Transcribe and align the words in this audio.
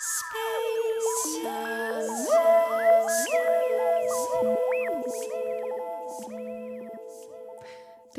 Du 0.00 0.06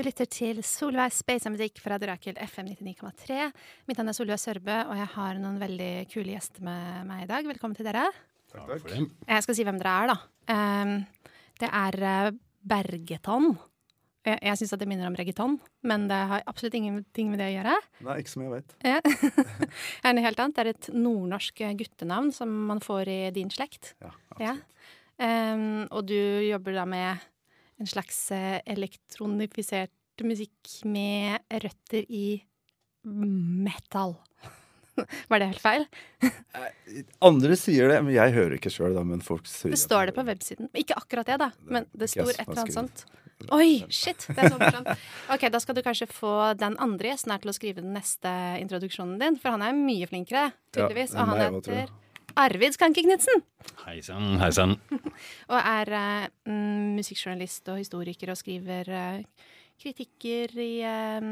lytter 0.05 0.27
til 0.29 0.61
Solveig 0.61 1.09
Space 1.09 1.49
og 1.49 1.55
musikk 1.55 1.81
fra 1.81 1.97
Drakel 1.97 2.37
FM 2.37 2.69
99,3. 2.75 3.49
Mitt 3.89 3.97
navn 3.97 4.13
er 4.13 4.13
Solveig 4.13 4.37
Sørbø, 4.43 4.77
og 4.91 4.93
jeg 4.99 5.09
har 5.15 5.41
noen 5.41 5.57
veldig 5.57 5.89
kule 6.13 6.35
gjester 6.35 6.61
med 6.69 7.09
meg 7.09 7.25
i 7.25 7.29
dag. 7.33 7.49
Velkommen 7.49 7.73
til 7.79 7.89
dere. 7.89 8.05
Takk, 8.53 8.69
takk. 8.85 8.93
Jeg 9.25 9.47
skal 9.47 9.57
si 9.57 9.65
hvem 9.65 9.81
dere 9.81 9.97
er, 10.03 10.13
da. 10.13 10.17
Um, 10.53 10.95
det 11.65 11.73
er 11.81 12.01
uh, 12.29 12.39
Bergeton. 12.61 13.55
Jeg, 14.27 14.37
jeg 14.45 14.59
syns 14.59 14.73
det 14.77 14.87
minner 14.89 15.09
om 15.09 15.15
reggaeton, 15.17 15.55
men 15.89 16.03
det 16.09 16.19
har 16.29 16.43
absolutt 16.49 16.75
ingenting 16.77 17.31
med 17.31 17.41
det 17.41 17.47
å 17.49 17.55
gjøre. 17.55 17.77
Nei, 18.05 18.17
ikke 18.21 18.33
som 18.35 18.43
jeg 18.45 18.53
vet. 18.53 18.75
Ja. 18.85 18.99
det 20.03 20.09
er 20.11 20.13
noe 20.17 20.25
helt 20.27 20.43
annet. 20.43 20.57
Det 20.57 20.63
er 20.63 20.71
et 20.75 20.89
nordnorsk 20.93 21.63
guttenavn 21.79 22.29
som 22.35 22.53
man 22.69 22.83
får 22.85 23.09
i 23.09 23.19
din 23.35 23.49
slekt. 23.53 23.95
Ja, 24.03 24.13
Ja. 24.41 24.55
Um, 25.21 25.83
og 25.93 26.07
du 26.09 26.17
jobber 26.17 26.73
da 26.73 26.85
med 26.89 27.21
en 27.81 27.89
slags 27.89 28.17
eh, 28.33 28.57
elektronifisert 28.69 30.23
musikk 30.25 30.71
med 30.85 31.41
røtter 31.61 32.05
i 32.09 32.41
metal. 33.05 34.15
Var 35.31 35.41
det 35.41 35.47
helt 35.53 35.63
feil? 35.63 35.85
Andre 37.23 37.57
sier 37.59 37.91
det, 37.91 38.01
men 38.03 38.13
jeg 38.15 38.35
hører 38.35 38.57
ikke 38.57 38.71
sjøl, 38.73 38.93
da. 38.97 39.05
Men 39.07 39.23
folk 39.25 39.47
sier 39.49 39.73
Det 39.73 39.79
står 39.81 40.11
det 40.11 40.17
på 40.17 40.25
websiden. 40.27 40.69
Ikke 40.77 40.97
akkurat 40.99 41.29
det, 41.31 41.39
da, 41.41 41.51
men 41.65 41.87
det 41.91 42.11
står 42.11 42.33
et 42.35 42.45
eller 42.45 42.63
annet 42.65 42.77
sånt. 42.77 43.05
Oi, 43.49 43.81
shit! 43.89 44.27
Det 44.27 44.37
er 44.37 44.51
så 44.53 44.59
morsomt. 44.59 44.91
Ok, 45.33 45.47
Da 45.49 45.61
skal 45.63 45.77
du 45.77 45.81
kanskje 45.85 46.07
få 46.11 46.53
den 46.59 46.75
andre 46.83 47.09
gjesten 47.09 47.33
her 47.33 47.41
til 47.41 47.53
å 47.53 47.55
skrive 47.57 47.81
den 47.81 47.95
neste 47.95 48.33
introduksjonen 48.61 49.17
din, 49.21 49.39
for 49.41 49.55
han 49.55 49.65
er 49.65 49.77
mye 49.77 50.09
flinkere, 50.09 50.51
tydeligvis. 50.75 51.15
Ja, 51.15 51.23
og 51.23 51.31
han 51.33 51.57
heter 51.57 51.89
Arvid 52.39 52.75
Skanke 52.77 53.03
Knutsen. 53.05 53.41
Hei 53.85 53.97
sann, 54.05 54.37
hei 54.39 54.51
sann. 54.55 54.77
Og 55.51 55.57
er 55.57 55.91
eh, 55.97 56.27
mm, 56.47 56.93
musikkjournalist 56.99 57.67
og 57.73 57.81
historiker 57.81 58.31
og 58.31 58.39
skriver 58.39 58.87
uh, 58.87 59.49
kritikker 59.81 60.53
i 60.61 60.71
eh, 60.85 61.31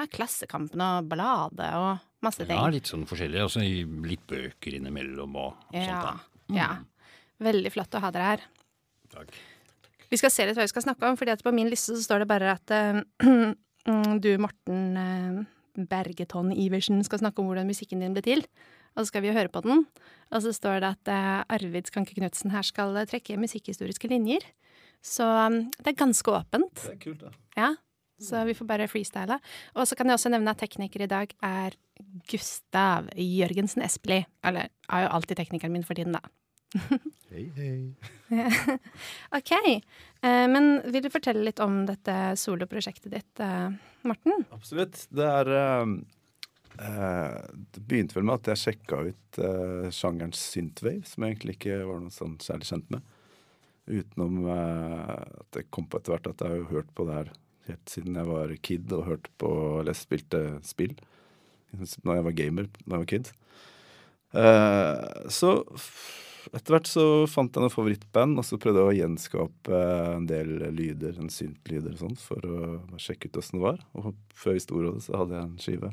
hva 0.00 0.06
er 0.08 0.14
Klassekampen 0.16 0.80
og 0.84 1.08
Bladet 1.10 1.70
og 1.76 2.24
masse 2.24 2.44
ting. 2.46 2.56
Ja, 2.56 2.68
litt 2.72 2.88
sånn 2.88 3.04
forskjellig. 3.08 3.42
Og 3.44 3.52
så 3.52 3.62
litt 3.62 4.24
bøker 4.30 4.76
innimellom 4.78 5.36
og, 5.36 5.54
og 5.70 5.76
Ja, 5.76 6.00
sånt. 6.00 6.26
da. 6.48 6.56
ja. 6.56 6.70
Veldig 7.40 7.72
flott 7.72 7.94
å 7.96 8.02
ha 8.04 8.10
dere 8.12 8.30
her. 8.34 8.42
Takk. 9.12 9.32
Vi 10.10 10.18
skal 10.18 10.32
se 10.34 10.44
litt 10.48 10.58
hva 10.58 10.64
vi 10.66 10.72
skal 10.72 10.84
snakke 10.84 11.06
om, 11.08 11.16
fordi 11.20 11.32
at 11.36 11.44
på 11.46 11.52
min 11.54 11.68
liste 11.70 11.94
så 11.94 12.02
står 12.02 12.24
det 12.24 12.28
bare 12.32 12.56
at 12.56 12.72
uh, 12.74 13.00
du, 14.24 14.30
Morten 14.42 14.96
uh, 14.98 15.84
Bergeton 15.90 16.50
Iversen, 16.52 17.00
skal 17.06 17.22
snakke 17.22 17.40
om 17.40 17.48
hvordan 17.50 17.68
musikken 17.70 18.02
din 18.02 18.16
ble 18.16 18.24
til. 18.26 18.42
Og 18.96 19.04
så 19.04 19.12
skal 19.12 19.22
vi 19.22 19.30
jo 19.30 19.36
høre 19.36 19.52
på 19.52 19.62
den. 19.64 19.84
Og 20.34 20.42
så 20.44 20.52
står 20.56 20.80
det 20.82 20.90
at 20.96 21.12
uh, 21.14 21.54
Arvid 21.54 21.88
Skanke 21.92 22.16
Knutsen 22.18 22.50
her 22.52 22.66
skal 22.66 22.98
trekke 23.08 23.38
musikkhistoriske 23.40 24.10
linjer. 24.10 24.42
Så 25.00 25.24
um, 25.24 25.62
det 25.78 25.94
er 25.94 26.00
ganske 26.02 26.34
åpent. 26.34 26.74
Det 26.82 26.96
er 26.96 27.00
kult, 27.06 27.22
da. 27.22 27.30
Ja, 27.56 27.70
så 28.20 28.44
vi 28.44 28.54
får 28.56 28.68
bare 28.68 28.88
freestyle. 28.90 29.38
Og 29.76 29.88
så 29.88 29.96
kan 29.96 30.10
jeg 30.10 30.18
også 30.18 30.32
nevne 30.32 30.52
at 30.52 30.60
tekniker 30.60 31.04
i 31.04 31.10
dag 31.10 31.32
er 31.46 31.76
Gustav 32.30 33.08
Jørgensen 33.16 33.84
Espelid. 33.86 34.28
Eller 34.44 34.70
er 34.90 35.06
jo 35.06 35.14
alltid 35.16 35.40
teknikeren 35.40 35.74
min 35.74 35.86
for 35.86 35.98
tiden, 35.98 36.16
da. 36.18 36.22
Hei, 37.30 37.44
hei. 37.54 37.94
OK. 39.38 39.52
Eh, 39.54 40.46
men 40.50 40.80
vil 40.90 41.04
du 41.04 41.12
fortelle 41.14 41.44
litt 41.46 41.60
om 41.62 41.84
dette 41.86 42.14
soloprosjektet 42.38 43.12
ditt, 43.12 43.42
eh, 43.42 43.68
Morten? 44.02 44.42
Absolutt. 44.50 45.04
Det 45.14 45.28
er 45.28 45.50
eh, 45.54 45.92
eh, 46.88 47.36
Det 47.70 47.84
begynte 47.86 48.18
vel 48.18 48.26
med 48.26 48.40
at 48.40 48.50
jeg 48.50 48.62
sjekka 48.64 49.04
ut 49.12 49.40
sjangeren 49.94 50.34
synthwave, 50.34 51.06
som 51.06 51.22
jeg 51.22 51.36
egentlig 51.36 51.54
ikke 51.60 51.78
var 51.86 52.02
noe 52.02 52.14
sånn 52.14 52.34
særlig 52.42 52.66
kjent 52.72 52.90
med. 52.96 53.14
Utenom 53.90 54.42
at 54.50 55.46
det 55.54 55.68
kom 55.70 55.86
på 55.86 55.98
etter 56.00 56.16
hvert 56.16 56.32
at 56.32 56.42
jeg 56.42 56.58
har 56.58 56.74
hørt 56.74 56.90
på 56.98 57.06
det 57.06 57.14
her 57.14 57.30
helt 57.68 57.92
siden 57.92 58.16
jeg 58.18 58.30
var 58.30 58.54
kid 58.64 58.92
og 58.96 59.06
hørte 59.08 59.32
på 59.40 59.50
eller 59.80 59.96
spilte 59.96 60.42
spill. 60.66 60.96
Når 61.76 62.18
jeg 62.18 62.26
var 62.26 62.38
gamer 62.38 62.66
da 62.72 62.96
jeg 62.96 62.96
var 62.96 63.10
kid. 63.10 63.30
Eh, 64.30 65.30
så 65.30 65.54
etter 66.50 66.74
hvert 66.74 66.88
så 66.88 67.04
fant 67.30 67.52
jeg 67.52 67.62
noen 67.62 67.72
favorittband, 67.72 68.38
og 68.40 68.46
så 68.46 68.58
prøvde 68.60 68.80
jeg 68.80 68.90
å 68.90 68.96
gjenskape 68.96 69.80
en 70.16 70.26
del 70.30 70.54
lyder, 70.74 71.18
en 71.20 71.30
syntlyder 71.32 71.94
og 71.94 72.00
sånn, 72.04 72.16
for 72.18 72.46
å 72.46 73.00
sjekke 73.02 73.28
ut 73.28 73.40
åssen 73.42 73.58
det 73.58 73.66
var. 73.66 73.82
Og 73.98 74.14
før 74.34 74.58
i 74.58 74.62
storrådet 74.64 75.04
så 75.06 75.20
hadde 75.20 75.36
jeg 75.36 75.48
en 75.48 75.60
skive. 75.62 75.92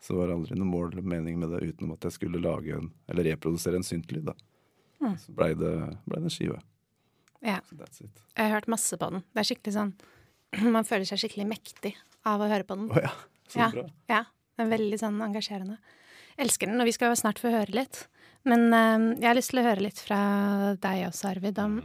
Så 0.00 0.16
var 0.16 0.28
det 0.28 0.36
aldri 0.38 0.56
noe 0.56 0.68
mål 0.68 0.94
eller 0.94 1.08
mening 1.16 1.40
med 1.40 1.52
det 1.52 1.62
utenom 1.72 1.96
at 1.96 2.06
jeg 2.06 2.16
skulle 2.16 2.42
lage 2.42 2.76
en, 2.76 2.92
eller 3.10 3.32
reprodusere 3.32 3.80
en 3.80 3.86
syntlyd, 3.86 4.30
da. 4.30 4.36
Mm. 5.00 5.16
Så 5.20 5.34
blei 5.36 5.50
det, 5.56 5.74
ble 6.06 6.20
det 6.20 6.28
en 6.28 6.36
skive. 6.36 6.60
Ja. 7.40 7.58
Jeg 7.72 8.12
har 8.36 8.52
hørt 8.52 8.68
masse 8.68 8.96
på 9.00 9.10
den. 9.12 9.24
Det 9.32 9.42
er 9.42 9.48
skikkelig 9.48 9.76
sånn 9.76 9.94
Man 10.76 10.86
føler 10.88 11.06
seg 11.08 11.22
skikkelig 11.22 11.46
mektig 11.50 11.94
av 12.28 12.42
å 12.42 12.48
høre 12.50 12.66
på 12.68 12.76
den. 12.78 12.90
Oh, 12.92 13.00
ja, 13.02 13.12
så 13.50 13.62
Ja. 13.64 13.70
bra. 13.74 13.86
Ja, 14.10 14.22
Den 14.58 14.66
er 14.66 14.76
veldig 14.76 14.98
sånn 15.00 15.20
engasjerende. 15.24 15.78
Elsker 16.40 16.68
den, 16.70 16.80
og 16.80 16.88
vi 16.88 16.92
skal 16.96 17.12
jo 17.12 17.18
snart 17.20 17.38
få 17.40 17.52
høre 17.52 17.72
litt. 17.76 18.04
Men 18.48 18.68
uh, 18.72 19.16
jeg 19.20 19.28
har 19.28 19.36
lyst 19.36 19.52
til 19.52 19.60
å 19.62 19.66
høre 19.66 19.84
litt 19.84 20.00
fra 20.00 20.20
deg 20.80 21.06
også, 21.10 21.30
Arvid, 21.34 21.58
om 21.60 21.78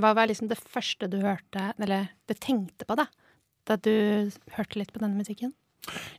hva 0.00 0.10
var 0.16 0.28
liksom 0.28 0.48
det 0.50 0.58
første 0.60 1.08
du 1.12 1.18
hørte, 1.22 1.70
eller 1.80 2.08
du 2.28 2.34
tenkte 2.34 2.84
på, 2.88 2.96
da, 2.98 3.06
da 3.68 3.76
du 3.80 3.92
hørte 4.56 4.80
litt 4.80 4.92
på 4.92 5.00
denne 5.02 5.16
musikken? 5.20 5.52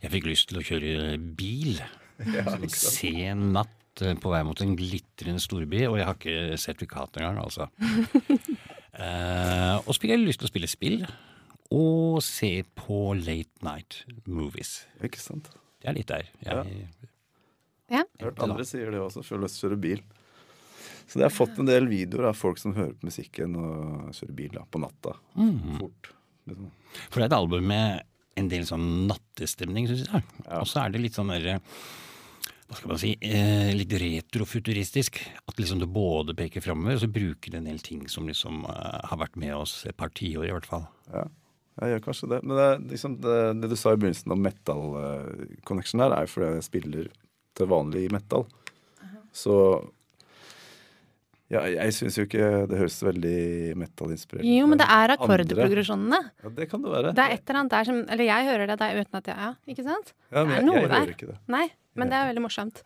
Jeg 0.02 0.14
fikk 0.14 0.28
lyst 0.30 0.50
til 0.52 0.62
å 0.62 0.66
kjøre 0.66 1.18
bil. 1.38 1.80
Ja, 2.18 2.42
Sånn 2.50 2.64
sen 2.74 3.42
natt 3.54 4.02
eh, 4.02 4.16
på 4.18 4.32
vei 4.34 4.40
mot 4.42 4.58
en 4.66 4.72
glitrende 4.74 5.38
storby, 5.38 5.84
og 5.86 6.00
jeg 6.00 6.08
har 6.08 6.16
ikke 6.18 6.56
sertifikat 6.58 7.20
engang, 7.22 7.38
altså. 7.44 7.68
uh, 8.98 9.76
og 9.86 9.92
så 9.94 10.00
fikk 10.02 10.14
jeg 10.16 10.24
lyst 10.24 10.42
til 10.42 10.48
å 10.50 10.52
spille 10.52 10.70
spill. 10.72 11.04
Og 11.74 12.22
se 12.24 12.52
på 12.78 13.00
late 13.20 13.66
night 13.66 14.04
movies. 14.26 14.86
Ikke 15.04 15.20
sant? 15.20 15.50
Det 15.82 15.92
er 15.92 15.98
litt 15.98 16.12
der. 16.12 16.30
Jeg, 16.46 16.54
Ja. 17.88 18.04
Jeg 18.04 18.04
har 18.20 18.26
hørt 18.28 18.42
andre 18.44 18.66
sier 18.68 18.92
det 18.92 19.00
også, 19.00 19.22
før 19.24 19.46
lyst 19.46 19.60
til 19.60 19.68
å 19.68 19.70
kjøre 19.70 19.80
bil. 19.80 20.02
Så 21.08 21.22
jeg 21.22 21.28
har 21.30 21.32
fått 21.32 21.60
en 21.62 21.70
del 21.70 21.88
videoer 21.88 22.34
av 22.34 22.36
folk 22.36 22.60
som 22.60 22.74
hører 22.76 22.98
på 23.00 23.08
musikken 23.08 23.56
og 23.56 24.10
kjører 24.18 24.36
bil 24.36 24.58
da, 24.58 24.66
på 24.68 24.82
natta. 24.84 25.14
Mm. 25.40 25.78
Fort. 25.80 26.10
Liksom. 26.52 26.74
For 27.08 27.20
det 27.20 27.24
er 27.24 27.30
et 27.30 27.38
album 27.38 27.70
med 27.72 28.04
en 28.38 28.52
del 28.52 28.68
sånn 28.68 29.08
nattestemning, 29.08 29.88
syns 29.88 30.04
jeg. 30.04 30.26
Ja. 30.44 30.60
Og 30.60 30.68
så 30.68 30.84
er 30.84 30.92
det 30.92 31.02
litt 31.06 31.16
sånn 31.16 31.32
derre 31.32 31.62
hva 32.68 32.76
skal 32.76 32.92
man 32.92 33.00
si, 33.00 33.14
eh, 33.24 33.72
litt 33.72 33.94
retrofuturistisk. 33.96 35.22
At 35.48 35.56
liksom 35.56 35.80
det 35.80 35.88
både 35.88 36.36
peker 36.36 36.60
framover, 36.60 36.98
og 36.98 37.06
så 37.06 37.08
bruker 37.08 37.54
det 37.54 37.62
en 37.62 37.70
del 37.70 37.80
ting 37.80 38.04
som 38.12 38.28
liksom 38.28 38.66
eh, 38.68 39.08
har 39.08 39.22
vært 39.22 39.40
med 39.40 39.56
oss 39.56 39.86
et 39.88 39.96
par 39.96 40.12
tiår, 40.12 40.50
i 40.50 40.52
hvert 40.52 40.68
fall. 40.68 40.84
Ja, 41.14 41.24
jeg 41.80 41.94
gjør 41.94 42.06
kanskje 42.08 42.30
det. 42.34 42.40
Men 42.44 42.58
det, 42.58 42.70
liksom 42.94 43.20
det, 43.22 43.38
det 43.62 43.70
du 43.70 43.76
sa 43.78 43.94
i 43.94 44.00
begynnelsen 44.02 44.34
om 44.34 44.42
metal-connection 44.48 46.02
her, 46.06 46.16
er 46.18 46.26
jo 46.28 46.34
fordi 46.34 46.50
jeg 46.56 46.66
spiller 46.68 47.12
til 47.58 47.70
vanlig 47.72 48.08
metal. 48.14 48.48
Så 49.38 49.54
ja, 51.48 51.62
jeg 51.72 51.94
syns 51.96 52.18
jo 52.20 52.26
ikke 52.28 52.48
det 52.68 52.76
høres 52.82 52.98
veldig 53.08 53.38
metal-inspirert 53.80 54.44
ut. 54.44 54.50
Jo, 54.50 54.66
men 54.68 54.82
det 54.82 54.88
er 54.92 55.14
akkordprogresjonene. 55.14 56.20
Ja, 56.44 56.50
det 56.58 56.66
kan 56.72 56.82
det 56.84 56.92
være. 56.92 57.14
Det 57.16 57.24
er 57.24 57.36
et 57.38 57.44
eller 57.46 57.60
annet 57.62 57.76
der 57.78 57.88
som 57.88 58.02
Eller 58.04 58.28
jeg 58.28 58.48
hører 58.50 58.68
det 58.74 58.80
der 58.82 58.98
uten 59.00 59.20
at 59.22 59.30
jeg 59.32 59.38
Ja, 59.46 59.52
ikke 59.72 59.86
sant? 59.88 60.12
ja, 60.34 60.44
men 60.44 60.58
det 60.68 60.74
jeg, 60.74 60.82
jeg 60.82 60.90
der. 60.90 60.98
hører 61.00 61.14
ikke 61.16 61.30
det. 61.32 61.38
Nei, 61.56 61.64
men 61.98 62.12
det 62.12 62.18
er 62.20 62.30
veldig 62.32 62.44
morsomt. 62.46 62.84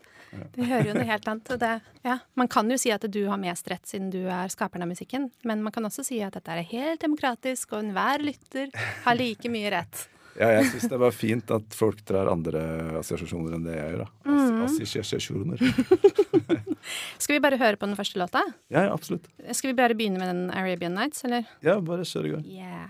Du 0.56 0.62
hører 0.64 0.88
jo 0.88 0.94
noe 0.96 1.08
helt 1.08 1.26
annet. 1.28 1.50
og 1.52 1.60
Det, 1.60 1.72
ja. 2.06 2.18
Man 2.40 2.48
kan 2.52 2.70
jo 2.72 2.78
si 2.80 2.92
at 2.94 3.04
du 3.12 3.20
har 3.28 3.40
mest 3.40 3.68
rett 3.70 3.84
siden 3.88 4.08
du 4.12 4.22
er 4.24 4.52
skaperen 4.52 4.86
av 4.86 4.92
musikken, 4.92 5.28
men 5.48 5.64
man 5.64 5.74
kan 5.74 5.84
også 5.88 6.04
si 6.08 6.22
at 6.24 6.38
dette 6.38 6.54
er 6.54 6.64
helt 6.72 7.04
demokratisk, 7.04 7.74
og 7.74 7.84
enhver 7.84 8.24
lytter 8.24 8.72
har 9.04 9.18
like 9.18 9.52
mye 9.52 9.74
rett. 9.74 10.06
Ja, 10.32 10.48
jeg 10.56 10.70
syns 10.70 10.88
det 10.88 10.96
var 11.00 11.12
fint 11.12 11.50
at 11.52 11.74
folk 11.76 11.98
drar 12.08 12.30
andre 12.32 12.62
assosiasjoner 13.02 13.58
enn 13.58 13.66
det 13.66 13.74
jeg 13.76 13.90
gjør. 13.92 14.04
da. 14.06 14.32
Mm. 14.32 14.62
Assosiasjoner. 14.64 15.64
Skal 17.22 17.36
vi 17.36 17.42
bare 17.44 17.58
høre 17.60 17.76
på 17.76 17.88
den 17.88 17.98
første 17.98 18.20
låta? 18.22 18.40
Ja, 18.72 18.86
ja, 18.86 18.94
absolutt. 18.94 19.28
Skal 19.52 19.72
vi 19.72 19.78
bare 19.82 19.96
begynne 19.98 20.22
med 20.22 20.32
den 20.32 20.46
Arabian 20.56 20.96
Nights, 20.96 21.26
eller? 21.28 21.44
Ja, 21.64 21.76
bare 21.84 22.06
kjør 22.08 22.30
i 22.30 22.34
gang. 22.36 22.48
Yeah. 22.48 22.88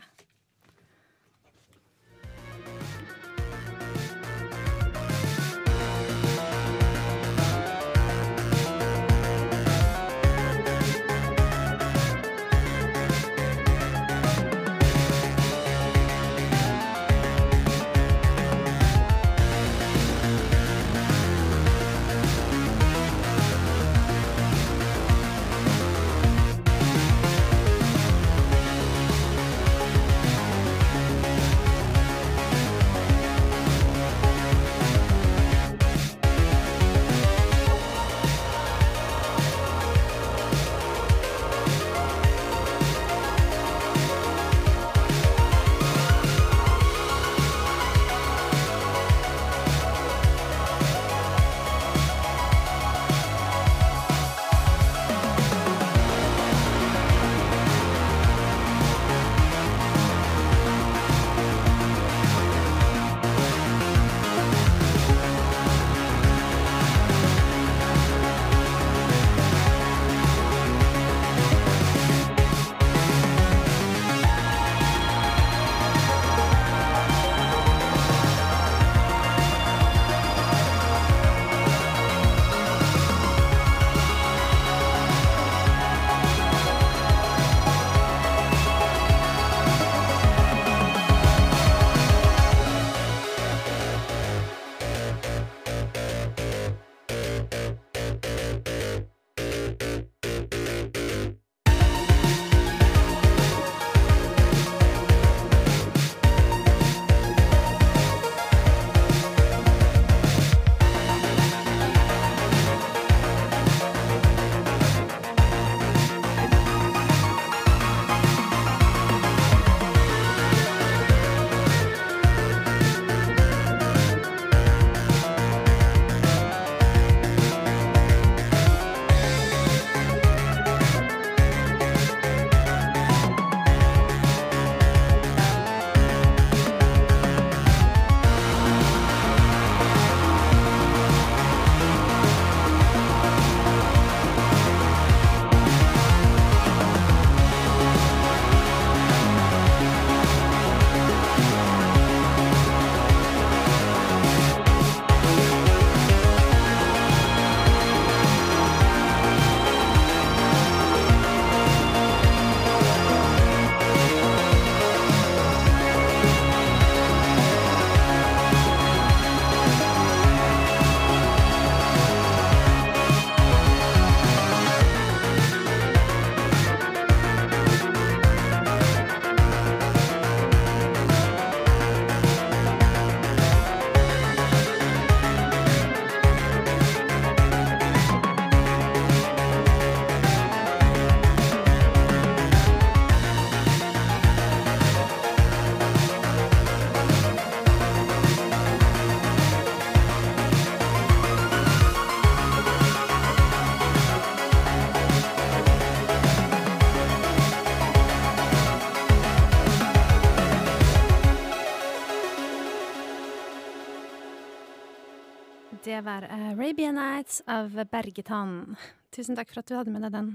Arabian 216.93 217.17
Nights 217.17 217.43
av 217.49 217.73
Bergetan. 217.89 218.77
Tusen 219.15 219.37
takk 219.37 219.49
for 219.53 219.63
at 219.63 219.69
du 219.71 219.77
hadde 219.79 219.93
med 219.93 220.03
deg 220.05 220.13
den, 220.13 220.27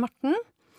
Morten. 0.00 0.36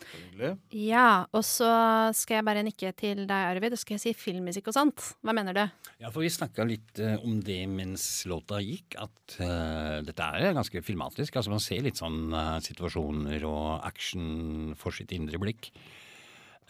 Hyggelig. 0.09 0.55
Ja, 0.73 1.27
og 1.35 1.43
så 1.45 1.69
skal 2.17 2.39
jeg 2.39 2.45
bare 2.47 2.63
nikke 2.65 2.89
til 2.97 3.25
deg, 3.29 3.49
Arvid, 3.51 3.75
og 3.75 3.81
skal 3.81 3.97
jeg 3.97 4.01
si 4.07 4.13
filmmusikk 4.17 4.71
og 4.71 4.77
sånt. 4.77 5.05
Hva 5.21 5.35
mener 5.37 5.53
du? 5.53 5.61
Ja, 6.01 6.09
for 6.09 6.23
vi 6.23 6.31
snakka 6.33 6.65
litt 6.65 7.01
uh, 7.03 7.19
om 7.21 7.37
det 7.45 7.59
mens 7.69 8.07
låta 8.31 8.57
gikk, 8.63 8.97
at 8.97 9.37
uh, 9.43 9.99
dette 10.07 10.31
er 10.39 10.57
ganske 10.57 10.81
filmatisk. 10.87 11.37
Altså 11.37 11.53
man 11.53 11.61
ser 11.61 11.85
litt 11.85 12.01
sånn 12.01 12.33
uh, 12.33 12.57
situasjoner 12.65 13.45
og 13.45 13.85
action 13.85 14.73
for 14.79 14.95
sitt 14.97 15.13
indre 15.13 15.41
blikk. 15.41 15.69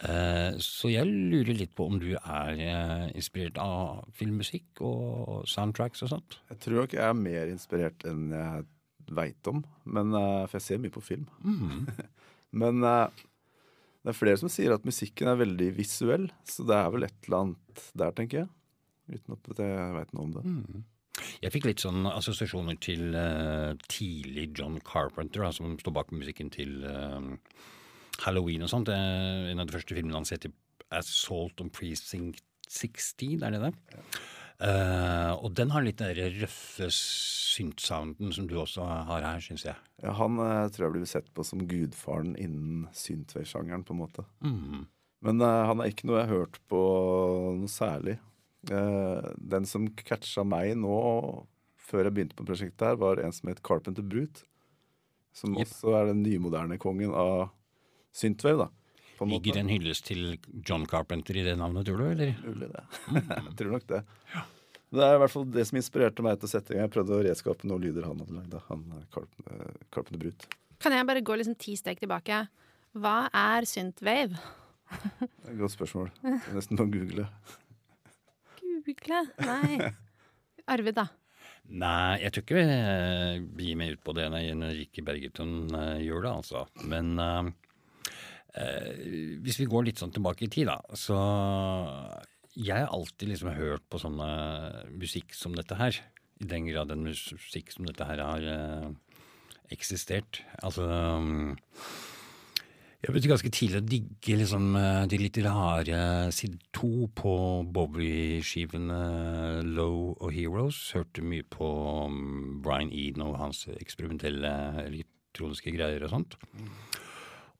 Eh, 0.00 0.58
så 0.64 0.88
jeg 0.88 1.08
lurer 1.08 1.56
litt 1.56 1.74
på 1.76 1.86
om 1.90 1.98
du 2.00 2.14
er 2.16 2.60
eh, 2.64 3.06
inspirert 3.18 3.58
av 3.60 4.06
filmmusikk 4.16 4.80
og 4.86 5.48
soundtracks 5.50 6.06
og 6.06 6.14
sånt? 6.14 6.38
Jeg 6.48 6.62
tror 6.64 6.82
nok 6.82 6.94
jeg 6.96 7.04
er 7.04 7.18
mer 7.18 7.50
inspirert 7.52 8.06
enn 8.08 8.30
jeg 8.32 8.68
veit 9.10 9.50
om, 9.50 9.64
men, 9.84 10.14
eh, 10.16 10.46
for 10.46 10.58
jeg 10.58 10.66
ser 10.68 10.80
mye 10.82 10.94
på 10.94 11.04
film. 11.04 11.26
Men 12.60 12.82
eh, 12.82 13.26
det 14.02 14.10
er 14.10 14.16
flere 14.16 14.40
som 14.40 14.50
sier 14.50 14.72
at 14.74 14.86
musikken 14.88 15.28
er 15.30 15.38
veldig 15.38 15.68
visuell, 15.76 16.30
så 16.48 16.64
det 16.66 16.78
er 16.78 16.88
vel 16.94 17.06
et 17.06 17.28
eller 17.28 17.44
annet 17.44 17.84
der, 17.92 18.14
tenker 18.16 18.42
jeg. 18.42 18.48
Uten 19.10 19.36
at 19.36 19.60
jeg 19.60 19.92
veit 19.98 20.14
noe 20.16 20.24
om 20.24 20.32
det. 20.34 20.82
Jeg 21.44 21.52
fikk 21.52 21.68
litt 21.68 21.82
sånn 21.82 22.06
assosiasjoner 22.08 22.78
til 22.80 23.12
uh, 23.12 23.74
tidlig 23.92 24.48
John 24.56 24.78
Carpenter, 24.86 25.44
da, 25.44 25.52
som 25.52 25.76
står 25.80 25.94
bak 25.98 26.14
musikken 26.14 26.48
til 26.54 26.80
eh, 26.86 27.28
Halloween 28.24 28.66
og 28.66 28.72
sånt. 28.72 28.90
Det 28.90 28.96
er 28.96 29.50
en 29.52 29.62
av 29.62 29.68
de 29.68 29.76
første 29.76 29.96
filmene 29.96 30.18
hans 30.18 30.32
heter 30.34 30.52
Assault 30.94 31.60
on 31.62 31.70
Precinct 31.72 32.42
16, 32.70 33.42
er 33.42 33.54
det 33.54 33.62
det? 33.64 33.72
Eh, 34.60 35.32
og 35.40 35.54
den 35.56 35.72
har 35.72 35.84
litt 35.84 36.00
den 36.02 36.12
røffe 36.42 36.90
synth-sounden 36.92 38.32
som 38.36 38.48
du 38.48 38.58
også 38.60 38.84
har 38.84 39.24
her, 39.24 39.42
syns 39.42 39.64
jeg. 39.64 39.76
Ja, 40.04 40.12
han 40.18 40.36
uh, 40.36 40.68
tror 40.72 40.86
jeg 40.86 40.96
blir 40.98 41.08
sett 41.08 41.30
på 41.36 41.44
som 41.46 41.64
gudfaren 41.68 42.34
innen 42.36 42.84
synthwave-sjangeren, 42.96 43.86
på 43.88 43.96
en 43.96 44.02
måte. 44.02 44.26
Mm. 44.44 44.84
Men 45.26 45.44
uh, 45.44 45.64
han 45.70 45.80
er 45.80 45.92
ikke 45.92 46.10
noe 46.10 46.20
jeg 46.20 46.28
har 46.28 46.42
hørt 46.44 46.60
på 46.70 46.82
noe 47.60 47.72
særlig. 47.72 48.18
Den 48.60 49.64
som 49.64 49.86
catcha 49.96 50.44
meg 50.44 50.74
nå, 50.76 50.92
før 51.80 52.04
jeg 52.04 52.16
begynte 52.18 52.36
på 52.36 52.44
prosjektet 52.44 52.84
her, 52.90 52.98
var 53.00 53.22
en 53.24 53.32
som 53.32 53.48
het 53.48 53.62
Carpenter 53.64 54.04
Brute. 54.04 54.44
Som 55.32 55.54
yep. 55.56 55.64
også 55.64 55.94
er 55.96 56.10
den 56.10 56.20
nymoderne 56.26 56.76
kongen 56.82 57.14
av 57.16 57.48
synthwave, 58.16 58.66
da. 58.66 58.68
På 59.18 59.26
en 59.26 59.34
Ligger 59.34 59.52
det 59.58 59.60
en 59.66 59.68
hyllest 59.74 60.06
til 60.08 60.22
John 60.64 60.86
Carpenter 60.88 61.36
i 61.36 61.42
det 61.44 61.56
navnet, 61.60 61.84
tror 61.86 61.98
du? 62.00 62.06
eller? 62.08 62.30
Mulig 62.46 62.70
det. 62.72 62.84
jeg 63.46 63.56
tror 63.58 63.74
nok 63.74 63.84
det. 63.90 64.00
Det 64.90 65.02
er 65.06 65.14
i 65.14 65.20
hvert 65.22 65.30
fall 65.34 65.44
det 65.54 65.66
som 65.68 65.76
inspirerte 65.78 66.24
meg 66.26 66.38
til 66.40 66.48
å 66.48 66.50
sette 66.50 66.72
i 66.72 66.78
gang. 66.78 66.86
Jeg 66.88 66.94
prøvde 66.96 67.18
å 67.18 67.22
reskape 67.28 67.68
noen 67.68 67.84
lyder 67.84 68.08
han 68.08 68.22
hadde 68.24 68.38
lagd. 68.38 68.56
Han 68.70 68.86
eh, 68.96 69.04
Carp- 69.14 69.44
eh, 69.44 69.76
Carpenter 69.92 70.22
Brut. 70.24 70.46
Kan 70.80 70.96
jeg 70.96 71.06
bare 71.06 71.22
gå 71.22 71.36
liksom 71.38 71.54
ti 71.60 71.76
steg 71.78 72.00
tilbake? 72.00 72.40
Hva 72.98 73.16
er 73.36 73.68
synthwave? 73.70 74.40
Det 74.90 75.28
er 75.46 75.52
Et 75.52 75.60
godt 75.60 75.76
spørsmål. 75.76 76.08
Jeg 76.24 76.40
er 76.40 76.56
Nesten 76.56 76.80
må 76.80 76.88
google. 76.90 77.28
Google? 78.88 79.20
Nei. 79.44 79.92
Arvid, 80.70 80.96
da. 80.98 81.06
Nei, 81.70 82.18
jeg 82.24 82.32
tror 82.34 82.42
ikke 82.48 82.56
vi 82.58 82.64
eh, 82.74 83.42
begir 83.60 83.76
meg 83.78 83.92
ut 83.94 84.02
på 84.08 84.14
det 84.16 84.26
når 84.32 84.72
Rikke 84.80 85.04
Bergerton 85.06 85.52
eh, 85.76 86.00
gjør 86.08 86.24
det, 86.24 86.32
altså. 86.40 86.64
Men 86.90 87.12
eh, 88.54 88.90
eh, 88.90 89.36
hvis 89.44 89.60
vi 89.60 89.68
går 89.70 89.88
litt 89.88 90.02
sånn 90.02 90.14
tilbake 90.14 90.46
i 90.46 90.52
tid, 90.52 90.70
da, 90.70 90.80
så 90.94 91.18
Jeg 92.50 92.82
har 92.82 92.90
alltid 92.90 93.28
liksom 93.30 93.52
hørt 93.54 93.84
på 93.88 94.00
sånne 94.02 94.26
musikk 94.90 95.34
som 95.38 95.54
dette 95.54 95.76
her. 95.78 95.94
I 96.42 96.48
den 96.50 96.66
grad 96.66 96.88
den 96.90 97.04
musikk 97.06 97.70
som 97.70 97.86
dette 97.86 98.04
her 98.04 98.18
har 98.18 98.42
eh, 98.42 98.88
eksistert. 99.70 100.42
Altså 100.58 100.82
um, 100.82 101.54
jeg 103.00 103.14
begynte 103.14 103.30
ganske 103.30 103.50
tidlig 103.56 103.78
å 103.80 103.86
digge 103.88 104.34
liksom, 104.36 104.64
eh, 104.76 105.06
de 105.08 105.18
litt 105.22 105.38
rare 105.46 106.00
side 106.36 106.58
to 106.76 107.06
på 107.16 107.32
Bowie-skivene 107.72 108.98
Low 109.64 110.10
og 110.18 110.34
Heroes. 110.36 110.82
Hørte 110.92 111.24
mye 111.24 111.46
på 111.48 111.70
um, 112.10 112.58
Brian 112.60 112.92
Eden 112.92 113.24
og 113.24 113.38
hans 113.40 113.64
eksperimentelle 113.72 114.52
elektroniske 114.84 115.72
greier 115.78 116.04
og 116.04 116.12
sånt. 116.12 116.36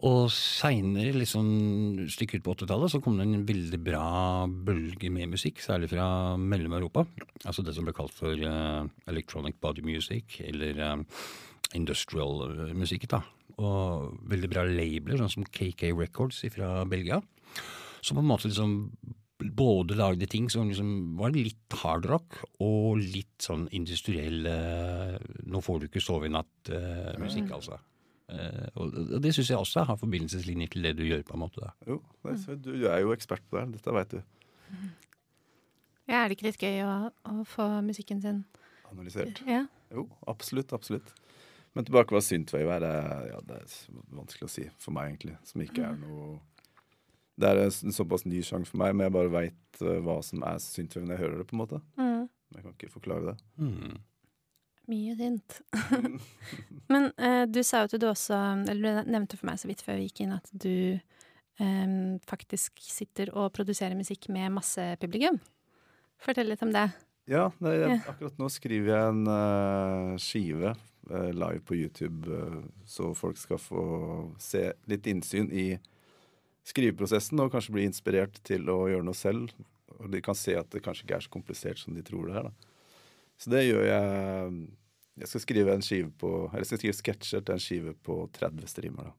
Og 0.08 0.30
seinere, 0.32 1.12
liksom 1.12 1.48
stykket 2.08 2.40
ut 2.40 2.46
på 2.46 2.54
80-tallet, 2.54 2.92
så 2.92 3.00
kom 3.04 3.18
det 3.18 3.26
en 3.26 3.42
veldig 3.48 3.80
bra 3.84 4.46
bølge 4.48 5.10
med 5.12 5.34
musikk, 5.34 5.60
særlig 5.60 5.90
fra 5.92 6.38
Mellom-Europa. 6.40 7.04
Altså 7.44 7.64
det 7.66 7.74
som 7.76 7.84
ble 7.84 7.92
kalt 7.96 8.14
for 8.16 8.32
uh, 8.32 8.88
electronic 9.12 9.58
body 9.60 9.84
music, 9.84 10.38
eller 10.46 10.80
eh, 10.86 11.26
industrial 11.76 12.46
eh, 12.46 12.72
musikk, 12.72 13.04
da. 13.12 13.20
Og 13.60 14.16
veldig 14.30 14.48
bra 14.48 14.64
labeler, 14.64 15.20
sånn 15.20 15.34
som 15.34 15.48
KK 15.52 15.90
Records 15.92 16.40
fra 16.54 16.78
Belgia. 16.88 17.20
Som 18.00 18.16
på 18.16 18.24
en 18.24 18.30
måte 18.30 18.48
liksom 18.48 18.78
både 19.40 19.96
lagde 19.96 20.28
ting 20.28 20.48
som 20.52 20.68
liksom 20.68 21.18
var 21.20 21.36
litt 21.36 21.76
hardrock, 21.82 22.40
og 22.64 23.04
litt 23.04 23.44
sånn 23.44 23.68
industriell 23.76 24.48
uh, 24.48 25.20
Nå 25.44 25.60
får 25.64 25.82
du 25.82 25.90
ikke 25.90 26.04
sove 26.04 26.30
i 26.30 26.32
natt-musikk, 26.32 27.52
altså. 27.60 27.82
Eh, 28.30 28.66
og 28.78 29.18
det 29.22 29.32
syns 29.34 29.50
jeg 29.50 29.58
også 29.58 29.84
har 29.88 29.98
forbindelseslinjer 30.00 30.70
til 30.74 30.86
det 30.86 30.94
du 30.98 31.04
gjør, 31.06 31.24
på 31.26 31.36
en 31.36 31.42
måte. 31.42 31.64
da. 31.64 31.72
Jo, 31.88 32.00
du, 32.22 32.70
du 32.70 32.86
er 32.86 33.02
jo 33.02 33.14
ekspert 33.16 33.42
på 33.48 33.58
det 33.58 33.64
her. 33.64 33.72
Dette 33.76 33.96
veit 33.96 34.14
du. 34.14 34.20
Ja, 36.10 36.22
er 36.22 36.28
det 36.28 36.38
ikke 36.38 36.48
litt 36.48 36.62
gøy 36.62 36.82
å, 36.86 36.94
å 37.30 37.44
få 37.46 37.68
musikken 37.86 38.22
sin 38.22 38.44
Analysert. 38.90 39.38
Ja. 39.46 39.64
Jo, 39.94 40.08
absolutt. 40.26 40.72
Absolutt. 40.74 41.12
Men 41.78 41.86
tilbake 41.86 42.14
hva 42.14 42.22
synthwave 42.24 42.74
er, 42.74 42.82
det 42.82 42.90
er, 42.98 43.26
ja, 43.30 43.36
det 43.46 43.58
er 43.60 43.74
vanskelig 44.18 44.48
å 44.48 44.50
si 44.50 44.64
for 44.82 44.94
meg, 44.96 45.12
egentlig. 45.12 45.36
Som 45.46 45.62
ikke 45.62 45.84
er 45.86 45.98
noe 46.00 46.40
Det 47.40 47.48
er 47.48 47.60
en 47.62 47.94
såpass 47.94 48.26
ny 48.26 48.42
sjanger 48.44 48.66
for 48.68 48.82
meg, 48.82 48.96
men 48.96 49.06
jeg 49.06 49.14
bare 49.14 49.32
veit 49.32 49.82
hva 50.04 50.18
som 50.26 50.42
er 50.44 50.58
synthwave 50.64 51.06
når 51.06 51.14
jeg 51.14 51.22
hører 51.22 51.38
det, 51.38 51.46
på 51.46 51.56
en 51.56 51.62
måte. 51.62 51.78
Mm. 52.00 52.26
Jeg 52.56 52.64
kan 52.64 52.74
ikke 52.74 52.90
forklare 52.96 53.30
det. 53.30 53.36
Mm. 53.62 53.94
Mye 54.88 55.14
sint. 55.18 55.60
Men 56.92 57.10
eh, 57.18 57.44
du 57.46 57.60
sa 57.66 57.82
jo 57.82 57.90
at 57.90 58.00
du 58.00 58.06
også 58.08 58.38
Eller 58.72 59.04
du 59.04 59.12
nevnte 59.12 59.36
for 59.38 59.50
meg 59.50 59.60
så 59.60 59.68
vidt 59.70 59.84
før 59.86 60.00
vi 60.00 60.08
gikk 60.08 60.24
inn, 60.24 60.34
at 60.34 60.48
du 60.50 60.96
eh, 60.96 61.92
faktisk 62.30 62.80
sitter 62.82 63.30
og 63.36 63.52
produserer 63.56 63.98
musikk 63.98 64.30
med 64.32 64.56
masse 64.56 64.92
publikum. 65.02 65.38
Fortell 66.20 66.50
litt 66.52 66.64
om 66.66 66.72
det. 66.74 66.88
Ja, 67.30 67.48
det, 67.62 67.74
jeg, 67.78 67.98
akkurat 68.10 68.40
nå 68.40 68.48
skriver 68.50 68.90
jeg 68.90 69.10
en 69.12 69.28
uh, 69.30 70.16
skive 70.20 70.72
uh, 70.74 71.30
live 71.30 71.60
på 71.62 71.76
YouTube, 71.78 72.26
uh, 72.26 72.64
så 72.88 73.12
folk 73.14 73.38
skal 73.38 73.60
få 73.62 73.84
se 74.42 74.64
litt 74.90 75.06
innsyn 75.10 75.46
i 75.54 75.68
skriveprosessen 76.66 77.40
og 77.40 77.52
kanskje 77.54 77.76
bli 77.76 77.86
inspirert 77.86 78.40
til 78.46 78.66
å 78.72 78.82
gjøre 78.90 79.06
noe 79.06 79.16
selv. 79.16 79.54
Og 80.00 80.10
de 80.12 80.22
kan 80.24 80.36
se 80.38 80.56
at 80.58 80.68
det 80.74 80.82
kanskje 80.84 81.06
ikke 81.06 81.20
er 81.20 81.26
så 81.26 81.32
komplisert 81.32 81.80
som 81.80 81.94
de 81.94 82.04
tror 82.04 82.28
det 82.28 82.40
er. 82.40 82.50
Da. 82.50 82.69
Så 83.40 83.50
det 83.52 83.62
gjør 83.68 83.86
jeg. 83.88 84.58
Jeg 85.20 85.28
skal 85.30 85.42
skrive 85.44 85.72
en 85.74 85.82
skive 85.84 86.10
på 86.20 86.28
Eller 86.50 86.62
jeg 86.62 86.68
skal 86.70 86.80
skrive 86.80 86.96
sketsjer 86.98 87.42
til 87.44 87.56
en 87.56 87.62
skive 87.64 87.94
på 88.06 88.18
30 88.36 88.68
streamer. 88.68 89.10
da. 89.10 89.12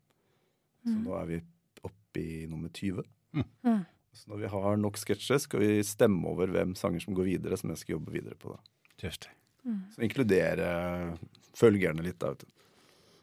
Så 0.85 0.95
nå 0.97 1.15
er 1.19 1.25
vi 1.29 1.39
oppe 1.85 2.21
i 2.21 2.45
nummer 2.49 2.69
20. 2.73 3.03
Mm. 3.37 3.81
Så 4.13 4.27
når 4.27 4.41
vi 4.43 4.49
har 4.53 4.77
nok 4.81 4.97
sketsjer, 4.99 5.39
skal 5.39 5.61
vi 5.63 5.81
stemme 5.87 6.25
over 6.27 6.49
hvem 6.51 6.73
sanger 6.75 6.99
som 7.03 7.15
går 7.17 7.29
videre, 7.29 7.57
som 7.57 7.69
jeg 7.71 7.77
skal 7.81 7.93
jobbe 7.97 8.11
videre 8.15 8.35
på. 8.35 8.53
da. 8.55 9.09
Mm. 9.65 9.77
Så 9.93 10.01
inkludere 10.05 11.17
følgerne 11.57 12.03
litt, 12.05 12.17
da. 12.19 12.33
vet 12.33 12.45
du. 12.45 12.47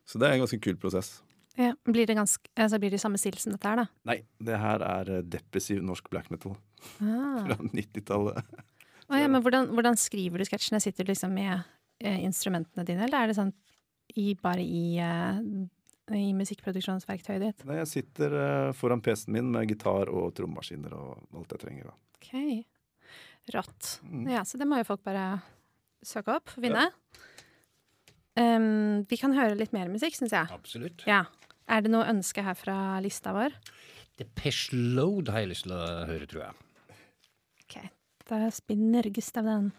Så 0.09 0.19
det 0.19 0.29
er 0.29 0.37
en 0.39 0.45
ganske 0.47 0.61
kul 0.65 0.79
prosess. 0.81 1.19
Ja, 1.59 1.73
blir, 1.85 2.07
det 2.07 2.15
ganske, 2.15 2.47
altså 2.55 2.79
blir 2.79 2.91
det 2.95 3.01
samme 3.03 3.19
stil 3.19 3.35
som 3.43 3.53
dette 3.53 3.67
her, 3.67 3.81
da? 3.83 3.87
Nei, 4.07 4.21
det 4.39 4.59
her 4.63 4.83
er 4.87 5.23
depressiv 5.27 5.83
norsk 5.83 6.07
black 6.11 6.31
metal 6.31 6.55
Ah. 7.03 7.43
fra 7.43 7.57
90-tallet. 7.75 8.39
Å 9.09 9.17
ja, 9.17 9.29
men 9.31 9.41
hvordan, 9.45 9.71
hvordan 9.73 9.97
skriver 9.97 10.41
du 10.41 10.45
sketsjene? 10.49 10.81
Sitter 10.85 11.07
du 11.07 11.13
liksom 11.15 11.33
med 11.33 11.55
eh, 12.05 12.21
instrumentene 12.27 12.85
dine, 12.89 13.07
eller 13.07 13.25
er 13.25 13.31
det 13.31 13.39
sånn 13.39 13.53
i, 14.17 14.35
bare 14.41 14.65
i, 14.65 14.99
eh, 15.01 15.39
i 16.17 16.33
musikkproduksjonsverktøyet 16.37 17.45
ditt? 17.45 17.65
Nei, 17.69 17.81
Jeg 17.81 17.91
sitter 17.93 18.37
uh, 18.37 18.75
foran 18.77 19.03
PC-en 19.05 19.37
min 19.39 19.49
med 19.55 19.69
gitar 19.73 20.13
og 20.13 20.35
trommemaskiner 20.37 20.97
og 20.97 21.41
alt 21.41 21.57
jeg 21.57 21.65
trenger. 21.65 21.91
da. 21.91 21.97
Ok. 22.21 22.31
Rått. 23.57 23.95
Mm. 24.05 24.29
Ja, 24.35 24.45
så 24.45 24.61
det 24.61 24.69
må 24.69 24.81
jo 24.81 24.89
folk 24.91 25.05
bare 25.09 25.41
søke 26.05 26.37
opp, 26.37 26.53
vinne. 26.61 26.91
Um, 28.39 29.03
vi 29.09 29.19
kan 29.19 29.33
høre 29.35 29.57
litt 29.59 29.73
mer 29.75 29.89
musikk, 29.91 30.15
syns 30.19 30.37
jeg. 30.37 30.53
Absolutt. 30.55 31.03
Ja. 31.09 31.25
Er 31.69 31.85
det 31.85 31.91
noe 31.93 32.07
ønske 32.09 32.45
her 32.45 32.57
fra 32.57 32.77
lista 33.05 33.33
vår? 33.37 33.57
Depeche 34.21 34.77
Load 34.77 35.33
har 35.33 35.45
jeg 35.45 35.53
lyst 35.53 35.67
til 35.67 35.75
å 35.77 35.85
høre, 36.09 36.29
tror 36.29 36.45
jeg. 36.49 36.68
Da 38.29 38.51
spinner 38.51 39.09
Gustav 39.11 39.45
den. 39.45 39.73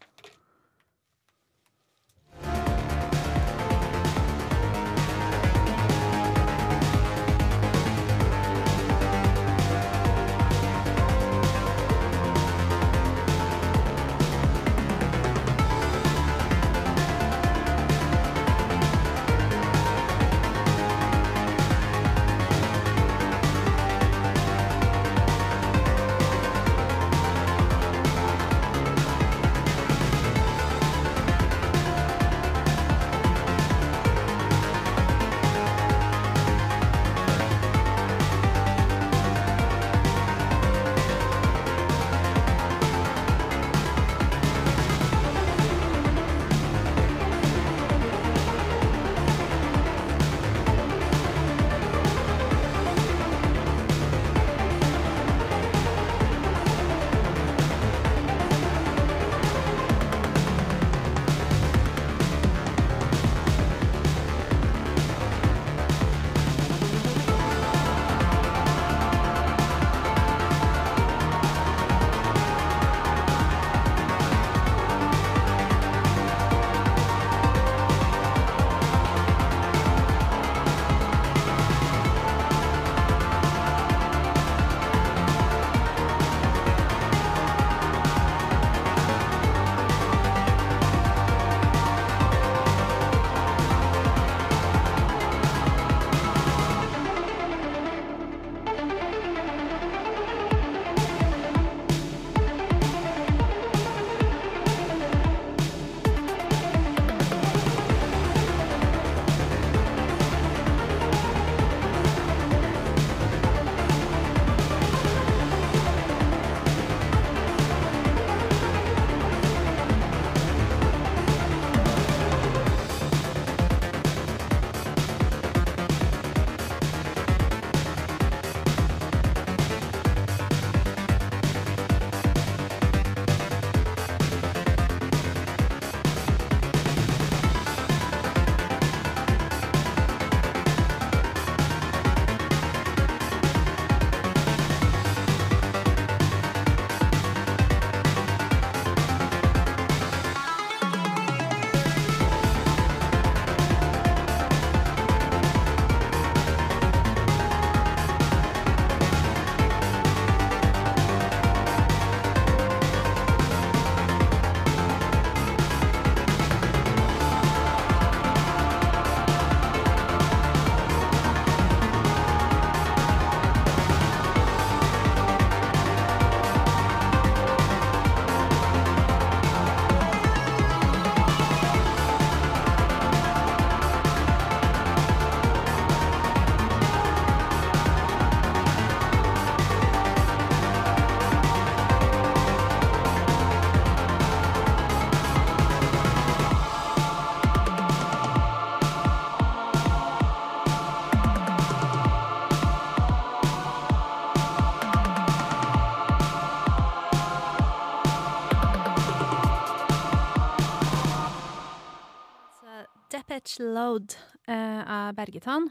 Load 213.63 214.15
eh, 214.47 214.81
av 214.83 215.13
Bergetan. 215.17 215.69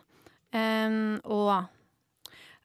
Um, 0.48 1.18
og 1.28 1.50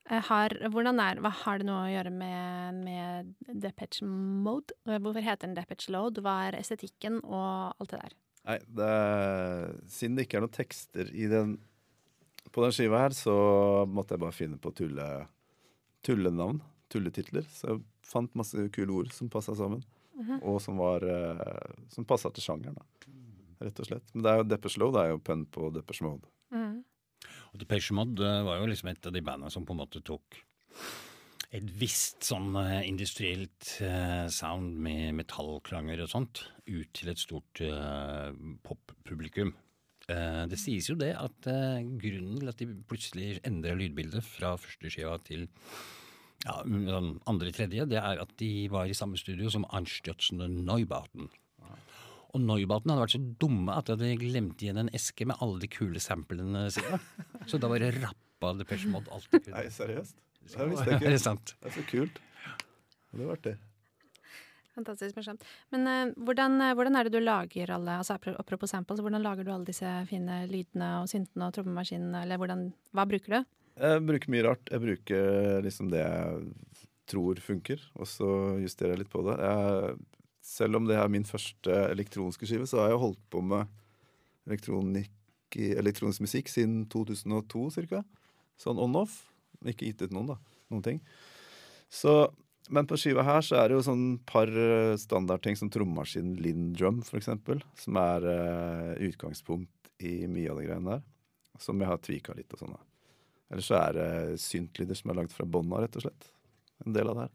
eh, 0.08 0.22
har, 0.30 0.56
hvordan 0.72 1.02
er, 1.04 1.20
hva 1.24 1.32
har 1.44 1.60
det 1.60 1.68
noe 1.68 1.82
å 1.88 1.92
gjøre 1.92 2.14
med, 2.16 2.82
med 2.86 3.34
Depeche 3.64 4.08
Mode? 4.08 4.76
Eh, 4.88 5.00
Hvorfor 5.04 5.26
heter 5.26 5.48
den 5.50 5.58
Depeche 5.58 5.92
Load? 5.96 6.22
Hva 6.24 6.38
er 6.48 6.60
estetikken 6.60 7.20
og 7.24 7.76
alt 7.76 7.92
det 7.92 8.02
der? 8.06 8.16
Nei, 8.44 8.58
det 8.80 8.90
er, 8.92 9.70
siden 9.92 10.18
det 10.18 10.28
ikke 10.28 10.40
er 10.40 10.46
noen 10.46 10.56
tekster 10.58 11.12
i 11.16 11.30
den 11.32 11.58
på 12.54 12.62
den 12.64 12.74
skiva 12.76 13.00
her, 13.06 13.16
så 13.16 13.34
måtte 13.90 14.14
jeg 14.14 14.22
bare 14.22 14.36
finne 14.36 14.60
på 14.62 14.72
tulle, 14.76 15.08
tullenavn, 16.06 16.60
tulletitler. 16.92 17.48
Så 17.50 17.72
jeg 17.72 17.84
fant 18.06 18.36
masse 18.38 18.68
kule 18.76 18.94
ord 19.00 19.14
som 19.16 19.32
passa 19.32 19.56
sammen, 19.58 19.82
og 20.44 20.60
som 20.62 20.78
var 20.78 21.02
eh, 21.08 21.72
Som 21.90 22.06
passa 22.06 22.30
til 22.30 22.46
sjangeren, 22.46 22.76
da. 22.78 22.86
Rett 23.64 23.80
og 23.80 23.88
slett. 23.88 24.10
Men 24.14 24.26
det 24.26 24.32
er 24.32 24.42
jo 24.42 24.50
Deppers 24.52 24.78
Low, 24.82 24.92
det 24.96 25.04
er 25.04 25.14
jo 25.14 25.24
pønn 25.24 25.48
på 25.54 25.70
Deppers 25.76 26.04
Mode. 26.06 26.30
Mm. 26.54 26.82
Og 27.54 27.62
Depeche 27.62 27.96
Mode 27.96 28.28
eh, 28.28 28.44
var 28.46 28.60
jo 28.60 28.70
liksom 28.70 28.92
et 28.92 29.10
av 29.10 29.16
de 29.16 29.24
bandene 29.24 29.52
som 29.54 29.66
på 29.66 29.76
en 29.76 29.84
måte 29.84 30.04
tok 30.06 30.42
et 31.54 31.74
visst 31.78 32.26
sånn 32.26 32.56
eh, 32.58 32.82
industrielt 32.90 33.76
eh, 33.86 34.26
sound 34.34 34.74
med 34.82 35.14
metallklanger 35.20 36.02
og 36.02 36.10
sånt 36.10 36.46
ut 36.66 36.90
til 36.98 37.12
et 37.12 37.22
stort 37.22 37.62
poppublikum. 38.66 39.54
Eh, 40.10 40.44
det 40.50 40.60
sies 40.60 40.90
jo 40.90 40.98
det 41.00 41.12
at 41.20 41.46
grunnen 41.46 42.40
til 42.42 42.50
at 42.50 42.64
de 42.64 42.70
plutselig 42.90 43.36
endra 43.46 43.76
lydbildet 43.78 44.26
fra 44.26 44.56
første 44.58 44.90
skiva 44.92 45.20
til 45.24 45.46
ja, 46.44 46.58
sånn 46.60 47.14
andre-tredje, 47.30 47.86
det 47.88 48.02
er 48.02 48.20
at 48.20 48.34
de 48.42 48.68
var 48.74 48.90
i 48.90 48.98
samme 48.98 49.20
studio 49.20 49.52
som 49.54 49.68
Arnstjøtsen 49.70 50.42
og 50.44 50.58
Neubauten. 50.58 51.30
Og 52.34 52.42
Neubauten 52.42 52.90
hadde 52.90 53.04
vært 53.04 53.14
så 53.14 53.22
dumme 53.44 53.76
at 53.78 53.86
de 53.86 53.94
hadde 53.94 54.16
glemt 54.24 54.64
igjen 54.66 54.80
en 54.82 54.90
eske 54.98 55.28
med 55.30 55.38
alle 55.44 55.60
de 55.62 55.70
kule 55.70 56.02
samplene 56.02 56.66
sine. 56.74 56.98
Så 57.46 57.60
da 57.62 57.70
bare 57.70 57.92
rappa 57.94 58.54
Depeche 58.58 58.90
Mode 58.90 59.12
alt 59.14 59.28
de 59.30 59.40
kunne. 59.44 59.54
Nei, 59.60 59.68
seriøst? 59.74 60.16
Det 60.44 60.66
visste 60.72 60.90
jeg 60.90 60.98
Er 60.98 61.06
det 61.06 61.12
ikke. 61.14 61.22
sant? 61.28 61.54
Det 61.62 61.70
er 61.70 61.76
så 61.78 61.84
kult. 61.92 62.18
Det 62.18 63.14
hadde 63.20 63.30
vært 63.30 63.46
det. 63.52 63.54
Fantastisk 64.74 65.16
morsomt. 65.20 65.44
Men 65.70 65.86
uh, 65.86 66.14
hvordan, 66.26 66.56
uh, 66.58 66.72
hvordan 66.74 66.98
er 66.98 67.06
det 67.06 67.14
du 67.14 67.22
lager 67.22 67.70
alle 67.76 68.00
altså 68.02 68.16
apro- 68.18 68.34
Apropos 68.42 68.72
samples, 68.74 69.04
hvordan 69.06 69.22
lager 69.22 69.46
du 69.46 69.52
alle 69.54 69.68
disse 69.70 69.86
fine 70.10 70.40
lydene 70.50 70.88
og 71.04 71.12
syntene 71.12 71.46
og 71.46 71.54
trommemaskinene, 71.54 72.24
eller 72.26 72.42
hvordan, 72.42 72.64
hva 72.98 73.06
bruker 73.10 73.36
du? 73.38 73.52
Jeg 73.78 74.02
bruker 74.10 74.34
mye 74.34 74.46
rart. 74.48 74.72
Jeg 74.74 74.82
bruker 74.82 75.62
liksom 75.66 75.92
det 75.94 76.02
jeg 76.02 76.74
tror 77.14 77.38
funker, 77.46 77.86
og 78.00 78.10
så 78.10 78.28
justerer 78.64 78.96
jeg 78.96 79.04
litt 79.04 79.14
på 79.14 79.22
det. 79.30 79.38
Jeg, 79.46 79.96
selv 80.44 80.76
om 80.76 80.88
det 80.90 80.98
er 81.00 81.12
min 81.12 81.26
første 81.28 81.72
elektroniske 81.94 82.48
skive, 82.50 82.68
så 82.68 82.82
har 82.84 82.92
jeg 82.92 83.04
holdt 83.06 83.24
på 83.32 83.42
med 83.48 83.72
elektronisk 84.52 86.24
musikk 86.24 86.52
siden 86.52 86.84
2002 86.92 87.70
ca. 87.88 88.04
Sånn 88.60 88.82
on-off. 88.82 89.22
Ikke 89.64 89.88
gitt 89.88 90.04
ut 90.04 90.12
noen, 90.12 90.34
da. 90.34 90.38
Noen 90.74 90.84
ting. 90.84 91.00
Så, 91.94 92.28
men 92.74 92.90
på 92.90 92.98
skiva 93.00 93.24
her 93.24 93.46
så 93.46 93.62
er 93.62 93.70
det 93.70 93.78
jo 93.78 93.86
sånn 93.88 94.08
par 94.28 94.50
eh, 94.52 94.96
standardting 95.00 95.56
som 95.60 95.72
trommaskin 95.72 96.34
Lindrum, 96.44 97.00
for 97.08 97.22
eksempel. 97.22 97.64
Som 97.80 98.00
er 98.02 98.28
uh, 98.28 98.92
utgangspunkt 99.08 99.94
i 100.04 100.26
mye 100.28 100.52
av 100.52 100.60
de 100.60 100.68
greiene 100.68 100.98
der. 100.98 101.06
Som 101.62 101.80
jeg 101.80 101.92
har 101.92 102.02
tvika 102.04 102.36
litt 102.36 102.52
og 102.52 102.66
sånn. 102.66 102.76
Eller 103.54 103.64
så 103.64 103.78
er 103.80 103.96
det 103.96 104.42
syntlyder 104.42 104.98
som 104.98 105.14
er 105.14 105.22
lagd 105.22 105.32
fra 105.32 105.48
bånda, 105.48 105.84
rett 105.86 105.96
og 106.02 106.08
slett. 106.08 106.28
En 106.84 106.96
del 106.96 107.08
av 107.08 107.16
det 107.16 107.30
her. 107.30 107.34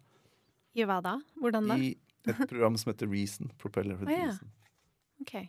I 0.78 0.86
hva 0.86 0.98
da? 1.02 1.14
Hvordan 1.40 1.72
da? 1.72 1.78
I 1.80 1.94
et 2.26 2.42
program 2.50 2.76
som 2.80 2.92
heter 2.92 3.10
Reason. 3.10 3.52
Propeller 3.60 3.98
with 4.00 4.10
Å, 4.10 4.16
ja. 4.16 4.28
Reason. 4.30 4.52
Okay. 5.22 5.48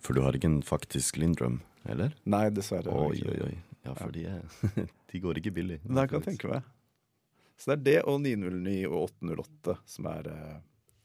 For 0.00 0.16
du 0.16 0.22
har 0.24 0.36
ikke 0.36 0.48
en 0.48 0.62
faktisk 0.64 1.20
Lindrum, 1.20 1.60
eller? 1.84 2.14
Nei, 2.24 2.46
dessverre. 2.54 2.90
Oi, 2.90 3.20
oi, 3.28 3.38
oi. 3.50 3.56
Ja, 3.84 3.94
for 3.96 4.12
de, 4.12 4.26
er, 4.28 4.88
de 5.12 5.20
går 5.20 5.40
ikke 5.40 5.52
billig. 5.56 5.80
Det 5.84 6.06
kan 6.08 6.20
jeg 6.20 6.34
tenke 6.34 6.50
meg. 6.52 6.68
Så 7.60 7.72
det 7.72 7.76
er 7.76 7.84
det 7.84 7.96
og 8.08 8.20
909 8.24 8.74
og 8.88 8.98
808 9.20 9.76
som 9.94 10.06
er 10.08 10.28
eh, 10.32 10.58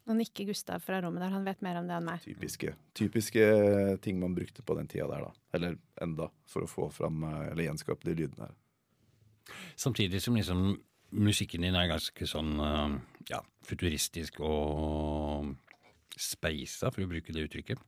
Nå 0.05 0.13
nikker 0.19 0.45
Gustav 0.51 0.83
fra 0.85 0.99
rommet 1.01 1.23
der, 1.23 1.31
han 1.33 1.47
vet 1.47 1.63
mer 1.65 1.79
om 1.79 1.87
det 1.89 1.95
enn 1.97 2.05
meg. 2.05 2.21
typiske, 2.21 2.75
typiske 2.95 3.45
ting 4.05 4.19
man 4.21 4.35
brukte 4.37 4.61
på 4.61 4.75
den 4.77 4.87
tida 4.91 5.07
der, 5.09 5.25
da. 5.25 5.47
Eller 5.57 5.79
enda, 6.05 6.29
for 6.47 6.63
å 6.63 6.69
få 6.69 6.87
fram 6.93 7.25
eh, 7.25 7.47
eller 7.49 7.65
gjenskape 7.67 8.07
de 8.07 8.13
lydene 8.21 8.47
her. 8.47 8.53
Samtidig 9.75 10.21
som 10.23 10.37
liksom 10.37 10.61
musikken 11.15 11.65
din 11.65 11.75
er 11.77 11.89
ganske 11.89 12.27
sånn 12.29 12.53
eh, 12.61 12.95
ja, 13.31 13.41
futuristisk 13.65 14.39
og 14.45 15.53
speisa, 16.15 16.91
for 16.91 17.03
å 17.03 17.09
bruke 17.11 17.33
det 17.35 17.47
uttrykket. 17.47 17.81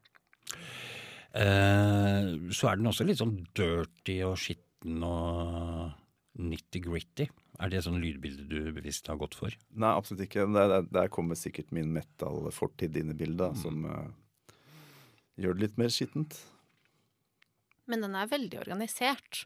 Eh, 1.38 2.30
så 2.56 2.70
er 2.70 2.80
den 2.80 2.90
også 2.90 3.06
litt 3.08 3.22
sånn 3.22 3.40
dirty 3.58 4.20
og 4.28 4.38
skitten 4.42 5.04
og 5.06 5.94
nitty-gritty. 6.38 7.28
Er 7.58 7.72
det 7.74 7.84
sånn 7.86 8.00
lydbilde 8.02 8.46
du 8.50 8.72
bevisst 8.76 9.10
har 9.10 9.18
gått 9.20 9.38
for? 9.38 9.54
Nei, 9.74 9.90
absolutt 9.90 10.28
ikke. 10.28 10.46
Der, 10.54 10.78
der, 10.86 11.10
kommer 11.14 11.38
sikkert 11.40 11.74
min 11.74 11.90
metal-fortid 11.96 12.98
inn 13.00 13.14
i 13.14 13.18
bildet, 13.18 13.56
mm. 13.56 13.62
som 13.64 13.88
uh, 13.90 14.54
gjør 15.42 15.58
det 15.58 15.66
litt 15.66 15.82
mer 15.82 15.94
skittent. 15.94 16.38
Men 17.90 18.04
den 18.04 18.18
er 18.20 18.30
veldig 18.30 18.62
organisert. 18.62 19.46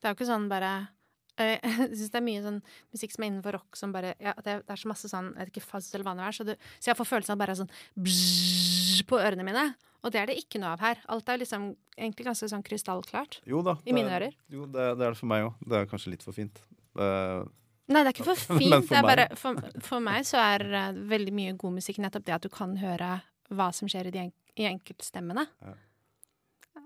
Det 0.00 0.08
er 0.08 0.14
jo 0.14 0.20
ikke 0.20 0.30
sånn 0.30 0.48
bare 0.50 0.72
Jeg 1.40 1.60
syns 1.96 2.10
det 2.12 2.18
er 2.20 2.24
mye 2.26 2.42
sånn 2.44 2.58
musikk 2.92 3.14
som 3.14 3.24
er 3.24 3.30
innenfor 3.32 3.56
rock 3.56 3.76
som 3.78 3.92
bare 3.94 4.10
ja, 4.20 4.34
det, 4.44 4.52
er, 4.58 4.60
det 4.66 4.74
er 4.74 4.80
så 4.82 4.90
masse 4.90 5.08
sånn 5.08 5.30
Jeg 5.32 5.46
vet 5.46 5.52
ikke 5.54 5.64
fuzz 5.70 5.88
eller 5.94 6.04
hva 6.04 6.12
det 6.18 6.26
er. 6.28 6.36
Så, 6.36 6.44
du, 6.44 6.52
så 6.78 6.90
jeg 6.92 6.98
får 6.98 7.08
følelsen 7.08 7.32
av 7.36 7.40
bare 7.40 7.56
sånn 7.62 7.70
bzzz 7.96 9.02
på 9.08 9.20
ørene 9.22 9.46
mine. 9.46 9.64
Og 10.02 10.10
det 10.12 10.18
er 10.18 10.26
det 10.32 10.36
ikke 10.42 10.58
noe 10.58 10.72
av 10.74 10.80
her. 10.82 11.00
Alt 11.14 11.28
er 11.30 11.38
liksom 11.40 11.70
egentlig 11.96 12.26
ganske 12.26 12.48
sånn 12.50 12.64
krystallklart. 12.66 13.40
Jo 13.46 13.62
da. 13.62 13.76
I 13.86 13.94
mine 13.94 14.10
det- 14.10 14.16
ører. 14.18 14.32
Jo, 14.50 14.66
det, 14.66 14.86
det 14.98 15.06
er 15.06 15.14
det 15.14 15.18
for 15.20 15.30
meg 15.30 15.44
òg. 15.46 15.60
Det 15.62 15.78
er 15.78 15.86
kanskje 15.90 16.10
litt 16.16 16.24
for 16.26 16.34
fint. 16.36 16.58
Uh, 16.98 17.44
Nei, 17.92 18.02
det 18.02 18.10
er 18.10 18.16
ikke 18.16 18.26
for 18.32 18.42
fint. 18.58 18.74
for 18.74 18.90
det 18.90 18.98
er 18.98 19.06
meg- 19.06 19.10
bare, 19.12 19.26
for, 19.38 19.62
for 19.86 20.02
meg 20.04 20.26
så 20.28 20.40
er 20.42 20.66
uh, 20.74 20.98
veldig 21.14 21.32
mye 21.38 21.54
god 21.60 21.76
musikk 21.78 22.02
nettopp 22.02 22.26
det 22.26 22.34
at 22.34 22.42
du 22.44 22.50
kan 22.52 22.74
høre 22.82 23.12
hva 23.52 23.70
som 23.76 23.88
skjer 23.90 24.10
i, 24.10 24.12
de 24.14 24.24
en, 24.26 24.34
i 24.58 24.66
enkeltstemmene. 24.68 25.46
Ja. 25.62 25.72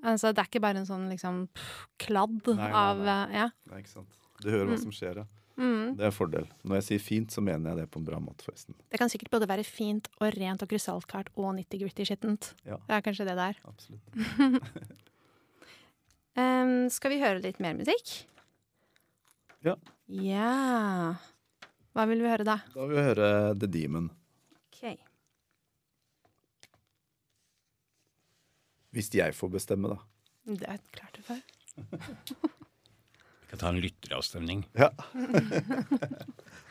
Altså, 0.06 0.32
det 0.34 0.42
er 0.42 0.48
ikke 0.50 0.60
bare 0.62 0.82
en 0.82 0.86
sånn 0.88 1.08
liksom 1.10 1.44
pff, 1.56 1.86
kladd 2.04 2.36
Nei, 2.52 2.56
nei, 2.60 2.70
av 2.76 3.00
nei. 3.00 3.16
eh, 3.32 3.36
Ja. 3.40 3.48
Nei, 3.72 3.80
ikke 3.80 3.94
sant. 3.96 4.22
Du 4.42 4.50
hører 4.50 4.68
hva 4.70 4.78
som 4.80 4.94
skjer, 4.94 5.22
ja. 5.22 5.26
Mm. 5.56 5.96
Det 5.96 6.04
er 6.04 6.10
en 6.10 6.14
fordel. 6.14 6.46
Når 6.68 6.80
jeg 6.80 6.86
sier 6.90 7.00
fint, 7.00 7.32
så 7.32 7.40
mener 7.44 7.72
jeg 7.72 7.80
det 7.80 7.86
på 7.92 8.00
en 8.00 8.06
bra 8.06 8.18
måte, 8.20 8.44
forresten. 8.44 8.76
Det 8.92 9.00
kan 9.00 9.08
sikkert 9.12 9.32
både 9.32 9.48
være 9.48 9.64
fint 9.64 10.10
og 10.18 10.28
rent 10.36 10.64
og 10.64 10.68
krystallklart 10.68 11.30
og 11.32 11.54
nitty-gritty 11.56 12.04
skittent. 12.08 12.50
Ja. 12.68 12.76
Det 12.84 12.98
er 12.98 13.04
kanskje 13.06 13.28
det 13.28 13.36
der. 13.38 13.60
Absolutt. 13.64 14.04
um, 16.42 16.74
skal 16.92 17.14
vi 17.14 17.22
høre 17.22 17.40
litt 17.44 17.62
mer 17.64 17.78
musikk? 17.78 18.12
Ja. 19.64 19.78
Ja 20.06 21.16
Hva 21.96 22.04
vil 22.06 22.20
vi 22.22 22.28
høre 22.30 22.44
da? 22.46 22.60
Da 22.74 22.84
vil 22.84 23.00
vi 23.00 23.06
høre 23.08 23.30
The 23.56 23.70
Demon. 23.72 24.10
Ok. 24.68 24.92
Hvis 28.92 29.08
jeg 29.16 29.34
får 29.36 29.56
bestemme, 29.56 29.96
da. 29.96 29.98
Det 30.46 30.68
er 30.68 30.84
klart 30.92 31.16
du 31.16 31.24
får. 31.26 31.42
Vi 33.46 33.50
kan 33.50 33.58
ta 33.58 33.68
en 33.68 33.80
lytteravstemning. 33.80 34.68
Ja. 34.72 34.90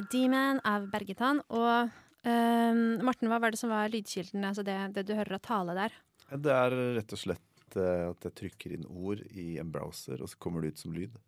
eh, 0.00 0.06
The 0.06 0.16
Demon 0.16 0.60
av 0.66 0.88
Bergetan. 0.92 1.42
Og 1.52 1.90
um, 2.24 2.82
Morten, 3.06 3.30
hva 3.30 3.38
var 3.42 3.52
det 3.54 3.60
som 3.60 3.72
var 3.72 3.92
lydkilden, 3.92 4.44
altså 4.48 4.64
det, 4.66 4.76
det 4.96 5.06
du 5.08 5.14
hører 5.16 5.38
av 5.38 5.44
tale 5.46 5.76
der? 5.78 5.96
Det 6.30 6.52
er 6.54 6.76
rett 6.98 7.12
og 7.16 7.20
slett 7.20 7.76
eh, 7.78 8.06
at 8.10 8.26
jeg 8.28 8.36
trykker 8.44 8.76
inn 8.76 8.86
ord 8.90 9.22
i 9.30 9.58
en 9.62 9.70
browser, 9.72 10.20
og 10.22 10.30
så 10.30 10.38
kommer 10.42 10.62
det 10.64 10.74
ut 10.74 10.82
som 10.84 10.94
lyd. 10.96 11.18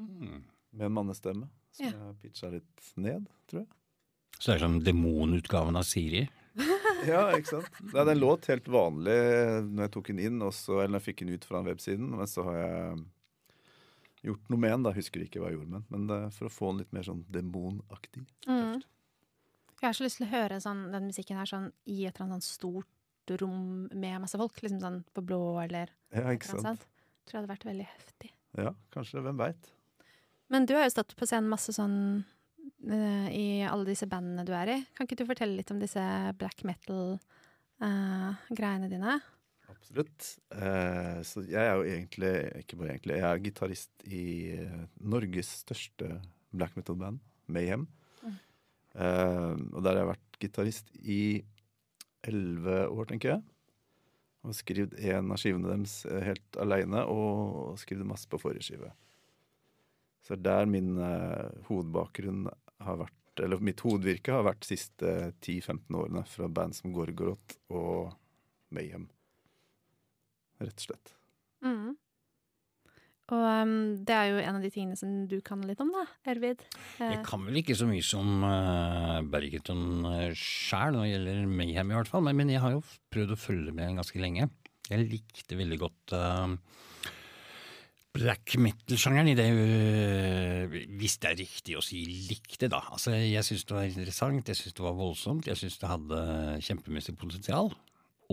Hmm. 0.00 0.44
Med 0.72 0.86
en 0.86 0.94
mannestemme. 0.96 1.48
Som 1.76 1.86
Ja. 1.86 1.90
jeg 1.92 2.16
pitcha 2.22 2.48
litt 2.50 2.86
ned, 2.96 3.26
tror 3.50 3.60
jeg. 3.64 3.68
Så 4.40 4.46
det 4.50 4.54
er 4.56 4.62
som 4.64 4.78
demonutgaven 4.84 5.76
av 5.76 5.84
Siri. 5.88 6.28
Ja, 7.06 7.30
ikke 7.32 7.48
sant? 7.48 7.76
Nei, 7.94 8.02
den 8.04 8.18
låt 8.20 8.44
helt 8.50 8.66
vanlig 8.68 9.14
når 9.70 9.86
jeg 9.86 9.92
tok 9.94 10.08
den 10.10 10.18
inn, 10.20 10.42
også, 10.44 10.74
eller 10.82 10.90
når 10.92 10.98
jeg 11.00 11.06
fikk 11.06 11.22
den 11.22 11.30
ut 11.32 11.46
fra 11.48 11.62
websiden. 11.64 12.10
Men 12.12 12.28
så 12.28 12.44
har 12.44 12.58
jeg 12.58 12.98
gjort 14.26 14.44
noe 14.52 14.60
med 14.60 14.70
den. 14.74 14.82
da, 14.86 14.90
Husker 14.96 15.20
ikke 15.24 15.40
hva 15.42 15.48
jeg 15.50 15.56
gjorde 15.58 15.70
med 15.70 15.78
den. 15.80 15.86
Men 15.94 16.00
er 16.16 16.22
for 16.36 16.44
å 16.48 16.54
få 16.54 16.66
den 16.72 16.80
litt 16.84 16.94
mer 16.96 17.04
sånn 17.06 17.22
demonaktig. 17.32 18.22
Mm. 18.46 18.76
Jeg 19.80 19.88
har 19.88 19.94
så 19.96 20.04
lyst 20.04 20.18
til 20.20 20.28
å 20.28 20.34
høre 20.34 20.56
sånn, 20.60 20.80
den 20.92 21.06
musikken 21.08 21.38
her 21.40 21.48
sånn, 21.48 21.70
i 21.88 21.98
et 22.04 22.12
eller 22.14 22.26
annet 22.26 22.44
sånn 22.44 22.58
stort 22.60 22.96
rom 23.40 23.60
med 23.92 24.20
masse 24.24 24.38
folk. 24.40 24.56
Liksom 24.62 24.80
sånn 24.82 24.98
på 25.14 25.20
blå 25.24 25.42
eller 25.62 25.86
Ja, 26.12 26.26
ikke 26.34 26.46
sant? 26.50 26.66
sånt. 26.66 26.82
Tror 27.24 27.34
jeg 27.36 27.40
hadde 27.42 27.54
vært 27.54 27.68
veldig 27.70 27.88
heftig. 27.88 28.30
Ja, 28.58 28.70
kanskje. 28.94 29.22
Hvem 29.24 29.38
veit? 29.40 29.62
Men 30.50 30.62
du 30.66 30.72
har 30.74 30.84
jo 30.84 30.96
stått 30.96 31.12
på 31.16 31.26
scenen 31.30 31.52
masse 31.52 31.72
sånn 31.72 31.98
uh, 32.90 33.28
i 33.30 33.62
alle 33.62 33.86
disse 33.86 34.06
bandene 34.10 34.44
du 34.48 34.52
er 34.56 34.68
i. 34.74 34.78
Kan 34.96 35.06
ikke 35.06 35.18
du 35.20 35.26
fortelle 35.28 35.56
litt 35.56 35.70
om 35.70 35.80
disse 35.80 36.02
black 36.40 36.58
metal-greiene 36.66 38.88
dine? 38.90 39.12
Absolutt. 39.80 40.26
Eh, 40.52 41.20
så 41.24 41.42
jeg 41.48 41.64
er 41.64 41.78
jo 41.78 41.86
egentlig, 41.88 42.32
ikke 42.60 42.76
bare 42.76 42.92
egentlig, 42.92 43.16
jeg 43.16 43.26
er 43.30 43.44
gitarist 43.46 44.04
i 44.04 44.24
eh, 44.52 44.82
Norges 45.00 45.52
største 45.64 46.18
black 46.52 46.76
metal-band, 46.76 47.20
Mayhem. 47.48 47.86
Mm. 48.20 48.36
Eh, 48.94 49.54
og 49.72 49.80
der 49.80 49.94
har 49.94 50.02
jeg 50.02 50.10
vært 50.12 50.40
gitarist 50.44 50.92
i 51.00 51.22
elleve 52.28 52.82
år, 52.92 53.08
tenker 53.08 53.34
jeg. 53.34 53.44
Og 54.44 54.56
skrevet 54.56 54.96
en 55.00 55.32
av 55.32 55.40
skivene 55.40 55.72
deres 55.72 55.96
helt 56.28 56.60
aleine, 56.60 57.06
og 57.08 57.80
skrevet 57.80 58.08
masse 58.08 58.28
på 58.28 58.40
forrige 58.40 58.68
skive. 58.68 58.92
Så 60.24 60.36
er 60.36 60.44
der 60.44 60.68
min 60.68 60.98
eh, 61.00 61.64
hovedbakgrunn 61.70 62.50
har 62.84 63.00
vært 63.06 63.16
Eller 63.40 63.62
mitt 63.64 63.80
hovedvirke 63.80 64.34
har 64.34 64.42
vært 64.44 64.66
de 64.66 64.74
siste 64.74 65.12
10-15 65.40 65.96
årene, 65.96 66.26
fra 66.28 66.48
band 66.52 66.76
som 66.76 66.92
Gorgoroth 66.92 67.56
og 67.72 68.10
Mayhem 68.74 69.06
rett 70.68 70.78
og 70.82 70.86
slett. 70.88 71.12
Mm. 71.64 71.96
Og 73.30 73.44
um, 73.46 73.74
det 74.06 74.14
er 74.14 74.32
jo 74.32 74.38
en 74.42 74.58
av 74.58 74.64
de 74.64 74.72
tingene 74.74 74.98
som 74.98 75.10
du 75.30 75.36
kan 75.46 75.60
litt 75.66 75.80
om, 75.82 75.92
da, 75.94 76.02
Ervid. 76.32 76.64
Eh, 76.98 77.12
Jeg 77.14 77.22
kan 77.28 77.44
vel 77.46 77.60
ikke 77.60 77.76
så 77.78 77.86
mye 77.86 78.02
som 78.02 78.42
uh, 78.42 79.20
Bergeton 79.30 80.02
uh, 80.02 80.30
sjæl 80.34 80.96
når 80.96 81.04
det 81.04 81.12
gjelder 81.12 81.52
Mayhem, 81.60 81.92
i 81.92 81.98
hvert 81.98 82.10
fall. 82.10 82.24
Men, 82.26 82.40
men 82.40 82.50
jeg 82.50 82.62
har 82.64 82.74
jo 82.74 82.82
prøvd 83.14 83.36
å 83.36 83.38
følge 83.38 83.74
med 83.76 84.00
ganske 84.00 84.22
lenge. 84.22 84.48
Jeg 84.90 85.06
likte 85.06 85.58
veldig 85.60 85.78
godt 85.78 86.16
uh, 86.18 86.56
black 88.18 88.56
metal-sjangeren 88.58 89.30
i 89.30 89.36
det 89.38 89.46
Hvis 90.98 91.20
det 91.22 91.30
er 91.30 91.38
riktig 91.38 91.78
å 91.78 91.84
si 91.86 92.02
likte, 92.26 92.66
da. 92.72 92.82
Altså, 92.90 93.14
jeg 93.14 93.46
syns 93.46 93.62
det 93.68 93.78
var 93.78 93.86
interessant, 93.86 94.50
jeg 94.50 94.58
syns 94.58 94.74
det 94.74 94.86
var 94.88 94.98
voldsomt, 94.98 95.46
jeg 95.46 95.60
syns 95.60 95.78
det 95.78 95.92
hadde 95.92 96.20
kjempemessig 96.66 97.14
potensial. 97.20 97.70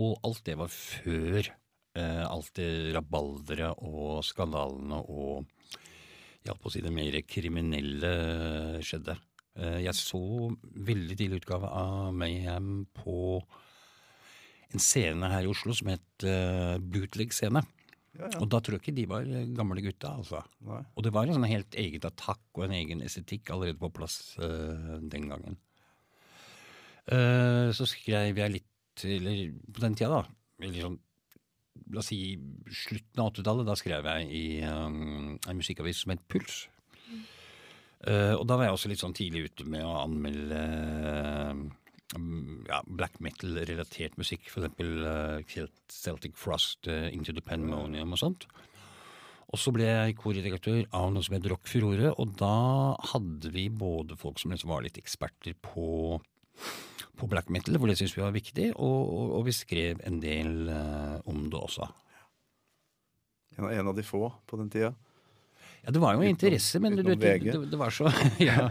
Og 0.02 0.18
alt 0.26 0.42
det 0.46 0.58
var 0.58 0.74
før 0.74 1.52
uh, 1.98 2.24
alt 2.30 2.54
det 2.56 2.70
rabalderet 2.96 3.82
og 3.84 4.22
skandalene 4.26 5.02
og 5.04 5.48
jeg 6.48 6.54
holdt 6.54 6.64
på 6.64 6.70
å 6.70 6.72
si 6.72 6.80
det 6.84 6.92
mer 6.94 7.16
kriminelle 7.28 8.10
skjedde. 8.86 9.18
Eh, 9.58 9.80
Jeg 9.84 9.96
så 9.98 10.20
veldig 10.88 11.16
tidlig 11.18 11.42
utgave 11.42 11.68
av 11.68 12.12
Mayhem 12.16 12.86
på 12.96 13.42
en 14.72 14.82
scene 14.82 15.28
her 15.32 15.44
i 15.44 15.50
Oslo 15.50 15.72
som 15.76 15.88
het 15.88 16.24
uh, 16.28 16.76
Bootleg 16.76 17.32
scene. 17.32 17.62
Ja, 18.18 18.26
ja. 18.26 18.40
Og 18.42 18.50
da 18.52 18.60
tror 18.60 18.76
jeg 18.76 18.82
ikke 18.82 18.96
de 18.98 19.06
var 19.08 19.28
gamle 19.56 19.84
gutta, 19.84 20.10
altså. 20.20 20.42
Nei. 20.68 20.82
Og 20.92 21.06
det 21.06 21.12
var 21.14 21.24
en 21.24 21.38
sånn 21.38 21.48
helt 21.48 21.76
eget 21.80 22.04
attakk 22.04 22.42
og 22.58 22.66
en 22.66 22.74
egen 22.76 23.04
estetikk 23.04 23.52
allerede 23.54 23.80
på 23.80 23.92
plass 23.96 24.36
uh, 24.42 24.98
den 25.00 25.28
gangen. 25.30 25.56
Uh, 27.08 27.72
så 27.72 27.88
skrev 27.88 28.36
jeg 28.36 28.56
litt, 28.58 29.04
eller 29.08 29.54
på 29.72 29.84
den 29.86 29.96
tida, 29.96 30.20
da, 30.20 30.38
eller 30.60 30.84
sånn 30.84 31.00
La 31.92 32.02
oss 32.02 32.10
si 32.12 32.36
slutten 32.68 33.22
av 33.22 33.32
80-tallet, 33.32 33.68
da 33.68 33.76
skrev 33.78 34.08
jeg 34.12 34.28
i 34.34 34.44
um, 34.68 35.36
en 35.38 35.60
musikkavis 35.60 36.04
som 36.04 36.14
het 36.14 36.24
Puls. 36.30 36.66
Eh, 38.06 38.34
og 38.36 38.44
da 38.46 38.54
var 38.54 38.68
jeg 38.68 38.76
også 38.76 38.90
litt 38.92 39.02
sånn 39.02 39.16
tidlig 39.16 39.48
ute 39.48 39.64
med 39.66 39.82
å 39.82 39.96
anmelde 40.04 40.60
mm, 42.14 42.68
ja, 42.68 42.78
black 42.86 43.18
metal-relatert 43.24 44.18
musikk. 44.20 44.46
For 44.52 44.62
eksempel 44.62 45.08
eh, 45.10 45.58
Celtic 45.90 46.38
Frost, 46.38 46.86
uh, 46.86 47.08
Into 47.10 47.34
the 47.34 47.42
Pandemonium 47.44 48.14
og 48.14 48.22
sånt. 48.22 48.48
Og 49.48 49.60
så 49.60 49.72
ble 49.72 49.88
jeg 49.88 50.18
korredaktør 50.20 50.82
av 50.94 51.10
noe 51.14 51.24
som 51.24 51.38
het 51.38 51.46
Rock 51.48 51.64
Furore, 51.70 52.12
og 52.20 52.36
da 52.38 52.94
hadde 53.14 53.50
vi 53.54 53.70
både 53.72 54.18
folk 54.20 54.38
som 54.40 54.52
liksom 54.52 54.74
var 54.74 54.84
litt 54.84 55.00
eksperter 55.00 55.56
på, 55.64 56.18
på 57.18 57.28
black 57.30 57.50
metal, 57.52 57.76
for 57.78 57.90
det 57.90 57.98
syntes 57.98 58.16
vi 58.16 58.24
var 58.24 58.34
viktig, 58.34 58.70
og, 58.76 58.98
og, 59.14 59.34
og 59.38 59.46
vi 59.48 59.54
skrev 59.56 60.00
en 60.06 60.20
del 60.22 60.70
uh, 60.70 61.18
om 61.28 61.46
det 61.50 61.58
også. 61.58 61.88
En, 63.58 63.68
en 63.72 63.90
av 63.90 63.96
de 63.96 64.06
få 64.06 64.28
på 64.46 64.58
den 64.60 64.70
tida. 64.72 64.92
Ja, 65.82 65.94
det 65.94 66.02
var 66.02 66.14
jo 66.14 66.22
Utenom- 66.22 66.34
interesse, 66.34 66.80
men 66.82 66.96
du 66.98 67.02
du, 67.02 67.14
det, 67.14 67.38
det, 67.42 67.78
var 67.78 67.94
så 67.94 68.10
ja. 68.42 68.70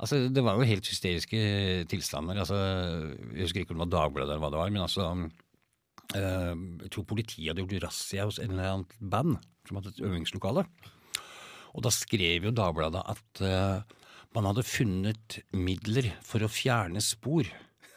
Altså, 0.00 0.22
det 0.32 0.42
var 0.44 0.56
jo 0.56 0.68
helt 0.68 0.88
hysteriske 0.88 1.40
tilstander. 1.92 2.40
Altså, 2.40 2.56
jeg 3.34 3.44
husker 3.44 3.62
ikke 3.62 3.76
om 3.76 3.82
det 3.82 3.86
var 3.88 3.94
Dagbladet 3.96 4.32
eller 4.32 4.44
hva 4.44 4.52
det 4.52 4.60
var, 4.62 4.72
men 4.72 4.84
altså 4.86 5.08
eh, 6.16 6.54
Jeg 6.86 6.92
tror 6.94 7.08
politiet 7.10 7.50
hadde 7.50 7.66
gjort 7.66 7.84
razzia 7.84 8.24
hos 8.28 8.40
en 8.40 8.54
eller 8.54 8.70
annen 8.70 9.10
band 9.12 9.36
som 9.68 9.78
hadde 9.78 9.92
et 9.92 10.02
øvingslokale. 10.08 10.64
Og 11.76 11.84
da 11.84 11.92
skrev 11.94 12.48
jo 12.48 12.54
Dagbladet 12.56 13.04
at 13.12 13.42
eh, 13.44 13.98
man 14.36 14.48
hadde 14.48 14.66
funnet 14.66 15.40
midler 15.52 16.12
for 16.26 16.42
å 16.42 16.50
fjerne 16.50 17.02
spor. 17.04 17.48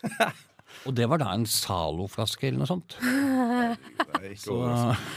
Og 0.87 0.95
det 0.97 1.05
var 1.07 1.21
da 1.21 1.29
en 1.31 1.45
Zalo-flaske 1.47 2.49
eller 2.49 2.63
noe 2.63 2.69
sånt. 2.69 2.95
Så 4.43 4.57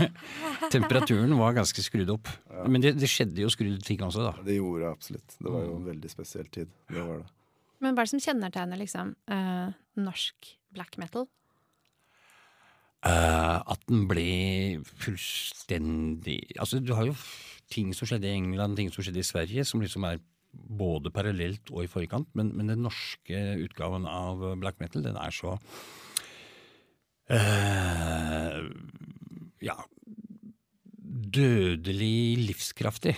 temperaturen 0.75 1.33
var 1.39 1.57
ganske 1.57 1.83
skrudd 1.83 2.13
opp. 2.15 2.31
Men 2.69 2.85
det, 2.85 2.95
det 3.01 3.09
skjedde 3.11 3.43
jo 3.43 3.51
skrudd 3.53 3.81
ting 3.87 4.05
også, 4.07 4.29
da. 4.29 4.35
Det 4.47 4.59
gjorde 4.59 4.85
det 4.85 4.91
absolutt. 4.93 5.39
Det 5.41 5.49
var 5.51 5.65
jo 5.65 5.79
en 5.79 5.89
veldig 5.89 6.13
spesiell 6.13 6.51
tid. 6.55 6.71
Det 6.91 7.03
var 7.03 7.23
det. 7.23 7.33
Men 7.83 7.97
hva 7.97 8.03
er 8.05 8.09
det 8.09 8.15
som 8.15 8.23
kjennetegner 8.25 8.81
liksom, 8.81 9.11
eh, 9.33 9.75
norsk 10.01 10.53
black 10.77 10.97
metal? 11.01 11.27
Eh, 13.07 13.59
at 13.61 13.83
den 13.91 14.07
ble 14.09 14.31
fullstendig 14.99 16.41
Altså, 16.59 16.81
du 16.81 16.95
har 16.97 17.11
jo 17.11 17.15
ting 17.71 17.93
som 17.95 18.09
skjedde 18.09 18.31
i 18.31 18.39
England, 18.39 18.79
ting 18.79 18.89
som 18.93 19.05
skjedde 19.05 19.21
i 19.21 19.27
Sverige, 19.27 19.67
som 19.69 19.83
liksom 19.83 20.07
er 20.09 20.23
både 20.57 21.13
parallelt 21.15 21.71
og 21.73 21.85
i 21.85 21.91
forkant, 21.91 22.29
men, 22.39 22.53
men 22.57 22.73
den 22.73 22.85
norske 22.87 23.43
utgaven 23.63 24.07
av 24.11 24.43
black 24.61 24.81
metal, 24.83 25.05
den 25.07 25.19
er 25.21 25.35
så 25.35 25.57
eh, 27.33 28.61
Ja 29.65 29.79
Dødelig 31.37 32.39
livskraftig. 32.39 33.17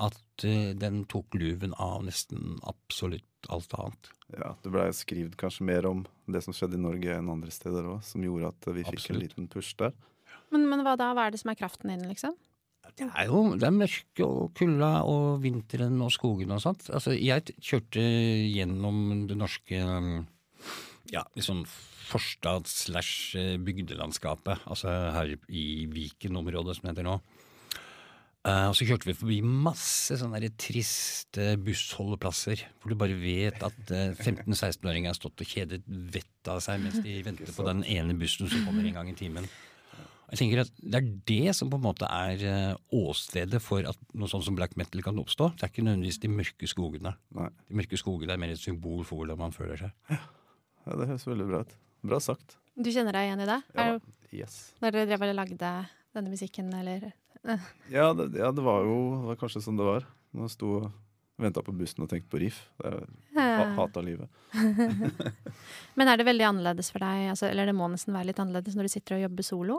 At 0.00 0.44
eh, 0.48 0.72
den 0.78 1.02
tok 1.10 1.34
luven 1.36 1.74
av 1.76 2.04
nesten 2.06 2.56
absolutt 2.66 3.50
alt 3.52 3.74
annet. 3.76 4.10
Ja, 4.32 4.54
Det 4.62 4.72
blei 4.72 4.86
skrevet 4.96 5.36
kanskje 5.38 5.66
mer 5.68 5.88
om 5.88 6.04
det 6.30 6.42
som 6.46 6.54
skjedde 6.56 6.78
i 6.78 6.82
Norge 6.82 7.16
enn 7.16 7.30
andre 7.32 7.52
steder 7.54 7.88
òg, 7.90 8.04
som 8.06 8.24
gjorde 8.24 8.52
at 8.52 8.70
vi 8.76 8.86
fikk 8.86 9.10
en 9.12 9.20
liten 9.20 9.50
push 9.50 9.74
der. 9.80 9.92
Men, 10.50 10.66
men 10.70 10.82
hva 10.86 10.96
da? 10.98 11.10
Hva 11.14 11.28
er 11.28 11.34
det 11.34 11.42
som 11.42 11.52
er 11.52 11.58
kraften 11.58 11.92
din, 11.92 12.06
liksom? 12.10 12.36
Det 12.98 13.06
er 13.08 13.28
jo 13.30 13.42
det 13.54 13.66
er 13.68 13.76
mørke 13.76 14.26
og 14.26 14.50
kulda 14.58 14.90
og 15.08 15.40
vinteren 15.44 16.00
og 16.04 16.12
skogen 16.14 16.54
og 16.54 16.62
sånt. 16.64 16.88
Altså, 16.90 17.14
jeg 17.16 17.54
kjørte 17.58 18.02
gjennom 18.02 19.26
det 19.30 19.38
norske 19.38 19.82
um, 19.84 20.24
ja, 21.12 21.24
liksom 21.36 21.64
forstads- 22.10 22.86
slash 22.86 23.36
eh, 23.38 23.58
bygdelandskapet, 23.62 24.66
altså 24.66 24.90
her 25.14 25.36
i 25.48 25.86
Viken-området 25.90 26.76
som 26.76 26.88
det 26.88 26.96
heter 26.96 27.06
nå. 27.06 27.20
Uh, 28.40 28.70
og 28.70 28.74
så 28.78 28.86
kjørte 28.88 29.04
vi 29.04 29.12
forbi 29.12 29.34
masse 29.44 30.16
sånne 30.16 30.38
der 30.40 30.54
triste 30.56 31.58
bussholdeplasser, 31.60 32.62
hvor 32.80 32.88
du 32.88 32.96
bare 32.96 33.18
vet 33.20 33.60
at 33.66 33.92
uh, 33.92 34.14
15-16-åringer 34.16 35.12
har 35.12 35.18
stått 35.18 35.44
og 35.44 35.50
kjedet 35.50 35.82
vettet 35.84 36.48
av 36.48 36.62
seg 36.64 36.80
mens 36.80 37.02
de 37.04 37.18
venter 37.26 37.52
på 37.52 37.66
den 37.68 37.84
ene 37.84 38.16
bussen 38.16 38.48
som 38.48 38.64
kommer 38.64 38.88
en 38.88 38.96
gang 38.96 39.10
i 39.12 39.18
timen. 39.18 39.44
Jeg 40.30 40.38
tenker 40.38 40.60
at 40.62 40.70
Det 40.78 40.98
er 41.00 41.06
det 41.26 41.54
som 41.58 41.70
på 41.72 41.78
en 41.80 41.84
måte 41.84 42.06
er 42.06 42.42
eh, 42.46 42.74
åstedet 42.94 43.58
for 43.62 43.82
at 43.90 43.98
noe 44.14 44.30
sånt 44.30 44.46
som 44.46 44.54
black 44.58 44.76
metal 44.78 45.02
kan 45.02 45.18
oppstå. 45.18 45.50
Det 45.58 45.66
er 45.66 45.72
ikke 45.72 45.84
nødvendigvis 45.86 46.20
de 46.22 46.30
mørke 46.30 46.68
skogene. 46.70 47.14
Nei, 47.34 47.48
De 47.68 47.78
mørke 47.80 47.98
skogene 47.98 48.36
er 48.36 48.40
mer 48.42 48.54
et 48.54 48.62
symbol 48.62 49.02
for 49.08 49.22
hvordan 49.22 49.40
man 49.40 49.54
føler 49.56 49.80
seg. 49.80 49.90
ja, 50.14 50.94
Det 50.94 51.08
høres 51.10 51.26
veldig 51.26 51.48
bra 51.50 51.62
ut. 51.66 51.74
Bra 52.06 52.20
sagt. 52.22 52.56
Du 52.78 52.88
kjenner 52.94 53.12
deg 53.18 53.26
igjen 53.28 53.42
i 53.44 53.48
det? 53.50 53.58
Ja, 53.74 53.88
Er, 53.96 54.00
yes. 54.32 54.60
når 54.80 54.94
dere 54.94 55.10
drev 55.10 55.26
og 55.26 55.34
lagde 55.36 55.72
denne 56.14 56.30
musikken, 56.32 56.70
eller 56.78 57.10
ja, 57.90 58.10
det, 58.14 58.30
ja, 58.38 58.50
det 58.52 58.62
var 58.64 58.84
jo 58.86 58.96
det 59.18 59.28
var 59.32 59.38
kanskje 59.42 59.62
sånn 59.64 59.78
det 59.80 59.88
var. 59.88 60.06
Når 60.36 60.46
jeg 60.46 60.54
sto 60.54 60.72
og 60.78 60.90
venta 61.40 61.62
på 61.64 61.72
bussen 61.74 62.04
og 62.04 62.10
tenkte 62.12 62.28
på 62.30 62.38
riff. 62.42 62.58
Jeg 62.84 63.06
ha, 63.34 63.66
hata 63.78 64.02
livet. 64.04 64.28
Men 65.96 66.08
er 66.10 66.20
det 66.20 66.26
veldig 66.28 66.46
annerledes 66.46 66.90
for 66.92 67.02
deg, 67.02 67.30
altså, 67.32 67.48
eller 67.50 67.66
det 67.70 67.74
må 67.76 67.88
nesten 67.90 68.14
være 68.14 68.30
litt 68.30 68.40
annerledes 68.42 68.76
når 68.76 68.86
du 68.88 68.92
sitter 68.92 69.16
og 69.16 69.22
jobber 69.24 69.46
solo, 69.46 69.78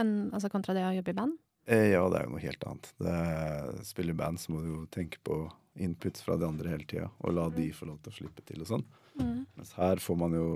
men, 0.00 0.28
altså, 0.34 0.50
kontra 0.52 0.74
det 0.76 0.84
å 0.88 0.92
jobbe 0.96 1.14
i 1.14 1.18
band? 1.20 1.38
Eh, 1.70 1.90
ja, 1.92 2.02
det 2.10 2.18
er 2.18 2.26
jo 2.26 2.34
noe 2.34 2.42
helt 2.42 2.66
annet. 2.66 2.90
Det 2.98 3.14
er, 3.14 3.72
spiller 3.86 4.16
i 4.16 4.20
band, 4.20 4.40
så 4.42 4.52
må 4.52 4.64
du 4.64 4.70
jo 4.72 4.84
tenke 4.92 5.20
på 5.26 5.42
inputs 5.80 6.24
fra 6.24 6.36
de 6.40 6.48
andre 6.48 6.72
hele 6.72 6.86
tida, 6.88 7.08
og 7.22 7.36
la 7.36 7.46
de 7.54 7.70
få 7.76 7.88
lov 7.88 8.00
til 8.02 8.12
å 8.12 8.18
slippe 8.18 8.44
til 8.48 8.64
og 8.64 8.70
sånn. 8.72 8.86
Mm. 9.20 9.44
Mens 9.58 9.72
her 9.78 10.02
får 10.02 10.18
man 10.18 10.34
jo 10.34 10.48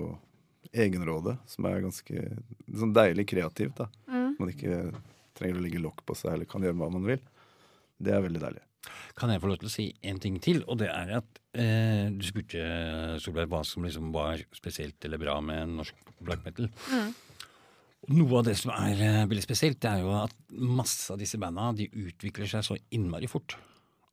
egenrådet, 0.75 1.37
som 1.49 1.67
er 1.69 1.83
ganske 1.85 2.27
sånn 2.67 2.93
deilig 2.95 3.27
kreativt. 3.31 3.77
da. 3.79 3.89
Mm. 4.09 4.35
Man 4.39 4.51
ikke 4.51 4.79
trenger 5.37 5.59
å 5.59 5.65
legge 5.65 5.83
lokk 5.83 6.03
på 6.07 6.15
seg 6.17 6.35
eller 6.35 6.49
kan 6.49 6.63
gjøre 6.65 6.79
hva 6.79 6.91
man 6.93 7.05
vil. 7.07 7.21
Det 8.01 8.11
er 8.11 8.23
veldig 8.25 8.41
deilig. 8.41 8.63
Kan 9.17 9.31
jeg 9.31 9.41
få 9.41 9.49
lov 9.49 9.61
til 9.61 9.69
å 9.69 9.73
si 9.73 9.85
en 10.05 10.19
ting 10.21 10.37
til? 10.43 10.61
Og 10.69 10.77
det 10.81 10.89
er 10.91 11.15
at 11.17 11.39
eh, 11.57 12.11
du 12.13 12.25
spurte 12.27 12.65
Solveig 13.23 13.47
hva 13.51 13.63
som 13.65 13.85
liksom 13.85 14.11
var 14.13 14.43
spesielt 14.55 15.07
eller 15.07 15.21
bra 15.21 15.37
med 15.43 15.77
norsk 15.77 16.11
black 16.19 16.43
metal. 16.45 16.67
Mm. 16.91 17.13
Noe 18.13 18.39
av 18.39 18.45
det 18.45 18.53
som 18.59 18.73
er 18.75 18.99
eh, 19.01 19.21
veldig 19.25 19.43
spesielt, 19.45 19.79
det 19.81 19.89
er 19.89 20.03
jo 20.03 20.11
at 20.19 20.35
masse 20.53 21.09
av 21.13 21.17
disse 21.21 21.39
banda 21.41 21.71
de 21.77 21.87
utvikler 21.89 22.49
seg 22.49 22.65
så 22.67 22.77
innmari 22.93 23.29
fort. 23.31 23.57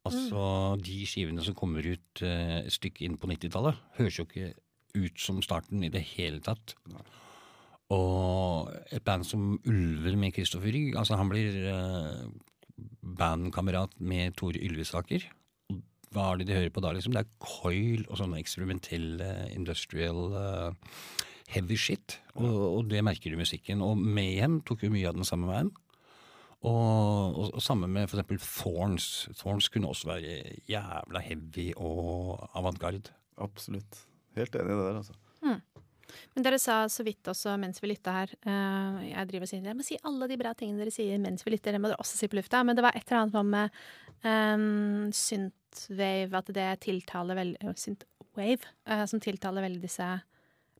Altså 0.09 0.45
de 0.83 1.03
skivene 1.07 1.45
som 1.45 1.57
kommer 1.59 1.85
ut 1.87 2.23
eh, 2.27 2.63
et 2.63 2.75
stykke 2.75 3.05
inn 3.07 3.19
på 3.21 3.29
90-tallet, 3.31 3.83
høres 3.99 4.19
jo 4.19 4.27
ikke 4.27 4.55
ut 4.97 5.21
som 5.21 5.43
starten 5.45 5.85
i 5.85 5.93
det 5.93 6.03
hele 6.15 6.41
tatt. 6.45 6.75
Og 7.93 8.73
et 8.93 9.05
band 9.05 9.27
som 9.29 9.59
Ulver 9.69 10.17
med 10.19 10.35
Kristoffer 10.37 10.73
Rygg, 10.73 10.97
altså 10.99 11.19
han 11.21 11.31
blir 11.31 11.61
eh, 11.71 12.25
bandkamerat 13.21 13.99
med 14.01 14.37
Tor 14.41 14.57
Ylvesaker. 14.57 15.29
Hva 16.13 16.31
er 16.33 16.41
det 16.41 16.49
de 16.49 16.57
hører 16.57 16.73
på 16.73 16.83
da, 16.85 16.93
liksom? 16.93 17.15
Det 17.15 17.23
er 17.23 17.37
coil 17.41 18.03
og 18.09 18.19
sånne 18.21 18.41
eksperimentelle 18.41 19.31
industrial 19.53 20.35
eh, 20.41 20.97
heavy 21.53 21.79
shit. 21.79 22.19
Og, 22.35 22.59
og 22.79 22.91
det 22.91 23.03
merker 23.05 23.33
du 23.33 23.38
i 23.38 23.43
musikken. 23.43 23.85
Og 23.85 23.99
Mayhem 23.99 24.61
tok 24.67 24.87
jo 24.87 24.93
mye 24.93 25.09
av 25.11 25.19
den 25.19 25.29
samme 25.29 25.51
veien. 25.51 25.73
Og, 26.62 26.71
og, 26.71 27.49
og 27.59 27.62
samme 27.65 27.88
med 27.91 28.07
for 28.09 28.21
eksempel 28.21 28.38
Thorns. 28.45 29.09
Thorns 29.41 29.69
kunne 29.73 29.91
også 29.91 30.12
være 30.12 30.38
jævla 30.71 31.25
heavy 31.25 31.73
og 31.77 32.47
avantgarde. 32.59 33.12
Absolutt. 33.43 34.05
Helt 34.38 34.55
enig 34.57 34.73
i 34.73 34.79
det 34.79 34.87
der, 34.87 35.03
altså. 35.03 35.19
Men 36.35 36.47
dere 36.47 36.59
sa 36.61 36.83
så 36.93 37.05
vidt 37.07 37.29
også 37.31 37.55
mens 37.61 37.81
vi 37.83 37.91
lytta 37.91 38.15
her 38.17 38.33
uh, 38.47 39.01
Jeg 39.05 39.29
driver 39.31 39.47
og 39.47 39.51
sier 39.51 39.69
jeg 39.69 39.79
må 39.79 39.87
si 39.87 39.99
alle 40.09 40.29
de 40.31 40.38
bra 40.41 40.53
tingene 40.59 40.83
dere 40.83 40.95
sier 40.95 41.21
mens 41.23 41.45
vi 41.47 41.55
lytter. 41.55 41.75
Det 41.75 41.83
må 41.83 41.91
dere 41.93 42.01
også 42.03 42.19
si 42.19 42.29
på 42.31 42.38
lufta. 42.38 42.62
Men 42.67 42.79
det 42.79 42.85
var 42.85 42.97
et 42.97 43.07
eller 43.07 43.23
annet 43.23 43.38
om 43.41 43.53
med 43.53 43.79
um, 44.25 45.12
synthwave, 45.17 46.43
at 46.43 46.53
det 46.57 46.69
tiltaler 46.85 47.41
veldig 47.41 47.71
uh, 47.71 47.75
Synthwave, 47.79 48.73
uh, 48.88 49.05
som 49.11 49.23
tiltaler 49.23 49.67
veldig 49.67 49.83
disse 49.85 50.09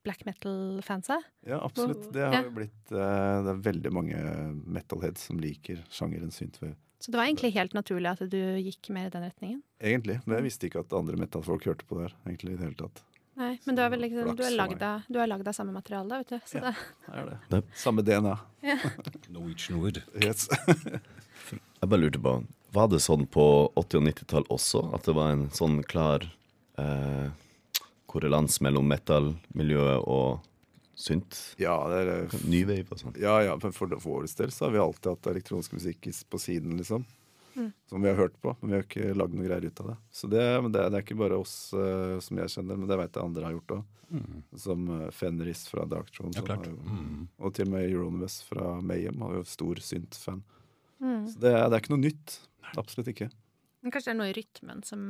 black 0.05 0.25
metal-fansa. 0.27 1.21
Ja, 1.47 1.61
absolutt. 1.65 2.09
Det 2.13 2.25
har 2.27 2.33
Ja. 2.43 2.51
blitt 2.51 2.93
eh, 2.93 3.43
Det 3.47 3.51
er 3.55 3.63
veldig 3.73 3.93
mange 3.93 4.17
metalheads 4.67 5.29
som 5.29 5.39
liker 5.41 5.85
sjangeren 5.91 6.31
synthwave. 6.35 6.75
Så 6.99 7.11
det 7.11 7.17
var 7.19 7.27
egentlig 7.27 7.53
helt 7.55 7.73
naturlig 7.75 8.11
at 8.13 8.21
du 8.31 8.39
gikk 8.63 8.91
mer 8.95 9.07
i 9.07 9.11
den 9.11 9.23
retningen. 9.27 9.63
Egentlig. 9.81 10.21
Men 10.27 10.37
jeg 10.39 10.45
visste 10.45 10.69
ikke 10.69 10.81
at 10.85 10.93
andre 10.93 11.17
metalfolk 11.19 11.65
hørte 11.67 11.85
på 11.89 11.99
det 11.99 12.11
her. 12.11 12.15
egentlig 12.27 12.53
i 12.53 12.57
det 12.57 12.65
hele 12.69 12.75
tatt. 12.79 13.03
Nei, 13.35 13.59
men 13.67 13.75
du 13.75 13.81
er, 13.83 13.89
vel, 13.89 14.01
liksom, 14.05 14.37
du 14.37 14.43
er 14.45 14.51
lagd 14.55 14.83
av, 14.85 15.03
er 15.09 15.27
lagd 15.27 15.49
av 15.49 15.55
samme 15.57 15.73
materiale, 15.73 16.19
vet 16.21 16.29
du. 16.29 16.39
Så 16.47 16.61
Ja. 16.61 16.71
det, 16.71 16.77
er 17.17 17.25
det. 17.31 17.39
Det- 17.49 17.65
Samme 17.75 18.03
DNA. 18.05 18.39
Norwegian 19.31 19.81
Wood. 19.81 20.03
Yes. 20.23 20.49
Jeg 21.83 21.89
bare 21.91 21.99
lurte 22.01 22.21
på, 22.23 22.45
var 22.73 22.89
det 22.89 23.01
sånn 23.03 23.27
på 23.27 23.73
80- 23.75 23.97
og 23.99 24.05
90-tall 24.07 24.45
også? 24.53 24.95
At 24.95 25.03
det 25.09 25.15
var 25.17 25.33
en 25.33 25.49
sånn 25.51 25.83
klar 25.83 26.23
eh, 26.79 27.31
korrelans 28.13 28.61
mellom 28.65 28.87
metal-miljøet 28.93 30.05
og 30.07 30.43
synt? 31.03 31.39
ja, 31.59 31.75
det 31.91 32.03
er 32.03 32.37
Ny 32.47 32.61
wave 32.69 32.93
og 32.93 33.01
sånn? 33.01 33.17
Ja, 33.21 33.39
ja, 33.49 33.57
men 33.57 33.73
for, 33.75 33.89
for 33.97 34.21
vår 34.21 34.29
del 34.39 34.53
så 34.55 34.67
har 34.69 34.75
vi 34.77 34.83
alltid 34.85 35.11
hatt 35.15 35.31
elektronisk 35.33 35.73
musikk 35.79 36.09
på 36.31 36.39
siden, 36.43 36.77
liksom. 36.81 37.05
Som 37.89 38.01
vi 38.01 38.09
har 38.09 38.17
hørt 38.17 38.37
på, 38.41 38.55
men 38.63 38.71
vi 38.71 38.77
har 38.79 38.85
ikke 38.87 39.11
lagd 39.17 39.35
noe 39.37 39.45
greier 39.45 39.67
ut 39.69 39.81
av 39.83 39.89
det. 39.91 39.97
Så 40.17 40.29
det, 40.33 40.45
det, 40.73 40.85
det 40.89 40.97
er 40.97 41.03
ikke 41.05 41.19
bare 41.21 41.37
oss 41.37 41.57
uh, 41.77 42.17
som 42.25 42.39
jeg 42.41 42.49
kjenner, 42.55 42.79
men 42.81 42.89
det 42.89 42.97
vet 42.97 43.19
jeg 43.19 43.27
andre 43.29 43.45
har 43.45 43.53
gjort 43.59 43.75
òg. 43.77 43.83
Som 44.61 44.87
uh, 44.89 45.03
Fenris 45.13 45.67
fra 45.69 45.85
Dark 45.89 46.09
Throne. 46.15 46.33
Ja, 46.37 46.45
klart. 46.47 46.65
jo- 46.71 46.79
Mm. 46.93 47.27
Og 47.45 47.53
til 47.57 47.67
og 47.69 47.73
med 47.75 47.91
Euronymous 47.91 48.39
fra 48.49 48.71
Mayhem 48.81 49.21
har 49.25 49.35
jo 49.37 49.45
stor 49.49 49.81
synt-fan. 49.85 50.41
mm. 51.01 51.27
Så 51.33 51.41
det, 51.45 51.53
det 51.53 51.77
er 51.77 51.81
ikke 51.83 51.93
noe 51.95 52.03
nytt. 52.07 52.39
Absolutt 52.81 53.09
ikke. 53.13 53.29
Men 53.83 53.93
kanskje 53.93 54.11
det 54.11 54.15
er 54.15 54.21
noe 54.23 54.33
i 54.33 54.37
rytmen 54.41 54.83
som 54.89 55.05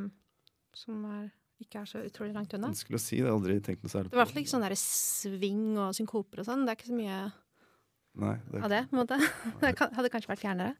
som 0.75 1.03
er, 1.05 1.27
ikke 1.65 1.83
er 1.83 1.89
så 1.91 2.03
utrolig 2.05 2.35
langt 2.37 2.53
unna. 2.57 2.71
Vanskelig 2.73 2.99
å 2.99 3.03
si, 3.03 3.21
det 3.21 3.29
har 3.29 3.37
aldri 3.37 3.59
tenkt 3.65 3.85
noe 3.85 3.93
særlig 3.93 4.11
Det 4.13 4.17
var 4.17 4.21
i 4.21 4.25
hvert 4.25 4.35
fall 4.35 4.43
ikke 4.43 4.55
sånn 4.55 4.67
der 4.67 4.77
sving 4.81 5.65
og 5.77 5.97
synkoper 5.99 6.43
og 6.43 6.49
sånn. 6.49 6.67
Det 6.67 6.75
er 6.75 6.81
ikke 6.81 6.91
så 6.91 6.99
mye 6.99 7.19
Nei, 8.23 8.35
det 8.53 8.61
av 8.61 8.73
det, 8.73 8.83
på 8.91 8.97
en 8.97 9.01
måte. 9.01 9.19
Det 9.63 9.73
hadde 9.97 10.13
kanskje 10.13 10.33
vært 10.35 10.43
fjernere. 10.43 10.75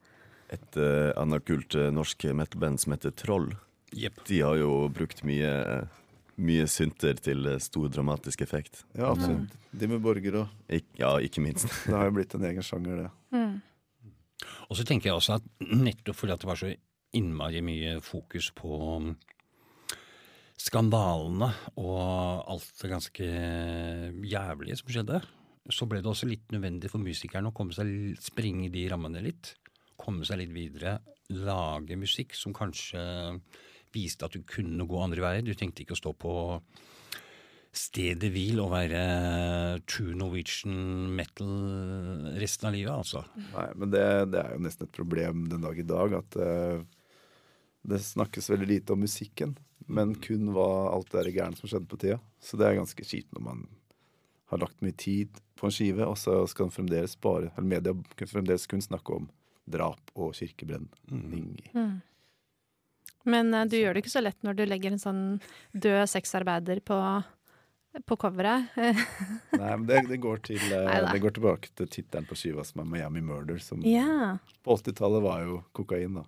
Et 0.53 0.77
uh, 0.77 1.11
annet 1.17 1.45
kult 1.49 1.75
eh, 1.81 1.89
norsk 1.95 2.27
metalband 2.37 2.83
som 2.83 2.93
heter 2.93 3.15
Troll, 3.17 3.53
Yep. 3.93 4.23
de 4.29 4.41
har 4.41 4.57
jo 4.57 4.71
brukt 4.93 5.19
mye, 5.29 5.51
mye 6.41 6.69
synter 6.71 7.19
til 7.21 7.49
eh, 7.49 7.59
stor 7.61 7.91
dramatisk 7.93 8.41
effekt. 8.45 8.87
Ja, 8.97 9.11
absolutt. 9.11 9.53
De 9.73 9.89
med 9.89 10.01
Borger 10.05 10.39
og 10.43 10.73
Ik 10.73 10.87
ja, 11.01 11.15
ikke 11.21 11.45
minst. 11.45 11.69
Det 11.87 11.93
har 11.97 12.09
jo 12.09 12.17
blitt 12.17 12.37
en 12.37 12.47
egen 12.49 12.65
sjanger, 12.65 13.05
det. 13.05 13.11
Mm. 13.37 13.61
Og 14.69 14.79
så 14.79 14.87
tenker 14.89 15.11
jeg 15.11 15.19
også 15.19 15.39
at 15.39 15.51
nettopp 15.61 16.19
fordi 16.19 16.35
at 16.35 16.45
det 16.45 16.49
var 16.49 16.61
så 16.61 16.73
innmari 17.17 17.61
mye 17.65 17.99
fokus 18.05 18.49
på 18.57 18.79
skandalene 20.63 21.49
og 21.81 22.51
alt 22.53 22.83
det 22.83 22.91
ganske 22.93 23.31
jævlige 24.31 24.79
som 24.79 24.93
skjedde, 24.95 25.23
så 25.71 25.87
ble 25.89 26.03
det 26.03 26.11
også 26.11 26.29
litt 26.31 26.55
nødvendig 26.55 26.91
for 26.91 27.03
musikerne 27.03 27.51
å 27.51 27.57
komme 27.57 27.75
seg, 27.75 27.91
springe 28.23 28.71
de 28.75 28.87
rammene 28.91 29.23
litt. 29.25 29.55
Komme 30.01 30.27
seg 30.27 30.43
litt 30.43 30.55
videre. 30.55 30.97
Lage 31.33 31.99
musikk 31.99 32.35
som 32.37 32.55
kanskje 32.57 33.03
viste 33.95 34.27
at 34.27 34.35
du 34.35 34.43
kunne 34.49 34.87
gå 34.89 35.03
andre 35.03 35.23
veier. 35.23 35.45
Du 35.47 35.55
tenkte 35.59 35.85
ikke 35.85 35.97
å 35.97 36.03
stå 36.03 36.15
på 36.19 36.35
stedet 37.73 38.29
hvil 38.35 38.61
og 38.61 38.73
være 38.75 39.03
true 39.89 40.17
Norwegian 40.19 41.13
metal 41.17 41.53
resten 42.41 42.69
av 42.69 42.75
livet, 42.77 42.93
altså. 42.93 43.23
Nei, 43.55 43.69
men 43.81 43.93
det, 43.95 44.05
det 44.33 44.43
er 44.43 44.57
jo 44.57 44.65
nesten 44.67 44.89
et 44.89 44.97
problem 44.99 45.47
den 45.53 45.65
dag 45.65 45.79
i 45.81 45.87
dag 45.89 46.19
at 46.19 46.37
uh, 46.43 46.83
det 47.89 48.03
snakkes 48.05 48.51
veldig 48.53 48.69
lite 48.69 48.95
om 48.95 49.01
musikken, 49.03 49.57
men 49.87 50.15
kun 50.23 50.51
hva 50.55 50.69
alt 50.93 51.13
det 51.15 51.35
gærne 51.35 51.59
som 51.59 51.71
skjedde 51.71 51.91
på 51.91 51.99
tida. 52.03 52.19
Så 52.43 52.59
det 52.61 52.69
er 52.69 52.81
ganske 52.81 53.07
kjipt 53.07 53.33
når 53.37 53.47
man 53.47 53.65
har 54.53 54.61
lagt 54.61 54.83
mye 54.85 54.93
tid 54.93 55.41
på 55.57 55.69
en 55.69 55.73
skive, 55.73 56.05
og 56.05 56.19
så 56.21 56.43
skal 56.51 56.73
fremdeles 56.73 57.15
bare, 57.25 57.53
eller 57.57 57.69
media 57.69 57.95
kan 58.19 58.29
fremdeles 58.29 58.67
kun 58.69 58.83
snakke 58.85 59.15
om 59.17 59.29
drap 59.65 60.13
og 60.13 60.35
kirkebrenning. 60.37 61.55
Mm. 61.73 62.01
Men 63.25 63.55
uh, 63.55 63.65
du 63.65 63.79
gjør 63.79 63.95
det 63.95 64.03
ikke 64.03 64.13
så 64.13 64.25
lett 64.25 64.43
når 64.45 64.59
du 64.59 64.65
legger 64.67 64.93
en 64.93 65.01
sånn 65.01 65.23
død 65.73 66.05
sexarbeider 66.11 66.83
på, 66.85 66.99
på 68.05 68.19
coveret. 68.21 68.69
Nei, 69.61 69.73
men 69.73 69.87
det, 69.89 70.03
det, 70.11 70.21
går 70.21 70.43
til, 70.51 70.63
uh, 70.69 71.09
det 71.09 71.23
går 71.23 71.39
tilbake 71.39 71.73
til 71.79 71.89
tittelen 71.89 72.29
på 72.29 72.37
skiva, 72.39 72.67
som 72.67 72.85
er 72.85 72.91
Miami 72.93 73.25
Murder, 73.25 73.63
som 73.63 73.81
yeah. 73.87 74.37
på 74.67 74.77
80-tallet 74.83 75.25
var 75.25 75.47
jo 75.47 75.63
kokain, 75.73 76.21
da. 76.21 76.27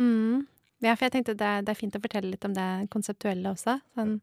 Mm. 0.00 0.46
Ja, 0.86 0.94
for 0.96 1.06
jeg 1.08 1.14
tenkte 1.18 1.34
det, 1.38 1.46
er- 1.46 1.62
det 1.66 1.72
er 1.74 1.78
fint 1.78 1.96
å 1.98 2.02
fortelle 2.02 2.30
litt 2.32 2.44
om 2.48 2.54
det 2.56 2.66
konseptuelle 2.92 3.52
også. 3.52 3.76
Sånn, 3.98 4.16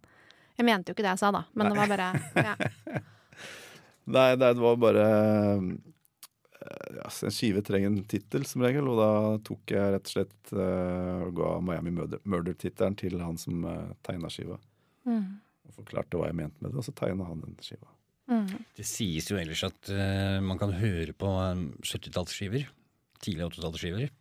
jeg 0.57 0.65
mente 0.67 0.91
jo 0.91 0.95
ikke 0.97 1.05
det 1.05 1.13
jeg 1.15 1.21
sa, 1.23 1.31
da, 1.35 1.43
men 1.57 1.71
det 1.71 1.77
var 1.79 1.91
bare 1.91 2.11
ja. 2.49 2.55
Nei, 4.13 4.29
nei, 4.35 4.49
det 4.51 4.59
var 4.59 4.75
bare 4.81 5.03
eh, 5.07 5.61
ja, 6.97 7.07
En 7.23 7.31
skive 7.33 7.61
trenger 7.65 7.87
en 7.91 8.01
tittel, 8.11 8.43
som 8.47 8.63
regel, 8.65 8.87
og 8.91 8.99
da 8.99 9.07
tok 9.47 9.71
jeg 9.75 9.93
rett 9.95 10.09
og 10.09 10.13
slett 10.17 10.51
uh, 10.55 11.23
og 11.29 11.33
ga 11.39 11.49
Miami 11.63 11.93
Murder- 11.95 12.21
Murder-tittelen 12.27 12.97
til 12.99 13.15
han 13.23 13.39
som 13.39 13.63
uh, 13.67 13.93
tegna 14.05 14.29
skiva. 14.31 14.59
Mm. 15.07 15.39
Og 15.67 15.77
forklarte 15.79 16.19
hva 16.19 16.27
jeg 16.29 16.37
mente 16.41 16.59
med 16.63 16.71
det, 16.73 16.81
og 16.81 16.87
så 16.87 16.93
tegna 16.99 17.27
han 17.29 17.41
den 17.45 17.55
skiva. 17.63 17.87
Mm. 18.31 18.45
Det 18.77 18.85
sies 18.87 19.27
jo 19.31 19.39
ellers 19.39 19.63
at 19.67 19.91
uh, 19.91 20.39
man 20.43 20.59
kan 20.61 20.75
høre 20.75 21.15
på 21.15 21.31
um, 21.31 21.65
70-tallsskiver, 21.83 22.67
tidlige 23.23 23.49
80-tallsskiver. 23.55 24.11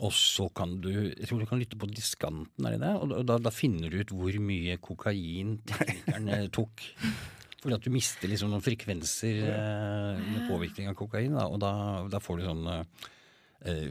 Og 0.00 0.12
så 0.16 0.46
kan 0.56 0.78
du 0.80 0.88
jeg 0.90 1.26
tror 1.28 1.42
du 1.42 1.48
kan 1.50 1.60
lytte 1.60 1.76
på 1.80 1.88
diskanten, 1.92 2.64
er 2.66 2.76
det 2.76 2.80
det? 2.86 2.92
Og, 2.96 3.26
da- 3.28 3.38
da, 3.42 3.52
finner 3.52 3.92
du 3.92 3.98
ut 4.00 4.14
hvor 4.16 4.38
mye 4.40 4.78
kokain 4.80 5.58
teknikeren 5.68 6.28
eh, 6.32 6.46
tok. 6.56 6.84
Fordi 7.60 7.76
at 7.76 7.84
du 7.84 7.90
mister 7.92 8.30
liksom 8.32 8.48
noen 8.54 8.64
frekvenser 8.64 9.42
eh, 9.44 10.20
med 10.24 10.46
påvirkning 10.48 10.88
av 10.88 10.96
kokain, 10.96 11.34
da, 11.36 11.44
og 11.52 11.60
da, 11.60 11.72
da 12.08 12.20
får 12.24 12.40
du 12.40 12.46
sånn 12.48 12.64
eh, 12.72 13.08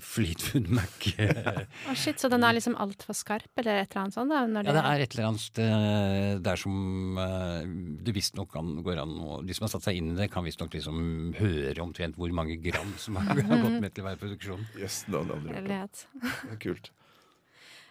Fleetwood 0.02 0.70
Mac 0.74 1.06
oh 1.90 1.94
shit, 1.94 2.18
Så 2.18 2.30
den 2.32 2.42
er 2.46 2.56
liksom 2.58 2.74
altfor 2.82 3.14
skarp, 3.14 3.52
eller 3.60 3.84
et 3.84 3.92
eller 3.92 4.02
annet 4.02 4.16
sånt? 4.16 4.34
Da, 4.34 4.44
når 4.50 4.70
Ja, 4.70 4.76
det 4.80 4.84
er 4.86 5.04
et 5.04 5.16
eller 5.16 5.28
annet 5.30 5.62
eh, 5.62 6.32
der 6.46 6.62
som 6.62 7.20
uh, 7.20 7.62
det 8.02 8.16
visstnok 8.16 8.56
går 8.86 9.02
an 9.04 9.16
å 9.22 9.40
De 9.46 9.56
som 9.58 9.68
har 9.68 9.74
satt 9.76 9.86
seg 9.86 10.00
inn 10.00 10.14
i 10.14 10.18
det, 10.18 10.30
kan 10.34 10.46
visstnok 10.48 10.74
liksom 10.74 11.36
høre 11.38 11.84
omtrent 11.86 12.18
hvor 12.20 12.34
mange 12.34 12.58
gram 12.64 12.96
som 13.02 13.20
har, 13.22 13.36
gått 13.38 13.78
med 13.82 13.94
til 13.94 14.08
hver 14.08 14.18
produksjon. 14.22 14.66
Yes, 14.80 15.04
det 15.08 15.20
hadde 15.20 15.38
aldri 15.38 15.60
hørt 15.60 16.08
Det 16.16 16.56
er 16.56 16.64
kult. 16.64 16.92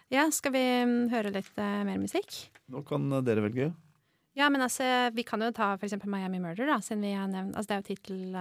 Ja, 0.09 0.25
skal 0.33 0.53
vi 0.55 0.63
mm, 0.89 1.03
høre 1.13 1.31
litt 1.33 1.53
uh, 1.61 1.83
mer 1.85 2.01
musikk? 2.01 2.33
Nå 2.73 2.81
kan 2.87 3.05
eh, 3.13 3.23
dere 3.25 3.45
velge. 3.45 3.69
Ja, 4.37 4.49
men 4.49 4.63
altså, 4.65 4.83
vi 5.13 5.25
kan 5.27 5.41
jo 5.43 5.51
ta 5.53 5.75
for 5.77 5.85
eksempel 5.87 6.09
Miami 6.11 6.41
Murder, 6.41 6.69
da, 6.69 6.79
siden 6.81 7.05
vi 7.05 7.13
har 7.17 7.29
nevnt 7.29 7.55
Altså, 7.55 7.71
det 7.71 7.77
er 7.77 7.81
jo 7.81 7.89
tittel... 7.93 8.35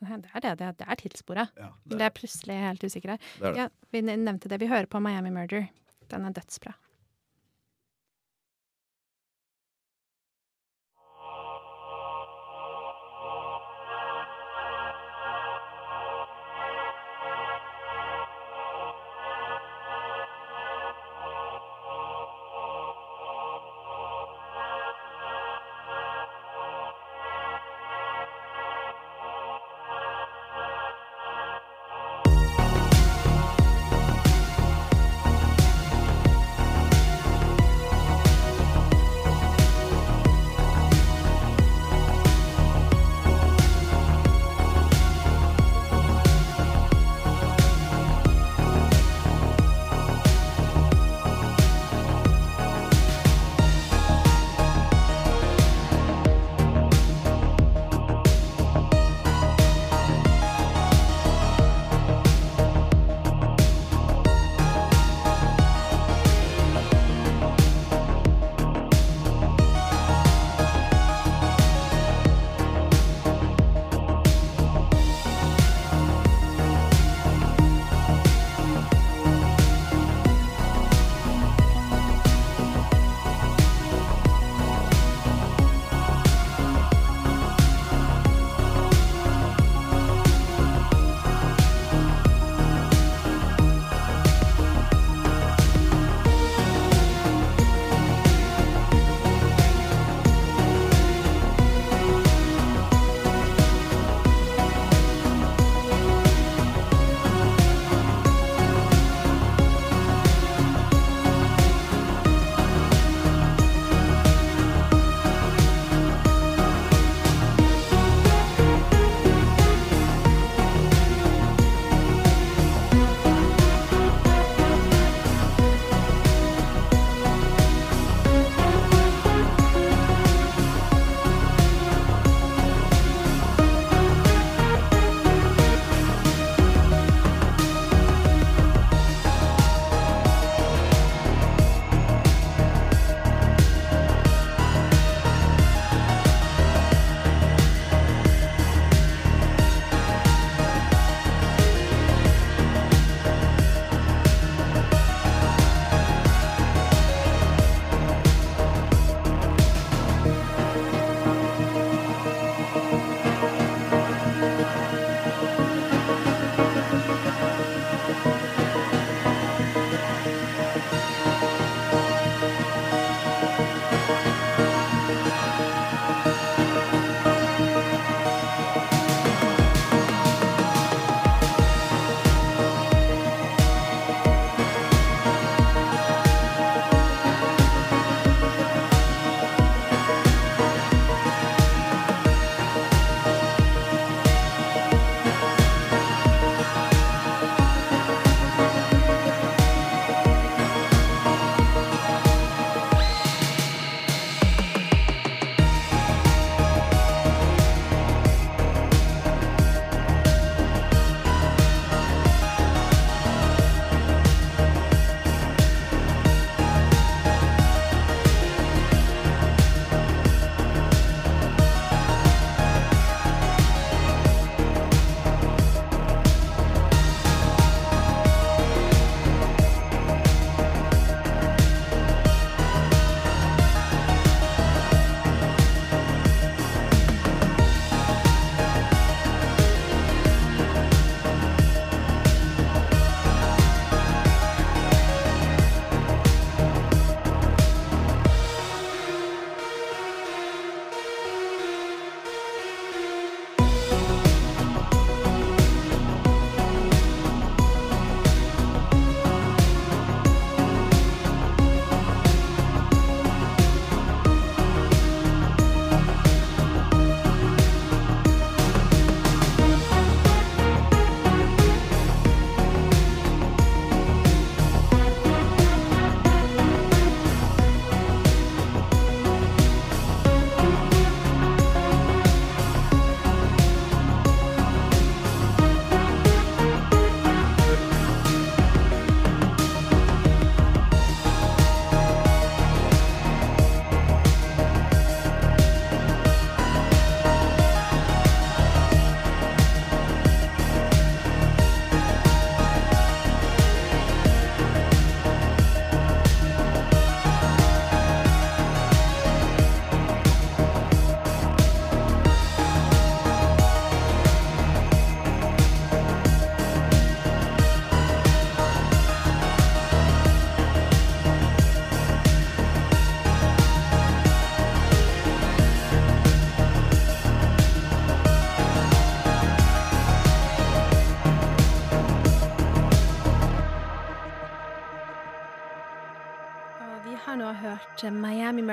Det 0.00 0.08
er 0.34 0.40
det, 0.44 0.58
det 0.58 0.66
er, 0.66 0.72
det 0.72 0.86
er 0.88 0.94
tittelsporet. 1.00 1.48
Ja, 1.58 1.68
Det 1.90 2.00
er 2.00 2.10
plutselig 2.14 2.58
helt 2.60 2.84
usikre. 2.84 3.18
det 3.40 3.46
er. 3.52 3.54
Ja, 3.64 3.68
vi 3.92 4.00
nevnte 4.02 4.48
det. 4.48 4.60
Vi 4.60 4.66
hører 4.70 4.86
på 4.86 5.00
Miami 5.00 5.30
Murder. 5.30 5.68
Den 6.10 6.24
er 6.24 6.32
dødsbra. 6.32 6.74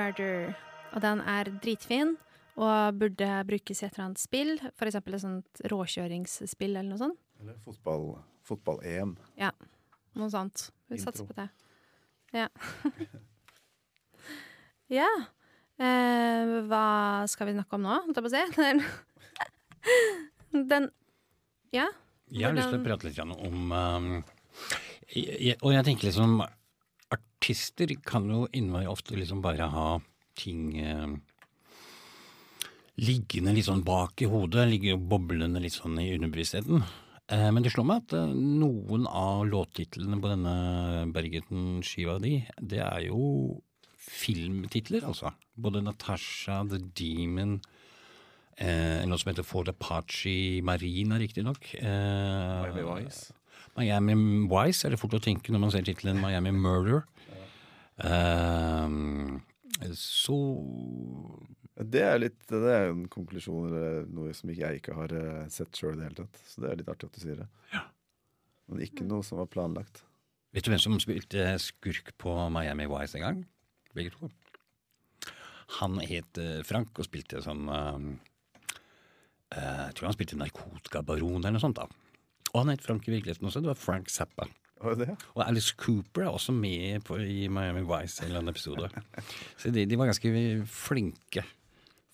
Murder, 0.06 0.54
og 0.94 1.02
den 1.02 1.20
er 1.26 1.48
dritfin. 1.62 2.16
Og 2.56 2.96
burde 2.96 3.28
brukes 3.44 3.82
i 3.82 3.84
et 3.84 3.96
eller 3.96 4.04
annet 4.06 4.20
spill, 4.22 4.52
f.eks. 4.70 4.94
et 4.96 5.16
sånt 5.20 5.60
råkjøringsspill 5.68 6.76
eller 6.78 6.88
noe 6.88 7.00
sånt. 7.00 7.18
Eller 7.42 7.58
fotball, 7.66 8.06
fotball-EM. 8.48 9.16
Ja, 9.36 9.50
noe 10.16 10.30
sånt. 10.32 10.70
Vi 10.88 10.96
Intro. 10.96 11.10
satser 11.10 11.26
på 11.28 11.36
det. 11.36 11.48
Ja. 12.32 12.46
ja. 15.00 15.10
Eh, 15.76 16.54
hva 16.70 16.86
skal 17.28 17.50
vi 17.50 17.58
snakke 17.58 17.76
om 17.76 17.84
nå, 17.84 17.98
holdt 18.06 18.22
jeg 18.22 18.24
på 18.24 18.30
å 18.30 18.36
si? 18.36 18.44
Den, 20.56 20.70
den 20.70 20.90
Ja. 21.76 21.90
Jeg 22.32 22.48
har 22.48 22.56
lyst 22.56 22.72
til 22.72 22.80
å 22.80 22.86
prate 22.86 23.06
litt 23.06 23.20
om 23.20 23.70
um, 23.70 24.06
jeg, 25.12 25.54
Og 25.60 25.74
jeg 25.76 25.84
tenker 25.86 26.08
liksom 26.08 26.40
Artister 27.14 27.92
kan 28.04 28.26
jo 28.30 28.44
innmari 28.56 28.88
ofte 28.90 29.16
liksom 29.18 29.42
bare 29.44 29.68
ha 29.70 29.88
ting 30.36 30.76
eh, 30.82 31.12
liggende 33.00 33.54
litt 33.56 33.68
sånn 33.68 33.84
bak 33.86 34.24
i 34.24 34.30
hodet, 34.30 34.66
ligger 34.70 34.98
boblende 35.00 35.62
litt 35.62 35.76
sånn 35.76 35.98
i 36.02 36.10
underbevisstheten. 36.16 36.82
Eh, 37.32 37.48
men 37.52 37.64
det 37.64 37.72
slår 37.74 37.86
meg 37.88 38.04
at 38.04 38.16
eh, 38.18 38.34
noen 38.34 39.06
av 39.10 39.44
låttitlene 39.48 40.18
på 40.22 40.32
denne 40.32 40.56
Bergeten-skiva 41.14 42.18
di, 42.22 42.38
det 42.60 42.82
er 42.84 43.08
jo 43.08 43.60
filmtitler, 44.06 45.06
altså. 45.08 45.32
Både 45.58 45.82
Natasha, 45.82 46.60
The 46.68 46.78
Demon 46.94 47.56
eh, 48.56 49.02
Noe 49.08 49.18
som 49.20 49.32
heter 49.32 49.46
Fort 49.46 49.70
Apache 49.72 50.62
Marina, 50.64 51.18
riktignok. 51.20 51.74
Eh, 51.80 52.62
Miami 52.62 52.86
Vice. 52.86 53.34
Miami 53.76 54.14
Wise 54.50 54.86
er 54.88 54.94
det 54.94 55.00
fort 55.00 55.16
å 55.18 55.22
tenke 55.22 55.52
når 55.52 55.62
man 55.66 55.72
ser 55.74 55.84
tittelen 55.86 56.20
Miami 56.22 56.52
Murder. 56.56 57.04
Eh, 58.00 58.88
så 59.96 60.36
Det 61.76 62.00
er 62.00 62.18
litt, 62.22 62.38
det 62.48 62.72
er 62.72 62.90
en 62.90 63.04
konklusjon 63.12 63.66
eller 63.68 64.06
noe 64.08 64.32
som 64.36 64.48
ikke 64.52 64.64
jeg 64.64 64.80
ikke 64.80 64.96
har 64.96 65.12
eh, 65.12 65.42
sett 65.52 65.76
sjøl 65.76 65.94
i 65.94 66.00
det 66.00 66.06
hele 66.08 66.20
tatt. 66.22 66.40
Så 66.48 66.64
det 66.64 66.70
er 66.72 66.80
litt 66.80 66.88
artig 66.92 67.10
at 67.10 67.18
du 67.18 67.20
sier 67.24 67.42
det. 67.42 67.48
Men 68.66 68.80
ikke 68.82 69.04
noe 69.06 69.22
som 69.22 69.38
var 69.38 69.50
planlagt. 69.52 70.00
Vet 70.56 70.64
du 70.66 70.72
hvem 70.72 70.80
som 70.80 70.96
spilte 71.02 71.44
skurk 71.62 72.14
på 72.18 72.32
Miami 72.50 72.88
Wise 72.90 73.18
en 73.20 73.26
gang? 73.26 73.42
Begge 73.94 74.14
to. 74.16 74.30
Han 75.80 76.00
het 76.00 76.40
eh, 76.40 76.62
Frank 76.66 76.96
og 76.96 77.06
spilte 77.08 77.42
sånn 77.44 77.68
eh, 77.68 78.08
Jeg 79.52 79.94
tror 79.98 80.08
han 80.08 80.16
spilte 80.16 80.38
narkotikabaron 80.40 81.42
eller 81.44 81.58
noe 81.58 81.62
sånt. 81.62 81.76
da. 81.82 81.86
Og 82.56 82.62
han 82.62 82.72
het 82.72 82.80
Frank 82.84 83.04
i 83.04 83.12
virkeligheten 83.12 83.44
også. 83.50 83.60
Det 83.60 83.68
var 83.68 83.76
Frank 83.76 84.08
Zappa. 84.08 84.46
Og? 84.80 85.02
Og 85.34 85.42
Alice 85.44 85.74
Cooper 85.76 86.24
er 86.24 86.32
også 86.32 86.52
med 86.56 87.02
på, 87.04 87.16
i 87.20 87.46
Miami 87.52 87.82
Vice 87.84 88.22
en 88.22 88.30
eller 88.30 88.40
annen 88.42 88.52
episode. 88.52 88.88
Så 89.60 89.72
de, 89.72 89.84
de 89.88 89.98
var 90.00 90.08
ganske 90.08 90.32
flinke. 90.68 91.44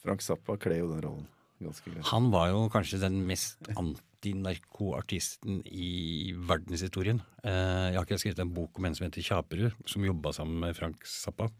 Frank 0.02 0.22
Zappa 0.26 0.56
kler 0.58 0.80
jo 0.82 0.90
den 0.90 1.02
rollen 1.06 1.28
ganske 1.62 1.90
greit. 1.90 2.06
Han 2.10 2.30
var 2.34 2.48
jo 2.50 2.64
kanskje 2.74 2.98
den 3.02 3.20
mest 3.26 3.70
antinarkoartisten 3.74 5.60
i 5.70 6.32
verdenshistorien. 6.48 7.20
Eh, 7.44 7.92
jeg 7.92 7.98
har 7.98 8.06
ikke 8.06 8.18
skrevet 8.22 8.42
en 8.42 8.54
bok 8.54 8.78
om 8.80 8.88
en 8.88 8.96
som 8.98 9.06
heter 9.06 9.26
Kjaperud, 9.26 9.76
som 9.86 10.06
jobba 10.06 10.32
sammen 10.34 10.58
med 10.62 10.74
Frank 10.78 11.06
Zappa. 11.06 11.50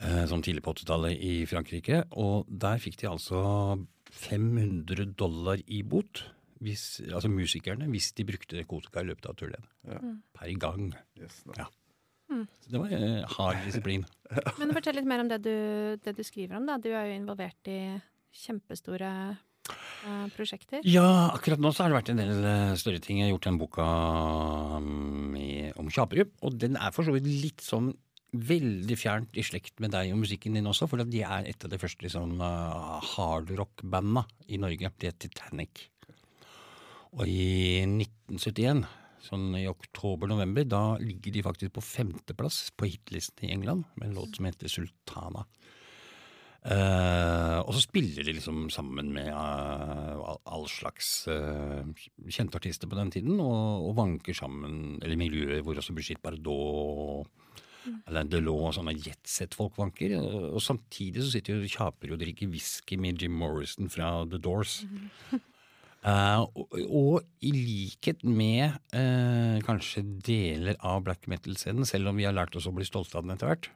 eh, 0.00 0.24
Sånn 0.28 0.44
tidlig 0.44 0.64
på 0.64 0.74
80-tallet 0.76 1.16
i 1.20 1.34
Frankrike. 1.48 2.02
Og 2.20 2.46
der 2.48 2.80
fikk 2.82 3.00
de 3.00 3.08
altså 3.12 3.40
500 4.12 5.14
dollar 5.16 5.60
i 5.66 5.82
bot, 5.82 6.24
hvis, 6.62 6.86
altså 7.08 7.30
musikerne, 7.32 7.88
hvis 7.90 8.12
de 8.18 8.26
brukte 8.28 8.58
narkotika 8.58 9.02
i 9.02 9.08
løpet 9.10 9.30
av 9.30 9.38
turneen. 9.38 9.70
Ja. 9.88 10.00
Per 10.38 10.58
gang. 10.62 10.92
Yes, 11.18 11.42
no. 11.48 11.56
Ja. 11.58 11.68
Så 12.32 12.72
det 12.72 12.80
var 12.80 12.92
eh, 12.96 13.22
hard 13.36 13.64
disiplin. 13.66 14.04
Men 14.60 14.72
fortell 14.72 14.96
litt 14.96 15.08
mer 15.08 15.22
om 15.24 15.30
det 15.30 15.42
du, 15.44 15.54
det 16.02 16.14
du 16.16 16.22
skriver 16.24 16.58
om. 16.58 16.68
da. 16.68 16.78
Du 16.80 16.90
er 16.92 17.10
jo 17.10 17.18
involvert 17.18 17.68
i 17.70 17.80
kjempestore 18.42 19.10
eh, 19.32 20.28
prosjekter. 20.36 20.80
Ja, 20.88 21.34
akkurat 21.34 21.60
nå 21.60 21.74
så 21.74 21.84
har 21.84 21.92
det 21.92 21.98
vært 22.00 22.14
en 22.14 22.22
del 22.22 22.32
eh, 22.38 22.72
større 22.80 23.02
ting. 23.04 23.20
Jeg 23.20 23.28
har 23.28 23.34
gjort 23.34 23.50
den 23.50 23.60
boka 23.60 23.90
med, 24.80 25.76
om 25.80 25.92
Kjaperud, 25.92 26.32
og 26.40 26.56
den 26.62 26.80
er 26.80 26.94
for 26.94 27.08
så 27.08 27.14
vidt 27.16 27.28
litt 27.28 27.64
sånn 27.64 27.92
veldig 28.32 28.96
fjernt 28.96 29.36
i 29.36 29.44
slekt 29.44 29.80
med 29.84 29.92
deg 29.92 30.14
og 30.14 30.22
musikken 30.22 30.54
din 30.56 30.68
også, 30.70 30.86
for 30.88 31.04
de 31.04 31.20
er 31.20 31.50
et 31.50 31.66
av 31.66 31.68
de 31.68 31.78
første 31.80 32.06
liksom, 32.06 32.38
uh, 32.40 32.96
hardrock-banda 33.12 34.24
i 34.48 34.56
Norge. 34.62 34.88
Det 34.96 35.10
er 35.10 35.18
Titanic. 35.20 35.90
Og 37.12 37.28
i 37.28 37.82
1971, 37.84 38.86
sånn 39.22 39.50
i 39.58 39.66
oktober-november, 39.70 40.64
da 40.64 40.82
ligger 41.02 41.34
de 41.34 41.44
faktisk 41.44 41.74
på 41.76 41.84
femteplass 41.84 42.70
på 42.76 42.88
hitlisten 42.88 43.48
i 43.48 43.52
England 43.52 43.84
med 43.98 44.08
en 44.08 44.16
låt 44.16 44.38
som 44.38 44.48
heter 44.48 44.72
Sultana. 44.72 45.44
Uh, 46.62 47.58
og 47.66 47.72
så 47.74 47.80
spiller 47.82 48.22
de 48.22 48.36
liksom 48.36 48.68
sammen 48.70 49.08
med 49.10 49.32
uh, 49.34 50.36
all, 50.46 50.68
slags 50.70 51.24
uh, 51.26 51.82
kjente 52.30 52.60
artister 52.60 52.86
på 52.86 52.94
den 53.00 53.10
tiden, 53.10 53.40
og, 53.42 53.88
og 53.88 53.96
vanker 53.98 54.36
sammen, 54.38 55.00
eller 55.02 55.18
miljøer 55.18 55.64
hvor 55.66 55.80
også 55.80 55.96
Brigitte 55.96 56.22
Bardot 56.22 57.26
eller 58.06 58.28
Delon 58.30 58.68
og 58.68 58.76
sånne 58.76 58.94
jetset-folk 58.94 59.74
vanker. 59.80 60.14
Og, 60.20 60.52
og 60.54 60.62
samtidig 60.62 61.24
så 61.24 61.32
sitter 61.34 61.58
de 61.58 61.66
og 61.66 61.72
kjaper 61.72 62.14
og 62.14 62.20
drikker 62.22 62.50
whisky 62.52 62.98
med 63.00 63.18
Jim 63.18 63.34
Morrison 63.34 63.90
fra 63.90 64.20
The 64.22 64.38
Doors. 64.38 64.84
Eh, 66.02 66.40
og, 66.58 66.72
og 66.90 67.46
i 67.46 67.52
likhet 67.54 68.24
med 68.26 68.74
uh, 68.96 69.60
kanskje 69.62 70.02
deler 70.26 70.78
av 70.82 71.04
black 71.06 71.28
metal-scenen, 71.30 71.86
selv 71.86 72.10
om 72.10 72.18
vi 72.18 72.26
har 72.26 72.34
lært 72.34 72.56
oss 72.58 72.66
å 72.66 72.74
bli 72.74 72.86
stolte 72.86 73.20
av 73.20 73.26
den 73.26 73.36
etter 73.36 73.52
hvert, 73.52 73.68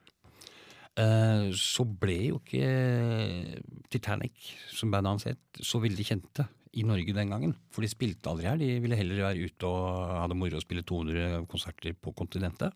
uh, 0.98 1.46
så 1.54 1.86
ble 1.86 2.18
jo 2.32 2.40
ikke 2.42 3.62
Titanic, 3.94 4.50
som 4.74 4.90
bandet 4.90 5.12
hans 5.14 5.28
het, 5.30 5.62
så 5.62 5.78
veldig 5.82 6.08
kjente 6.08 6.48
i 6.76 6.82
Norge 6.86 7.14
den 7.14 7.30
gangen. 7.30 7.54
For 7.72 7.86
de 7.86 7.92
spilte 7.92 8.28
aldri 8.32 8.50
her. 8.50 8.58
De 8.60 8.74
ville 8.82 8.98
heller 8.98 9.22
være 9.30 9.46
ute 9.46 9.70
og 9.70 9.86
ha 10.18 10.26
det 10.28 10.36
moro 10.36 10.58
og 10.58 10.64
spille 10.66 10.84
200 10.84 11.46
konserter 11.48 11.94
på 11.94 12.12
kontinentet. 12.18 12.74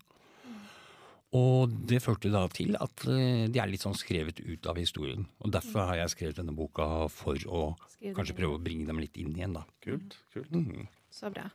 Og 1.37 1.71
det 1.87 2.01
førte 2.03 2.31
da 2.31 2.43
til 2.51 2.75
at 2.75 3.05
eh, 3.07 3.45
de 3.47 3.59
er 3.61 3.69
litt 3.71 3.83
sånn 3.85 3.95
skrevet 3.95 4.41
ut 4.43 4.67
av 4.67 4.79
historien. 4.79 5.23
Og 5.39 5.53
derfor 5.55 5.87
har 5.87 6.01
jeg 6.01 6.13
skrevet 6.13 6.41
denne 6.41 6.55
boka 6.55 7.07
for 7.11 7.39
å 7.47 7.61
kanskje 8.01 8.35
prøve 8.35 8.57
å 8.57 8.63
bringe 8.63 8.87
dem 8.89 8.99
litt 8.99 9.15
inn 9.19 9.31
igjen, 9.37 9.55
da. 9.55 9.63
Kult. 9.83 10.17
kult. 10.35 10.51
Mm. 10.51 10.89
Så 11.11 11.31
bra. 11.31 11.47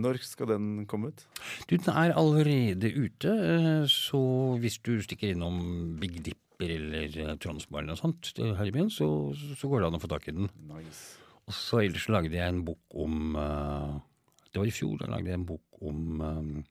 Når 0.00 0.22
skal 0.24 0.48
den 0.54 0.70
komme 0.88 1.10
ut? 1.12 1.26
Du, 1.68 1.74
den 1.74 1.92
er 1.92 2.14
allerede 2.16 2.92
ute, 2.94 3.34
eh, 3.34 3.84
så 3.92 4.22
hvis 4.62 4.80
du 4.86 4.94
stikker 5.04 5.34
innom 5.34 5.98
Big 6.00 6.22
Dipper 6.24 6.72
eller 6.78 7.20
eh, 7.20 7.34
og 7.36 7.64
eller 7.74 7.92
noe 7.92 8.00
sånt 8.00 8.32
her 8.40 8.70
i 8.70 8.72
byen, 8.72 8.88
så, 8.94 9.06
så 9.36 9.68
går 9.68 9.82
det 9.82 9.90
an 9.90 10.00
å 10.00 10.04
få 10.06 10.14
tak 10.14 10.30
i 10.32 10.36
den. 10.38 10.48
Nice. 10.70 11.18
Og 11.44 11.56
så 11.58 11.84
ellers 11.84 12.08
lagde 12.08 12.38
jeg 12.38 12.46
en 12.46 12.64
bok 12.64 13.00
om 13.02 13.34
Det 13.34 14.60
var 14.60 14.68
i 14.68 14.74
fjor, 14.74 15.00
da 15.00 15.08
lagde 15.10 15.32
jeg 15.32 15.40
en 15.40 15.48
bok 15.48 15.82
om 15.82 16.62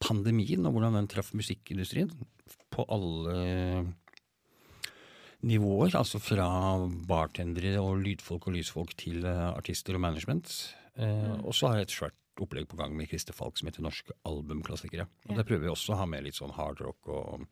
pandemien 0.00 0.66
og 0.66 0.72
hvordan 0.76 0.94
den 1.00 1.08
traff 1.10 1.32
musikkindustrien 1.34 2.10
på 2.74 2.84
alle 2.88 3.94
nivåer. 5.46 5.94
Altså 5.98 6.20
fra 6.22 6.48
bartendere 7.08 7.76
og 7.82 8.00
lydfolk 8.02 8.48
og 8.50 8.56
lysfolk 8.58 8.94
til 8.98 9.24
eh, 9.28 9.44
artister 9.52 9.94
og 9.98 10.02
management. 10.04 10.50
Eh, 10.98 11.34
Og 11.44 11.54
så 11.54 11.68
har 11.70 11.78
jeg 11.80 11.88
et 11.88 11.94
svært 11.98 12.14
opplegg 12.42 12.68
på 12.70 12.78
gang 12.78 12.94
med 12.94 13.08
Christer 13.10 13.34
Falk 13.34 13.58
som 13.58 13.66
heter 13.66 13.82
Norske 13.82 14.14
albumklassikere. 14.26 15.08
Og 15.26 15.30
Ja. 15.32 15.36
Der 15.40 15.46
prøver 15.46 15.66
vi 15.66 15.72
også 15.74 15.94
å 15.94 15.98
ha 15.98 16.06
med 16.06 16.24
litt 16.24 16.38
sånn 16.38 16.54
hardrock 16.54 17.08
og 17.08 17.46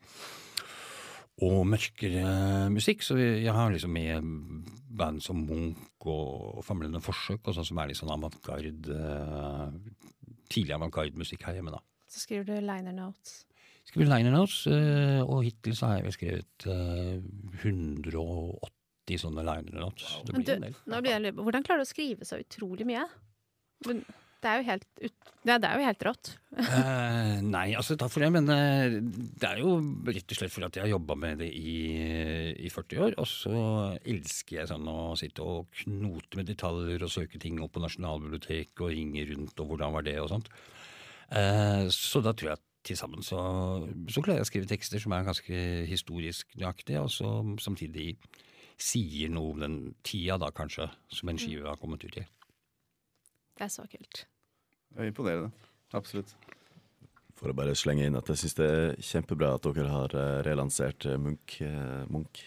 og 1.39 1.67
mørkere 1.69 2.65
musikk. 2.73 3.03
Så 3.05 3.13
jeg 3.19 3.53
har 3.53 3.69
liksom 3.69 3.91
med 3.93 4.23
band 4.89 5.21
som 5.21 5.37
Munch 5.45 5.77
og 6.09 6.63
Famlende 6.65 6.97
Forsøk, 6.99 7.43
og 7.45 7.53
sånn 7.53 7.67
som 7.67 7.77
er 7.77 7.91
litt 7.91 7.99
sånn 7.99 8.09
avantgarde 8.09 8.73
Tidlig 10.49 10.73
avantgarde-musikk 10.73 11.43
her 11.45 11.59
hjemme, 11.59 11.75
da. 11.75 11.81
Så 12.07 12.23
skriver 12.23 12.45
du 12.47 12.53
liner 12.63 12.95
notes. 12.95 13.43
Skriver 13.87 14.09
liner 14.11 14.31
notes, 14.35 14.61
eh, 14.67 15.21
og 15.23 15.43
hittil 15.47 15.75
så 15.75 15.87
har 15.89 15.99
jeg 16.01 16.07
vel 16.09 16.15
skrevet 16.15 16.67
eh, 16.67 17.17
180 17.63 19.21
sånne 19.23 19.43
liner 19.47 19.81
notes. 19.81 20.17
Det 20.27 20.35
blir 20.35 20.45
du, 20.47 20.53
en 20.57 20.65
del. 20.67 20.77
nå 20.91 21.01
blir 21.03 21.13
jeg 21.15 21.25
litt- 21.27 21.35
Hvordan 21.41 21.63
klarer 21.67 21.83
du 21.83 21.87
å 21.87 21.91
skrive 21.93 22.27
så 22.27 22.39
utrolig 22.43 22.85
mye? 22.87 23.05
Men 23.87 24.03
Det 24.39 24.49
er 24.51 24.59
jo 24.61 24.65
helt, 24.67 24.83
ut, 25.01 25.13
ja, 25.49 25.55
det 25.57 25.65
er 25.65 25.79
jo 25.79 25.85
helt 25.87 26.03
rått. 26.05 26.27
Eh, 26.61 27.39
nei, 27.41 27.73
altså 27.73 27.95
takk 27.97 28.11
for 28.13 28.21
det, 28.21 28.27
men 28.35 28.45
eh, 28.53 28.99
det 29.01 29.47
er 29.49 29.57
jo 29.63 29.71
rett 30.05 30.29
og 30.29 30.37
slett 30.37 30.53
fordi 30.53 30.67
at 30.67 30.77
jeg 30.77 30.83
har 30.85 30.91
jobba 30.93 31.15
med 31.17 31.39
det 31.41 31.47
i, 31.57 31.73
i 32.61 32.69
40 32.69 33.01
år. 33.01 33.15
Og 33.17 33.25
så 33.25 33.53
elsker 34.05 34.59
jeg 34.59 34.69
sånn 34.69 34.85
å 34.93 35.15
sitte 35.17 35.41
og 35.41 35.65
knote 35.81 36.37
med 36.37 36.45
detaljer 36.51 37.01
og 37.07 37.09
søke 37.15 37.41
ting 37.41 37.57
opp 37.65 37.73
på 37.73 37.81
Nasjonalbiblioteket 37.81 38.77
og 38.85 38.93
ringe 38.93 39.25
rundt 39.31 39.57
og 39.63 39.71
hvordan 39.73 39.95
var 39.97 40.05
det 40.05 40.19
og 40.21 40.29
sånt. 40.35 40.53
Eh, 41.31 41.87
så 41.91 42.21
da 42.23 42.33
tror 42.33 42.53
jeg 42.53 42.59
at 42.59 42.65
til 42.87 42.95
sammen 42.95 43.23
så, 43.25 43.39
så 44.07 44.23
klarer 44.23 44.39
jeg 44.39 44.47
å 44.47 44.49
skrive 44.49 44.69
tekster 44.69 45.01
som 45.03 45.11
er 45.11 45.25
ganske 45.27 45.61
historisk 45.89 46.53
nøyaktige, 46.55 47.01
og 47.03 47.11
så 47.11 47.31
samtidig 47.59 48.13
sier 48.79 49.31
noe 49.33 49.55
om 49.55 49.63
den 49.63 49.77
tida 50.07 50.37
da 50.39 50.53
kanskje 50.55 50.87
som 51.11 51.31
en 51.31 51.39
skive 51.41 51.67
har 51.67 51.79
kommet 51.81 52.05
ut 52.05 52.19
i. 52.21 52.23
Det 53.57 53.65
er 53.65 53.73
så 53.73 53.87
kult. 53.89 54.23
Det 54.93 55.03
er 55.03 55.09
imponerende. 55.09 55.51
Absolutt. 55.97 56.31
For 57.37 57.51
å 57.51 57.57
bare 57.57 57.75
slenge 57.77 58.05
inn 58.07 58.17
at 58.17 58.29
jeg 58.31 58.43
syns 58.43 58.57
det 58.57 58.67
er 58.67 58.95
kjempebra 59.09 59.55
at 59.57 59.65
dere 59.67 59.91
har 59.91 60.15
eh, 60.17 60.37
relansert 60.47 61.05
eh, 61.09 61.19
Munch. 61.21 61.59
Munch. 62.13 62.45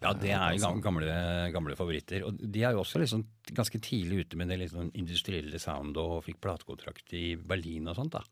Ja, 0.00 0.12
det 0.16 0.32
er 0.34 0.56
jo 0.56 0.72
gamle, 0.82 1.14
gamle 1.54 1.76
favoritter. 1.78 2.24
Og 2.26 2.40
de 2.40 2.64
er 2.64 2.74
jo 2.74 2.82
også 2.82 3.00
liksom 3.00 3.24
ganske 3.56 3.80
tidlig 3.82 4.24
ute 4.24 4.40
med 4.40 4.52
det 4.52 4.70
sånn 4.72 4.90
industrielle 4.98 5.60
sound 5.62 5.98
og 6.00 6.22
fikk 6.26 6.40
platekontrakt 6.44 7.14
i 7.16 7.34
Berlin 7.36 7.88
og 7.90 7.98
sånt. 7.98 8.18
da. 8.18 8.24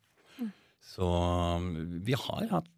Så 0.85 1.05
um, 1.05 1.73
vi 2.05 2.17
har 2.17 2.49
hatt 2.53 2.71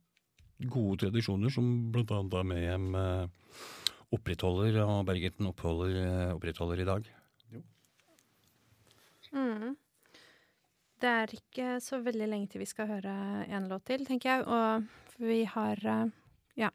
gode 0.70 1.06
tradisjoner, 1.06 1.52
som 1.52 1.66
blant 1.92 2.10
annet 2.12 2.48
Mayhem 2.50 2.88
eh, 2.98 3.60
opprettholder, 4.12 4.80
og 4.84 5.06
Bergeten 5.08 5.48
eh, 5.48 6.34
opprettholder 6.34 6.82
i 6.82 6.88
dag. 6.88 7.08
Mm. 9.30 9.76
Det 11.00 11.10
er 11.22 11.32
ikke 11.32 11.78
så 11.80 12.00
veldig 12.04 12.28
lenge 12.28 12.50
til 12.50 12.60
vi 12.60 12.68
skal 12.68 12.90
høre 12.90 13.14
en 13.48 13.68
låt 13.70 13.86
til, 13.88 14.04
tenker 14.04 14.34
jeg. 14.34 14.44
Og 14.44 15.22
vi 15.24 15.44
har 15.48 15.86
eh, 15.86 16.16
Ja. 16.60 16.70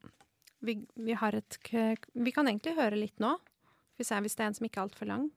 Vi, 0.65 0.79
vi 1.07 1.15
har 1.17 1.35
et 1.37 1.57
Vi 1.69 2.33
kan 2.33 2.49
egentlig 2.49 2.75
høre 2.77 2.97
litt 2.99 3.21
nå. 3.23 3.35
Skal 3.95 4.03
vi 4.03 4.07
se 4.09 4.21
hvis 4.25 4.35
det 4.35 4.43
er 4.43 4.51
en 4.51 4.57
som 4.57 4.67
ikke 4.67 4.81
er 4.81 4.87
altfor 4.87 5.09
lang. 5.09 5.29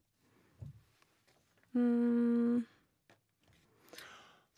Mm. 1.76 2.64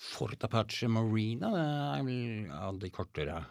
Fort 0.00 0.44
Apache 0.46 0.88
Marina 0.88 1.50
det 1.52 1.66
er 1.66 2.04
vel 2.06 2.52
av 2.56 2.78
de 2.80 2.90
kortere. 2.94 3.42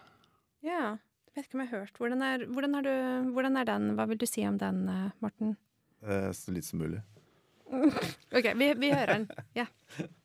Ja. 0.65 0.97
Jeg 1.29 1.43
vet 1.43 1.45
ikke 1.45 1.57
om 1.59 1.61
jeg 1.61 1.69
har 1.69 1.83
hørt. 1.83 1.99
Hvordan 2.01 2.23
er, 2.25 2.45
hvordan, 2.49 2.75
er 2.75 2.85
du, 2.87 2.93
hvordan 3.35 3.57
er 3.59 3.67
den? 3.69 3.91
Hva 3.95 4.07
vil 4.09 4.19
du 4.19 4.25
si 4.27 4.41
om 4.49 4.57
den, 4.59 4.81
eh, 4.89 5.11
Morten? 5.23 5.53
Eh, 6.01 6.31
så 6.35 6.51
lite 6.51 6.67
som 6.67 6.81
mulig. 6.81 7.03
OK, 8.35 8.49
vi, 8.57 8.73
vi 8.81 8.89
hører 8.91 9.13
den. 9.13 9.27
Ja. 9.55 9.67
Det 9.95 10.09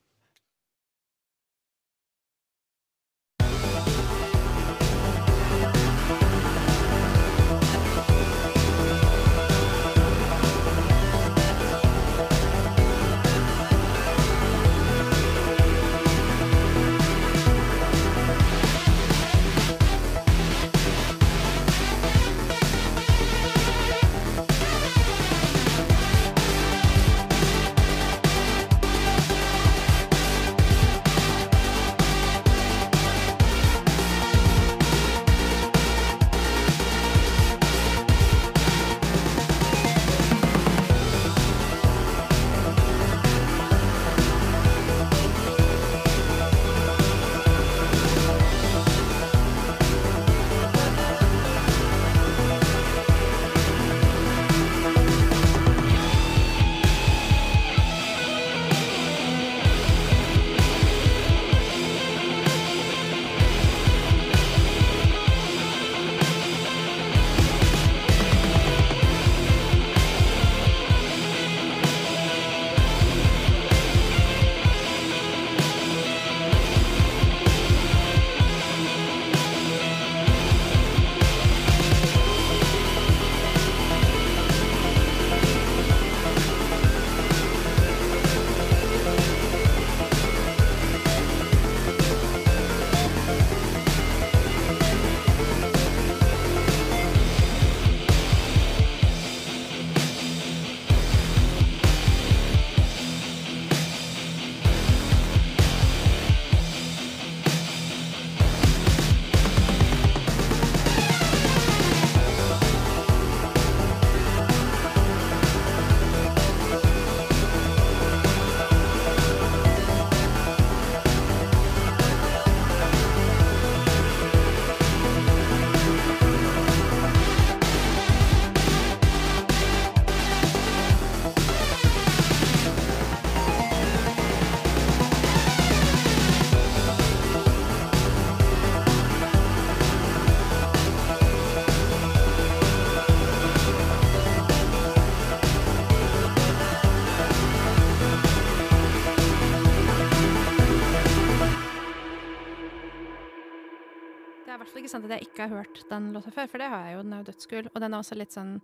at 155.05 155.13
jeg 155.15 155.27
ikke 155.29 155.45
har 155.47 155.53
hørt 155.61 155.83
den 155.89 156.11
låta 156.15 156.31
før, 156.35 156.49
for 156.51 156.61
det 156.61 156.67
har 156.71 156.85
jeg 156.89 156.97
jo. 156.97 157.03
Den 157.05 157.13
er 157.13 157.21
jo 157.23 157.29
dødskul. 157.31 157.69
Og 157.73 157.79
den 157.81 157.93
er 157.93 158.01
også 158.03 158.17
litt 158.19 158.35
sånn 158.35 158.55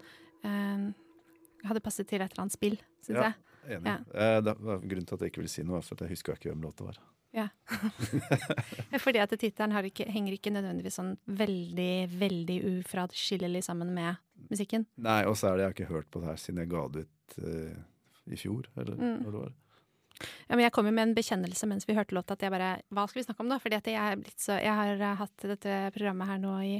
eh, 0.43 0.91
Hadde 1.69 1.81
passet 1.85 2.07
til 2.09 2.21
et 2.23 2.31
eller 2.33 2.41
annet 2.47 2.55
spill, 2.57 2.77
syns 3.05 3.17
Ja. 3.19 3.23
jeg. 3.29 3.77
Enig. 3.77 3.85
Ja. 3.85 3.97
Eh, 4.17 4.41
det 4.41 4.55
var 4.57 4.79
grunnen 4.81 5.05
til 5.05 5.13
at 5.15 5.21
jeg 5.21 5.29
ikke 5.31 5.41
ville 5.43 5.53
si 5.53 5.61
noe, 5.63 5.81
for 5.85 5.93
at 5.93 6.01
jeg 6.07 6.15
husker 6.15 6.33
ikke 6.33 6.49
hvem 6.49 6.63
låta 6.65 6.87
var. 6.87 6.97
Ja. 7.31 7.47
Fordi 9.05 9.21
at 9.21 9.29
tittelen 9.39 9.71
henger 9.71 10.33
ikke 10.35 10.51
nødvendigvis 10.53 10.97
sånn 10.97 11.13
veldig, 11.29 12.09
veldig 12.19 12.57
ufraskillelig 12.79 13.61
sammen 13.67 13.93
med 13.93 14.17
musikken. 14.49 14.87
Nei, 14.97 15.21
og 15.29 15.37
så 15.37 15.51
er 15.51 15.57
det 15.57 15.61
jeg 15.63 15.69
har 15.69 15.77
ikke 15.77 15.93
hørt 15.93 16.09
på 16.11 16.23
det 16.23 16.31
her 16.31 16.41
siden 16.41 16.63
jeg 16.63 16.71
ga 16.73 16.81
det 16.95 17.05
ut 17.05 17.37
eh, 17.45 17.77
i 18.33 18.37
fjor, 18.41 18.65
eller 18.77 18.95
Mm. 18.97 19.21
når 19.23 19.31
det 19.31 19.41
var. 19.45 19.53
Ja, 20.47 20.55
men 20.55 20.63
jeg 20.65 20.73
kom 20.75 20.85
jo 20.87 20.93
med 20.95 21.09
en 21.09 21.15
bekjennelse 21.17 21.67
mens 21.69 21.87
vi 21.89 21.95
hørte 21.97 22.15
låta, 22.17 22.33
at 22.37 22.41
jeg 22.45 22.53
bare 22.53 22.81
Hva 22.93 23.07
skal 23.09 23.21
vi 23.21 23.25
snakke 23.27 23.43
om 23.45 23.51
da? 23.51 23.59
Fordi 23.61 23.79
jeg 23.93 24.33
så 24.37 24.57
Jeg 24.61 24.73
har 24.77 24.93
eh, 24.97 25.15
hatt 25.21 25.47
dette 25.53 25.77
programmet 25.95 26.27
her 26.27 26.41
nå 26.41 26.55
i 26.65 26.75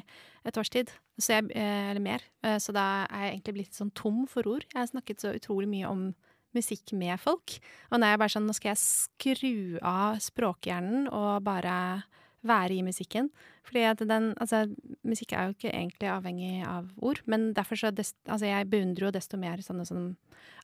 et 0.46 0.58
års 0.58 0.72
tid, 0.74 0.90
jeg, 1.22 1.52
eh, 1.54 1.92
eller 1.92 2.02
mer. 2.02 2.22
Eh, 2.44 2.58
Så 2.58 2.74
da 2.74 3.06
er 3.06 3.28
jeg 3.28 3.34
egentlig 3.36 3.54
blitt 3.60 3.78
sånn 3.78 3.94
tom 3.94 4.26
for 4.28 4.48
ord. 4.50 4.66
Jeg 4.74 4.80
har 4.80 4.90
snakket 4.90 5.22
så 5.22 5.36
utrolig 5.38 5.70
mye 5.70 5.90
om 5.90 6.08
musikk 6.56 6.92
med 6.98 7.20
folk. 7.22 7.60
Og 7.92 8.00
nå 8.00 8.06
er 8.08 8.16
jeg 8.16 8.20
bare 8.24 8.34
sånn 8.34 8.48
Nå 8.50 8.56
skal 8.58 8.74
jeg 8.74 8.82
skru 8.82 9.80
av 9.82 10.18
språkhjernen 10.20 11.08
og 11.12 11.44
bare 11.46 12.04
være 12.48 12.74
i 12.78 12.82
musikken. 12.86 13.30
Fordi 13.68 13.84
at 13.86 14.00
den 14.10 14.32
Altså, 14.42 14.64
musikk 15.06 15.34
er 15.34 15.50
jo 15.50 15.56
ikke 15.56 15.72
egentlig 15.72 16.10
avhengig 16.10 16.64
av 16.66 16.90
ord, 16.98 17.22
men 17.26 17.54
derfor 17.54 17.76
så 17.78 17.92
dest, 17.94 18.16
Altså, 18.28 18.46
jeg 18.50 18.70
beundrer 18.70 19.08
jo 19.08 19.12
desto 19.12 19.38
mer 19.38 19.62
sånne 19.62 19.86
som 19.86 20.16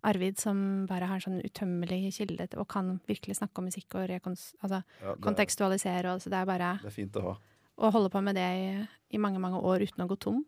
Arvid, 0.03 0.37
som 0.39 0.85
bare 0.89 1.05
har 1.09 1.17
en 1.17 1.21
sånn 1.25 1.41
utømmelig 1.45 2.13
kilde 2.17 2.47
og 2.57 2.67
kan 2.69 2.99
virkelig 3.07 3.37
snakke 3.39 3.59
om 3.61 3.65
musikk 3.69 3.95
og 3.97 4.07
rekons, 4.09 4.53
altså, 4.61 4.83
Ja, 5.01 5.13
det, 5.13 5.17
er, 5.17 5.21
kontekstualisere. 5.25 6.13
Og, 6.13 6.21
så 6.21 6.29
det 6.33 6.37
er 6.41 6.45
bare 6.49 6.71
det 6.81 6.91
er 6.91 6.97
fint 6.97 7.15
å 7.17 7.23
ha. 7.31 7.35
å 7.77 7.91
holde 7.93 8.09
på 8.13 8.21
med 8.25 8.35
det 8.37 8.45
i, 8.57 8.69
i 9.13 9.21
mange, 9.21 9.39
mange 9.39 9.59
år 9.61 9.85
uten 9.85 10.05
å 10.05 10.07
gå 10.09 10.17
tom. 10.21 10.43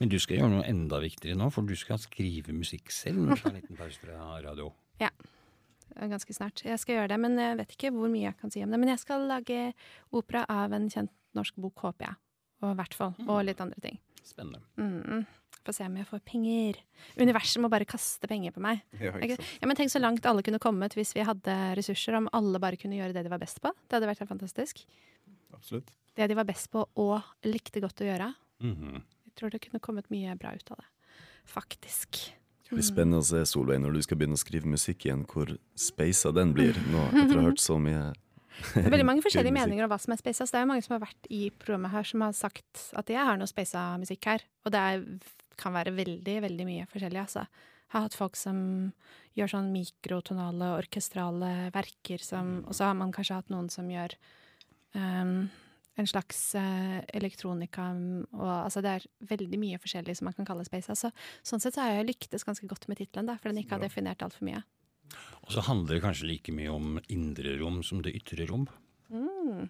Men 0.00 0.08
du 0.12 0.18
skal 0.20 0.38
gjøre 0.40 0.52
noe 0.58 0.66
enda 0.68 1.00
viktigere 1.00 1.36
nå, 1.40 1.50
for 1.52 1.64
du 1.68 1.76
skal 1.76 2.00
skrive 2.02 2.52
musikk 2.56 2.92
selv 2.92 3.20
når 3.20 3.34
du 3.36 3.42
tar 3.42 3.54
en 3.54 3.60
liten 3.60 3.76
pause 3.80 4.00
fra 4.00 4.18
radio. 4.44 4.72
eh, 5.00 5.10
Ganske 5.94 6.34
snart. 6.34 6.64
Jeg 6.66 6.80
skal 6.82 6.98
gjøre 6.98 7.12
det, 7.14 7.20
men 7.22 7.38
jeg 7.38 7.58
vet 7.60 7.76
ikke 7.76 7.92
hvor 7.94 8.10
mye 8.10 8.26
jeg 8.26 8.38
kan 8.40 8.50
si 8.50 8.62
om 8.64 8.72
det. 8.72 8.80
Men 8.82 8.90
jeg 8.94 9.02
skal 9.04 9.28
lage 9.30 9.60
opera 10.14 10.42
av 10.50 10.74
en 10.74 10.88
kjent 10.90 11.12
norsk 11.38 11.56
bok, 11.62 11.86
håper 11.86 12.08
jeg. 12.08 12.18
Og 12.64 12.72
i 12.72 12.78
hvert 12.80 12.96
fall. 12.98 13.14
Og 13.28 13.40
litt 13.46 13.60
andre 13.62 13.80
ting. 13.84 13.98
Spennende. 14.24 14.62
Mm. 14.80 15.24
Få 15.64 15.72
se 15.72 15.86
om 15.86 15.96
jeg 15.96 16.08
får 16.08 16.22
penger. 16.28 16.78
Universet 17.20 17.62
må 17.62 17.70
bare 17.72 17.86
kaste 17.88 18.28
penger 18.28 18.52
på 18.52 18.62
meg. 18.64 18.82
Ja? 19.00 19.14
Ja, 19.16 19.68
men 19.68 19.78
Tenk 19.78 19.92
så 19.92 20.00
langt 20.02 20.26
alle 20.28 20.44
kunne 20.44 20.60
kommet 20.62 20.96
hvis 20.96 21.14
vi 21.16 21.24
hadde 21.24 21.56
ressurser, 21.78 22.18
om 22.18 22.28
alle 22.36 22.60
bare 22.60 22.78
kunne 22.80 22.98
gjøre 22.98 23.16
det 23.16 23.24
de 23.24 23.32
var 23.32 23.40
best 23.42 23.62
på. 23.64 23.72
Det 23.88 23.96
hadde 23.96 24.10
vært 24.10 24.24
helt 24.24 24.32
fantastisk. 24.34 24.84
Absolutt. 25.54 25.92
Det 26.14 26.28
de 26.30 26.36
var 26.38 26.46
best 26.48 26.70
på 26.72 26.84
og 27.00 27.48
likte 27.48 27.82
godt 27.84 28.02
å 28.04 28.08
gjøre. 28.08 28.32
Mhm. 28.64 29.02
Jeg 29.24 29.38
tror 29.40 29.50
det 29.50 29.64
kunne 29.64 29.82
kommet 29.82 30.10
mye 30.14 30.36
bra 30.38 30.52
ut 30.54 30.68
av 30.70 30.78
det. 30.78 30.88
Faktisk. 31.50 32.20
Det 32.74 32.80
blir 32.80 32.86
spennende 32.90 33.20
å 33.22 33.26
se, 33.26 33.38
Solveig, 33.46 33.78
når 33.78 33.94
du 33.94 34.02
skal 34.02 34.18
begynne 34.18 34.34
å 34.34 34.40
skrive 34.40 34.66
musikk 34.66 35.04
igjen, 35.06 35.20
hvor 35.30 35.52
speisa 35.78 36.32
den 36.34 36.50
blir 36.56 36.74
nå, 36.90 37.04
etter 37.12 37.36
å 37.36 37.44
ha 37.44 37.46
hørt 37.52 37.62
så 37.62 37.76
mye 37.78 38.08
Det 38.72 38.82
er 38.82 38.90
veldig 38.90 39.06
mange 39.06 39.22
forskjellige 39.26 39.54
meninger 39.54 39.86
om 39.86 39.92
hva 39.92 40.00
som 40.02 40.14
er 40.14 40.18
spasa. 40.18 40.48
Det 40.50 40.58
er 40.58 40.64
jo 40.64 40.70
mange 40.72 40.82
som 40.82 40.96
har 40.96 41.04
vært 41.04 41.28
i 41.30 41.44
programmet 41.54 41.94
her 41.94 42.08
som 42.10 42.24
har 42.26 42.34
sagt 42.34 42.88
at 42.98 43.14
jeg 43.14 43.28
har 43.30 43.38
noe 43.38 43.50
spasa 43.50 43.84
musikk 44.02 44.26
her. 44.32 44.42
Og 44.66 44.74
det 44.74 44.82
er, 44.82 45.06
kan 45.60 45.76
være 45.76 45.94
veldig, 45.94 46.36
veldig 46.48 46.66
mye 46.66 46.90
forskjellig, 46.90 47.22
altså. 47.22 47.46
Jeg 47.46 48.00
har 48.00 48.08
hatt 48.08 48.18
folk 48.18 48.34
som 48.34 48.58
gjør 49.38 49.52
sånn 49.52 49.70
mikrotonale, 49.70 50.72
orkestrale 50.80 51.52
verker 51.74 52.22
som 52.26 52.64
Og 52.64 52.74
så 52.74 52.88
har 52.88 52.96
man 52.98 53.12
kanskje 53.14 53.38
hatt 53.38 53.52
noen 53.54 53.68
som 53.70 53.86
gjør 53.86 54.16
ehm, 54.98 55.44
en 56.00 56.08
slags 56.10 56.40
uh, 56.58 57.00
elektronika 57.14 57.86
og 58.34 58.48
altså 58.50 58.82
det 58.82 58.96
er 58.96 59.06
veldig 59.30 59.58
mye 59.62 59.80
forskjellig 59.82 60.16
som 60.18 60.28
man 60.28 60.36
kan 60.36 60.48
kalle 60.48 60.66
space. 60.66 60.90
Altså, 60.90 61.10
sånn 61.46 61.62
sett 61.62 61.76
så 61.76 61.84
har 61.84 61.98
jeg 61.98 62.08
lyktes 62.10 62.46
ganske 62.46 62.66
godt 62.70 62.88
med 62.90 62.98
tittelen, 62.98 63.30
for 63.38 63.50
den 63.50 63.62
ikke 63.62 63.76
har 63.76 63.84
definert 63.84 64.24
altfor 64.26 64.48
mye. 64.48 64.64
Og 65.44 65.52
så 65.54 65.62
handler 65.66 65.96
det 65.96 66.04
kanskje 66.04 66.30
like 66.30 66.54
mye 66.56 66.72
om 66.72 66.98
indre 67.12 67.56
rom 67.60 67.82
som 67.86 68.00
det 68.02 68.14
ytre 68.16 68.48
rom. 68.50 68.66
Mm. 69.12 69.68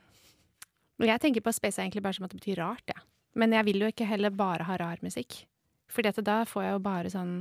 Jeg 1.04 1.20
tenker 1.20 1.44
på 1.44 1.52
space 1.52 1.82
egentlig 1.82 2.04
bare 2.04 2.16
som 2.16 2.26
at 2.26 2.32
det 2.32 2.40
betyr 2.40 2.62
rart, 2.62 2.86
jeg. 2.88 3.02
Men 3.34 3.52
jeg 3.56 3.66
vil 3.66 3.82
jo 3.82 3.90
ikke 3.90 4.06
heller 4.06 4.30
bare 4.30 4.66
ha 4.68 4.78
rar 4.78 5.02
musikk. 5.02 5.42
Fordi 5.90 6.12
da 6.24 6.44
får 6.48 6.64
jeg 6.64 6.76
jo 6.76 6.84
bare 6.84 7.10
sånn 7.12 7.34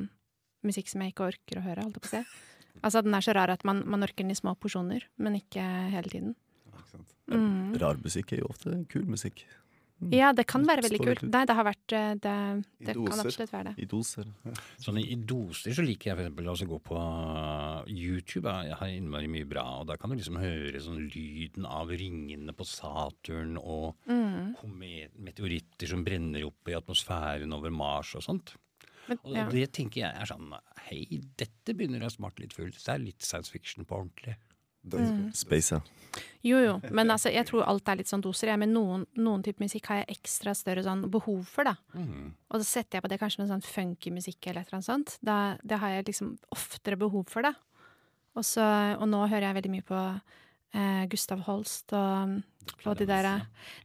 musikk 0.65 0.89
som 0.89 1.03
jeg 1.03 1.13
ikke 1.13 1.29
orker 1.29 1.59
å 1.59 1.65
høre, 1.65 1.85
holdt 1.85 1.99
jeg 1.99 2.03
på 2.03 2.09
å 2.09 2.13
si. 2.15 2.23
Altså 2.81 3.03
den 3.05 3.13
er 3.13 3.23
så 3.23 3.35
rar 3.37 3.53
at 3.53 3.63
man, 3.67 3.83
man 3.85 4.03
orker 4.05 4.23
den 4.25 4.33
i 4.33 4.37
små 4.37 4.55
porsjoner, 4.57 5.05
men 5.21 5.37
ikke 5.37 5.63
hele 5.93 6.09
tiden. 6.09 6.33
Ikke 6.79 6.89
sant? 6.97 7.13
Mm. 7.31 7.75
Rar 7.81 7.99
musikk 8.03 8.33
er 8.33 8.41
jo 8.43 8.47
ofte 8.49 8.85
kul 8.91 9.05
musikk. 9.05 9.45
Mm. 10.03 10.09
Ja, 10.17 10.33
det 10.35 10.43
kan 10.49 10.65
være 10.67 10.81
veldig 10.83 10.99
kult. 10.99 11.21
Nei, 11.31 11.45
det 11.47 11.53
har 11.55 11.63
vært 11.63 11.93
eh, 11.95 12.13
Det, 12.19 12.31
det 12.83 12.95
kan 12.97 13.21
absolutt 13.23 13.53
være 13.53 13.69
det. 13.69 13.83
I 13.85 13.85
doser. 13.87 14.25
Sånn 14.83 14.97
i, 14.99 15.03
I 15.13 15.15
doser 15.15 15.71
så 15.77 15.85
liker 15.85 16.09
jeg 16.11 16.17
for 16.17 16.23
eksempel 16.25 16.49
også 16.51 16.65
å 16.67 16.71
gå 16.73 16.79
på 16.89 16.97
YouTube. 17.93 18.51
Jeg 18.67 18.75
har 18.79 18.91
innmari 18.91 19.29
mye 19.31 19.47
bra, 19.47 19.63
og 19.81 19.87
da 19.87 19.95
kan 19.99 20.11
du 20.11 20.17
liksom 20.17 20.39
høre 20.41 20.81
sånn 20.83 21.05
lyden 21.13 21.67
av 21.69 21.93
ringene 21.93 22.55
på 22.57 22.67
Saturn 22.67 23.55
og 23.61 23.95
Mm. 24.09 24.55
komet- 24.59 25.15
meteoritter 25.17 25.87
som 25.87 26.03
brenner 26.03 26.43
opp 26.45 26.67
i 26.67 26.75
atmosfæren 26.75 27.53
over 27.53 27.69
Mars 27.71 28.13
og 28.15 28.23
sånt. 28.23 28.55
Men, 29.07 29.19
Og 29.23 29.51
det 29.51 29.71
tenker 29.73 30.01
jeg 30.01 30.15
er 30.15 30.25
sånn 30.25 30.53
Hei, 30.89 31.05
dette 31.37 31.73
begynner 31.75 31.99
å 32.03 32.11
smarte 32.11 32.39
litt 32.39 32.53
fullt. 32.53 32.75
Det 32.83 32.87
er 32.93 32.99
litt 32.99 33.21
science 33.21 33.49
fiction 33.49 33.85
på 33.85 33.95
ordentlig. 33.99 34.35
Dødskult. 34.83 35.35
ja. 35.71 35.81
Jo, 36.43 36.59
jo. 36.59 36.73
Men 36.91 37.11
altså, 37.13 37.31
jeg 37.33 37.47
tror 37.47 37.63
alt 37.65 37.87
er 37.89 38.01
litt 38.01 38.11
sånn 38.11 38.23
doser. 38.23 38.51
Jeg. 38.51 38.59
Men 38.61 38.73
noen, 38.75 39.05
noen 39.17 39.43
type 39.45 39.63
musikk 39.63 39.87
har 39.89 40.01
jeg 40.01 40.17
ekstra 40.17 40.53
større 40.57 40.83
sånn 40.85 41.05
behov 41.13 41.45
for, 41.49 41.69
da. 41.69 41.77
Mm. 41.95 42.33
Og 42.51 42.59
så 42.59 42.67
setter 42.67 42.99
jeg 42.99 43.05
på 43.05 43.11
det 43.13 43.19
kanskje 43.21 43.41
noe 43.41 43.51
sånn 43.53 43.65
funky 43.65 44.13
musikk 44.13 44.49
eller 44.49 44.61
et 44.61 44.69
eller 44.69 44.81
annet 44.81 44.89
sånt. 44.89 45.15
Da, 45.25 45.37
det 45.63 45.79
har 45.81 45.95
jeg 45.95 46.09
liksom 46.11 46.35
oftere 46.53 46.99
behov 46.99 47.25
for, 47.31 47.47
da. 47.47 47.55
Og, 48.33 48.45
så, 48.47 48.65
og 48.97 49.07
nå 49.09 49.23
hører 49.27 49.49
jeg 49.49 49.59
veldig 49.59 49.71
mye 49.75 49.87
på 49.87 49.99
eh, 50.73 51.03
Gustav 51.11 51.43
Holst 51.47 51.93
og, 51.93 52.39
og 52.81 52.95
de 52.97 53.05
der 53.05 53.27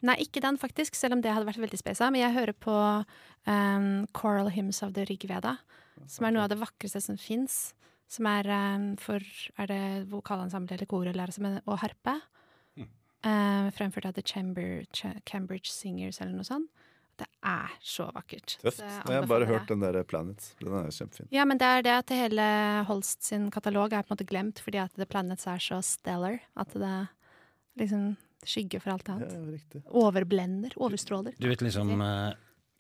Nei, 0.07 0.17
ikke 0.25 0.41
den 0.41 0.57
faktisk, 0.61 0.97
selv 0.97 1.19
om 1.19 1.25
det 1.25 1.35
hadde 1.35 1.49
vært 1.49 1.63
veldig 1.63 1.81
spesa. 1.81 2.09
Men 2.11 2.25
jeg 2.25 2.37
hører 2.37 2.57
på 2.57 2.77
um, 2.77 3.91
Choral 4.17 4.51
Hymns 4.55 4.83
of 4.87 4.95
the 4.97 5.05
Rigveda, 5.09 5.59
som 6.09 6.27
er 6.27 6.35
noe 6.35 6.47
av 6.47 6.53
det 6.53 6.61
vakreste 6.63 7.03
som 7.05 7.21
fins. 7.21 7.69
Som 8.09 8.27
er 8.31 8.49
um, 8.49 8.89
for 8.97 9.21
Er 9.59 9.67
det 9.69 10.09
vokalensemble 10.11 10.77
eller 10.79 10.87
kor 10.89 11.07
eller 11.11 11.31
som- 11.35 11.61
og 11.67 11.79
harpe? 11.83 12.15
Mm. 12.79 12.89
Uh, 13.25 13.69
fremført 13.77 14.07
av 14.09 14.15
The 14.17 14.23
Chamber, 14.25 14.85
Ch 14.93 15.07
Cambridge 15.29 15.69
Singers 15.71 16.21
eller 16.23 16.33
noe 16.39 16.45
sånt. 16.49 16.71
Det 17.19 17.27
er 17.43 17.73
så 17.83 18.07
vakkert. 18.15 18.55
Tøft. 18.63 18.79
Jeg 18.79 19.11
har 19.11 19.27
bare 19.27 19.47
hørt 19.49 19.67
den 19.67 19.81
der 19.83 20.05
Planets. 20.07 20.53
Den 20.61 20.73
er 20.79 20.87
kjempefin. 20.95 21.27
Ja, 21.35 21.45
men 21.45 21.59
det 21.59 21.67
er 21.67 21.83
det 21.83 21.95
at 21.97 22.13
hele 22.15 22.85
Holst 22.87 23.25
sin 23.27 23.49
katalog 23.51 23.93
er 23.93 24.05
på 24.07 24.13
en 24.13 24.17
måte 24.17 24.27
glemt 24.29 24.61
fordi 24.63 24.79
at 24.79 24.95
The 24.95 25.05
Planets 25.05 25.49
er 25.51 25.59
så 25.59 25.81
stellar. 25.83 26.39
At 26.57 26.71
det 26.79 27.09
liksom 27.77 28.13
skygger 28.47 28.81
for 28.81 28.93
alt 28.95 29.09
Ja, 29.11 29.17
annet. 29.17 29.35
riktig. 29.51 29.83
Overblender. 29.91 30.77
Overstråler. 30.79 31.35
Du 31.41 31.49
vet 31.51 31.61
liksom 31.61 31.91
eh, 32.01 32.35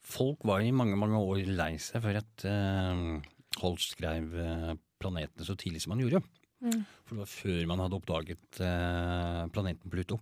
Folk 0.08 0.38
var 0.46 0.60
i 0.62 0.70
mange 0.70 0.94
mange 0.96 1.18
år 1.18 1.42
lei 1.44 1.72
seg 1.82 2.00
for 2.00 2.14
at 2.16 2.44
uh, 2.46 3.18
Holst 3.58 3.96
skrev 3.96 4.30
eh, 4.38 4.74
planetene 5.02 5.46
så 5.46 5.56
tidlig 5.58 5.82
som 5.84 5.94
han 5.94 6.02
gjorde. 6.04 6.22
Mm. 6.64 6.82
For 7.06 7.14
det 7.14 7.22
var 7.22 7.30
før 7.30 7.60
man 7.70 7.82
hadde 7.84 7.98
oppdaget 8.00 8.60
eh, 8.66 9.42
planeten 9.54 9.92
Pluto. 9.92 10.18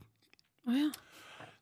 Oh, 0.66 0.76
ja. 0.76 0.90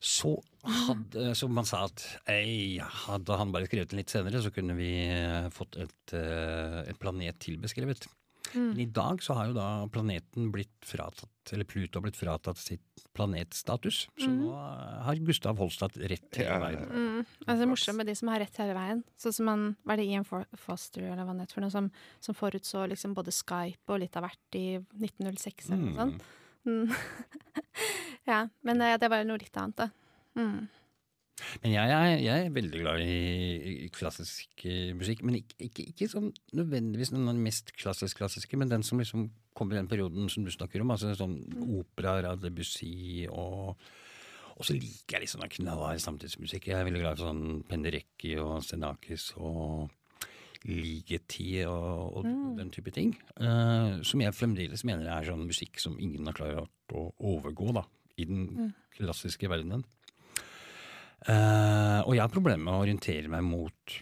Så, 0.05 0.35
hadde, 0.65 1.31
så 1.39 1.49
man 1.49 1.69
sa 1.69 1.87
at 1.87 2.03
ei, 2.29 2.77
hadde 3.07 3.39
han 3.41 3.55
bare 3.55 3.69
skrevet 3.69 3.93
den 3.93 4.03
litt 4.03 4.13
senere, 4.13 4.43
så 4.45 4.53
kunne 4.53 4.77
vi 4.77 4.91
eh, 5.07 5.47
fått 5.55 5.79
et, 5.81 6.17
eh, 6.19 6.83
et 6.91 7.01
planet 7.01 7.39
til 7.41 7.57
beskrevet. 7.63 8.05
Men 8.55 8.71
Mm. 8.71 8.79
i 8.79 8.87
dag 8.87 9.23
så 9.23 9.35
har 9.35 9.47
jo 9.49 9.55
da 9.57 9.87
planeten 9.91 10.51
blitt 10.53 10.87
fratatt, 10.87 11.53
eller 11.53 11.65
Pluto 11.65 12.01
blitt 12.01 12.17
fratatt 12.17 12.59
sitt 12.59 13.05
planetstatus. 13.15 14.09
Så 14.19 14.29
mm. 14.31 14.37
nå 14.39 14.53
eh, 14.53 15.03
har 15.07 15.23
Gustav 15.27 15.59
Holstad 15.59 15.97
rett 15.97 16.39
hele 16.39 16.49
Ja, 16.49 16.61
veien. 16.63 16.87
Mm. 16.89 17.19
Altså, 17.47 17.57
det 17.59 17.67
er 17.67 17.73
morsomt 17.73 17.99
med 17.99 18.07
de 18.11 18.15
som 18.15 18.31
har 18.33 18.43
rett 18.43 18.61
hele 18.63 18.77
veien. 18.77 19.03
Sånn 19.21 19.37
som 19.39 19.51
man, 19.51 19.67
Var 19.85 20.01
det 20.01 20.07
Ian 20.07 20.27
Foster 20.27 21.03
eller 21.03 21.25
hva 21.25 21.33
han 21.33 21.43
het 21.43 21.53
for 21.53 21.65
noe, 21.65 21.75
som, 21.75 21.91
som 22.21 22.39
forutså 22.39 22.87
liksom 22.91 23.15
både 23.15 23.35
Skype 23.35 23.91
og 23.91 24.01
litt 24.03 24.17
av 24.17 24.29
hvert 24.29 24.61
i 24.61 24.67
1906 24.79 25.71
eller 25.71 25.85
noe 25.85 25.99
sånt. 25.99 26.31
Mm. 26.65 26.95
ja, 28.31 28.47
men 28.63 28.81
eh, 28.81 28.97
det 29.01 29.11
var 29.11 29.23
jo 29.23 29.31
noe 29.33 29.43
litt 29.43 29.61
annet, 29.61 29.85
da. 29.85 29.91
Mm. 30.39 30.65
Men 31.63 31.73
jeg, 31.75 31.91
er- 31.91 32.21
jeg 32.23 32.47
er 32.47 32.51
veldig 32.55 32.81
glad 32.81 33.01
i, 33.03 33.89
klassisk 33.93 34.65
eh, 34.65 34.93
musikk. 34.95 35.23
Men 35.27 35.41
ikke, 35.41 35.57
ikke, 35.67 35.87
ikke 35.91 36.09
sånn 36.13 36.29
nødvendigvis 36.55 37.11
den 37.11 37.27
mest 37.43 37.73
klassisk-klassiske, 37.77 38.57
men 38.57 38.69
den 38.71 38.83
som 38.87 38.99
liksom 39.03 39.31
kommer 39.55 39.75
i 39.75 39.81
den 39.83 39.89
perioden 39.91 40.29
som 40.31 40.45
du 40.47 40.51
snakker 40.55 40.81
om. 40.81 40.91
Altså 40.95 41.11
sånn 41.19 41.37
operaer 41.81 42.25
av 42.31 42.41
Debussy 42.41 43.27
og 43.31 43.77
Og 44.57 44.63
så 44.69 44.73
liker 44.79 45.17
jeg 45.17 45.21
litt 45.25 45.31
sånn 45.33 45.49
knallhard 45.51 45.99
samtidsmusikk. 45.99 46.69
Jeg 46.71 46.77
er 46.79 46.85
veldig 46.87 47.01
glad 47.03 47.19
i 47.19 47.23
sånn 47.25 47.65
Penderecki 47.67 48.37
og 48.39 48.61
Senakis 48.63 49.33
og 49.37 49.91
Ligeti 50.65 51.65
og, 51.67 52.17
og 52.17 52.25
Mm. 52.25 52.57
den 52.57 52.71
type 52.71 52.93
ting. 52.95 53.17
Uh, 53.37 54.01
som 54.03 54.21
jeg 54.23 54.33
fremdeles 54.33 54.85
mener 54.85 55.07
er 55.11 55.25
sånn 55.27 55.43
musikk 55.47 55.81
som 55.83 55.99
ingen 55.99 56.25
har 56.27 56.33
klart 56.39 56.71
å 56.95 57.13
overgå 57.21 57.73
da, 57.75 57.83
i 58.17 58.25
den 58.25 58.47
Mm. 58.47 58.75
klassiske 58.97 59.49
verdenen. 59.51 59.83
Eh, 61.25 62.01
og 62.05 62.13
jeg 62.17 62.25
har 62.25 62.33
problemer 62.33 62.67
med 62.67 62.75
å 62.75 62.83
orientere 62.85 63.31
meg 63.33 63.45
mot 63.47 63.97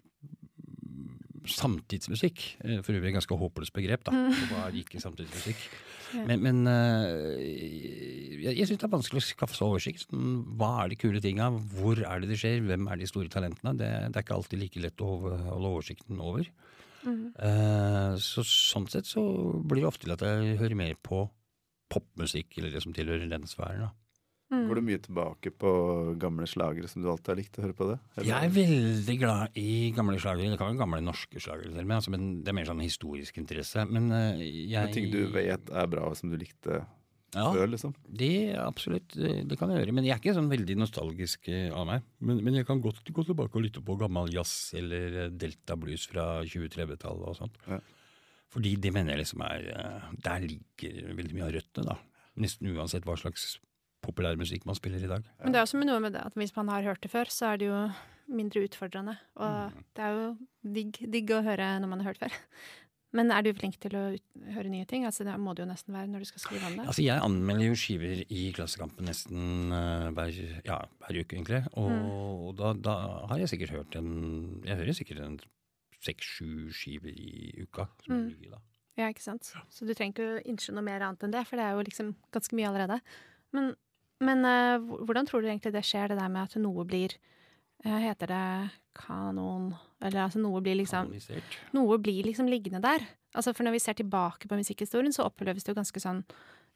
samtidsmusikk. 1.49 2.45
Eh, 2.65 2.83
For 2.83 2.97
øvrig 2.97 3.13
et 3.13 3.19
ganske 3.19 3.39
håpløst 3.39 3.75
begrep, 3.75 4.05
da. 4.09 4.15
Mm. 4.15 4.45
Hva 4.51 4.69
er 4.69 4.79
ikke 4.83 5.03
samtidsmusikk? 5.03 5.67
Ja. 6.13 6.27
Men, 6.29 6.43
men 6.45 6.69
uh, 6.69 7.39
jeg, 7.41 8.53
jeg 8.59 8.67
syns 8.69 8.83
det 8.83 8.85
er 8.85 8.91
vanskelig 8.93 9.23
å 9.23 9.25
skaffe 9.25 9.57
seg 9.57 9.65
oversikt. 9.65 10.03
Sånn, 10.05 10.43
Hva 10.61 10.83
er 10.83 10.91
de 10.93 10.99
kule 11.01 11.23
tinga? 11.25 11.47
Hvor 11.73 12.03
er 12.05 12.21
det 12.21 12.29
det 12.29 12.37
skjer? 12.43 12.59
Hvem 12.69 12.85
er 12.93 13.01
de 13.01 13.09
store 13.09 13.33
talentene? 13.33 13.73
Det, 13.81 13.89
det 14.13 14.21
er 14.21 14.27
ikke 14.27 14.37
alltid 14.37 14.61
like 14.61 14.83
lett 14.85 15.01
å 15.01 15.09
holde 15.09 15.39
holde 15.47 15.71
oversikten 15.71 16.21
over. 16.21 16.51
Mm. 17.07 17.23
Uh, 17.33 18.13
så 18.21 18.45
sånn 18.45 18.91
sett 18.93 19.09
så 19.09 19.25
blir 19.65 19.81
det 19.81 19.89
ofte 19.89 20.05
til 20.05 20.13
at 20.13 20.27
jeg 20.29 20.61
hører 20.61 20.77
mer 20.83 21.01
på 21.01 21.25
popmusikk, 21.97 22.59
eller 22.61 22.77
det 22.77 22.85
som 22.85 22.93
tilhører 22.93 23.33
den 23.33 23.49
sfæren. 23.49 23.87
da. 23.87 23.91
Mm. 24.53 24.67
Går 24.69 24.77
du 24.79 24.85
mye 24.85 25.01
tilbake 25.01 25.51
på 25.57 25.71
gamle 26.21 26.45
slagere 26.51 26.89
som 26.91 27.01
du 27.01 27.09
alltid 27.09 27.31
har 27.33 27.39
likt 27.39 27.55
å 27.57 27.63
høre 27.65 27.77
på 27.77 27.87
det? 27.89 27.99
Eller- 28.19 28.29
Jeg 28.29 28.45
er 28.45 28.57
veldig 28.57 29.19
glad 29.19 29.57
i 29.57 29.93
gamle 29.97 30.19
slagere. 30.21 30.51
Det 30.53 30.59
kan 30.61 30.69
være 30.69 30.83
gamle 30.83 31.01
norske 31.01 31.41
slagere, 31.41 31.73
til 31.73 31.81
og 31.87 31.95
altså, 31.97 32.11
men 32.13 32.43
det 32.43 32.53
er 32.53 32.59
mer 32.61 32.69
sånn 32.69 32.85
historisk 32.85 33.39
interesse. 33.41 33.87
Men 33.89 34.13
eh, 34.13 34.43
jeg 34.69 34.85
Med 34.85 34.93
ting 34.93 35.11
du 35.11 35.25
vet 35.33 35.71
er 35.71 35.87
bra, 35.87 36.11
og 36.11 36.19
som 36.19 36.29
du 36.29 36.37
likte 36.37 36.85
ja, 37.33 37.47
før, 37.49 37.65
liksom? 37.73 37.95
det 38.05 38.53
absolutt, 38.61 39.09
det, 39.17 39.49
det 39.49 39.59
kan 39.59 39.71
jeg 39.73 39.81
gjøre. 39.81 39.95
Men 39.97 40.05
jeg 40.05 40.19
er 40.19 40.21
ikke 40.21 40.37
sånn 40.37 40.53
veldig 40.53 40.77
nostalgisk 40.77 41.49
eh, 41.49 41.73
av 41.73 41.89
meg. 41.89 42.05
Men, 42.21 42.45
men 42.45 42.61
jeg 42.61 42.69
kan 42.69 42.85
godt 42.85 43.09
gå 43.09 43.25
tilbake 43.25 43.57
og 43.57 43.65
lytte 43.65 43.81
på 43.81 43.97
gammel 43.97 44.29
jazz 44.37 44.75
eller 44.77 45.17
eh, 45.25 45.33
Delta 45.33 45.81
blues 45.81 46.05
fra 46.13 46.45
20-30-tallet 46.45 47.25
og 47.33 47.41
sånt. 47.41 47.57
Ja. 47.67 47.81
Fordi 48.53 48.77
det 48.77 48.93
mener 48.93 49.15
jeg 49.15 49.23
liksom 49.23 49.41
er 49.41 49.63
Der 50.21 50.43
ligger 50.45 51.15
veldig 51.17 51.39
mye 51.39 51.47
av 51.49 51.55
røttene, 51.57 51.95
da. 51.95 51.97
Nesten 52.37 52.69
uansett 52.69 53.07
hva 53.09 53.17
slags 53.17 53.55
populærmusikk 54.03 54.67
man 54.69 54.77
spiller 54.79 55.03
i 55.05 55.11
dag. 55.11 55.25
Men 55.43 55.55
det 55.55 55.61
er 55.61 55.67
også 55.67 55.81
noe 55.83 56.01
med 56.03 56.13
det 56.17 56.23
at 56.27 56.35
hvis 56.39 56.55
man 56.57 56.69
har 56.73 56.83
hørt 56.87 57.03
det 57.05 57.11
før, 57.13 57.31
så 57.33 57.53
er 57.53 57.63
det 57.63 57.69
jo 57.71 57.81
mindre 58.33 58.63
utfordrende. 58.67 59.17
Og 59.43 59.73
det 59.97 60.05
er 60.05 60.15
jo 60.17 60.29
digg, 60.77 61.03
digg 61.13 61.31
å 61.37 61.43
høre 61.47 61.75
når 61.83 61.91
man 61.91 62.01
har 62.03 62.13
hørt 62.13 62.23
før. 62.23 62.37
Men 63.13 63.29
er 63.29 63.43
du 63.45 63.51
flink 63.53 63.75
til 63.77 63.93
å 63.99 64.03
høre 64.55 64.71
nye 64.73 64.87
ting? 64.89 65.03
Altså 65.05 65.21
Det 65.29 65.35
må 65.37 65.53
det 65.53 65.67
jo 65.67 65.69
nesten 65.69 65.93
være 65.93 66.09
når 66.09 66.23
du 66.25 66.29
skal 66.31 66.41
skrive 66.47 66.65
om 66.71 66.79
det. 66.79 66.87
Altså 66.89 67.03
Jeg 67.05 67.21
anmelder 67.21 67.67
jo 67.67 67.75
skiver 67.77 68.23
i 68.33 68.47
Klassekampen 68.57 69.05
nesten 69.05 69.69
uh, 69.69 70.07
hver, 70.17 70.31
ja, 70.65 70.79
hver 71.05 71.19
uke, 71.21 71.37
egentlig. 71.37 71.61
Og, 71.77 71.93
og 72.49 72.55
da, 72.57 72.71
da 72.73 72.95
har 73.29 73.43
jeg 73.43 73.53
sikkert 73.53 73.75
hørt 73.77 73.99
en 74.01 74.15
Jeg 74.65 74.79
hører 74.81 74.97
sikkert 74.97 75.21
en 75.27 75.37
seks-sju 76.03 76.73
skiver 76.75 77.13
i 77.13 77.53
uka 77.63 77.85
som 78.07 78.15
er 78.17 78.23
Mm. 78.23 78.29
nye, 78.41 78.51
da. 78.57 78.63
Ja, 78.99 79.07
ikke 79.13 79.23
sant? 79.25 79.53
Så 79.73 79.87
du 79.89 79.93
trenger 79.95 80.13
ikke 80.17 80.31
å 80.33 80.41
innse 80.49 80.73
noe 80.75 80.85
mer 80.85 81.01
annet 81.05 81.23
enn 81.25 81.33
det, 81.33 81.45
for 81.49 81.57
det 81.61 81.65
er 81.65 81.77
jo 81.77 81.85
liksom 81.87 82.15
ganske 82.35 82.57
mye 82.59 82.69
allerede. 82.69 82.99
Men, 83.53 83.75
Men 84.23 84.47
uh, 84.47 85.03
hvordan 85.03 85.29
tror 85.29 85.43
du 85.43 85.51
egentlig 85.51 85.75
det 85.75 85.85
skjer, 85.87 86.13
det 86.13 86.21
der 86.21 86.31
med 86.33 86.47
at 86.47 86.59
noe 86.63 86.87
blir 86.89 87.17
uh, 87.87 87.99
Heter 87.99 88.31
det 88.31 88.47
kanon? 88.99 89.73
Eller 90.03 90.27
altså 90.27 90.43
noe 90.43 90.63
blir 90.65 90.79
liksom 90.79 91.11
Kanonisert. 91.11 91.59
Noe 91.75 91.99
blir 92.03 92.27
liksom 92.29 92.51
liggende 92.51 92.83
der. 92.85 93.05
Altså 93.37 93.55
For 93.57 93.67
når 93.67 93.77
vi 93.77 93.85
ser 93.85 93.99
tilbake 93.99 94.49
på 94.49 94.59
musikkhistorien, 94.59 95.15
så 95.15 95.27
oppleves 95.29 95.65
det 95.65 95.73
jo 95.73 95.79
ganske 95.79 96.03
sånn 96.03 96.23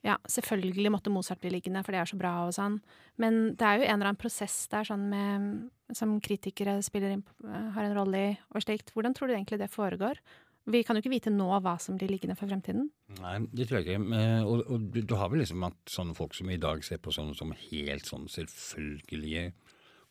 Ja, 0.06 0.16
selvfølgelig 0.28 0.92
måtte 0.92 1.10
Mozart 1.10 1.40
bli 1.42 1.50
liggende, 1.54 1.82
for 1.84 1.94
det 1.94 2.02
er 2.02 2.10
så 2.10 2.18
bra 2.20 2.32
og 2.46 2.52
sånn, 2.54 2.76
men 3.18 3.56
det 3.58 3.66
er 3.66 3.78
jo 3.78 3.86
en 3.86 3.94
eller 3.96 4.10
annen 4.12 4.20
prosess 4.20 4.66
der 4.70 4.86
sånn 4.86 5.06
med 5.10 5.96
Som 5.96 6.16
kritikere 6.22 6.76
spiller 6.84 7.14
inn, 7.14 7.24
eh, 7.46 7.70
har 7.74 7.86
en 7.86 7.96
rolle 7.96 8.22
i, 8.30 8.30
og 8.50 8.64
slikt. 8.64 8.90
Hvordan 8.94 9.14
tror 9.14 9.30
du 9.30 9.36
egentlig 9.36 9.60
det 9.60 9.70
foregår? 9.70 10.18
Vi 10.66 10.80
kan 10.82 10.98
jo 10.98 11.02
ikke 11.04 11.12
vite 11.12 11.30
nå 11.30 11.46
hva 11.62 11.76
som 11.82 11.94
blir 11.98 12.10
liggende 12.10 12.34
for 12.38 12.50
fremtiden. 12.50 12.88
Nei, 13.20 13.36
det 13.54 13.68
tror 13.68 13.80
jeg 13.80 13.86
ikke. 13.86 14.16
Eh, 14.18 14.42
Og, 14.42 14.64
og 14.66 14.88
du, 14.90 14.98
du 15.06 15.14
har 15.18 15.30
vel 15.30 15.44
liksom 15.44 15.62
at 15.68 15.78
sånne 15.92 16.16
folk 16.18 16.34
som 16.34 16.50
i 16.50 16.58
dag 16.58 16.82
ser 16.86 16.98
på 17.02 17.14
sånne 17.14 17.36
som 17.38 17.54
helt 17.54 18.08
sånn 18.10 18.26
selvfølgelige 18.32 19.52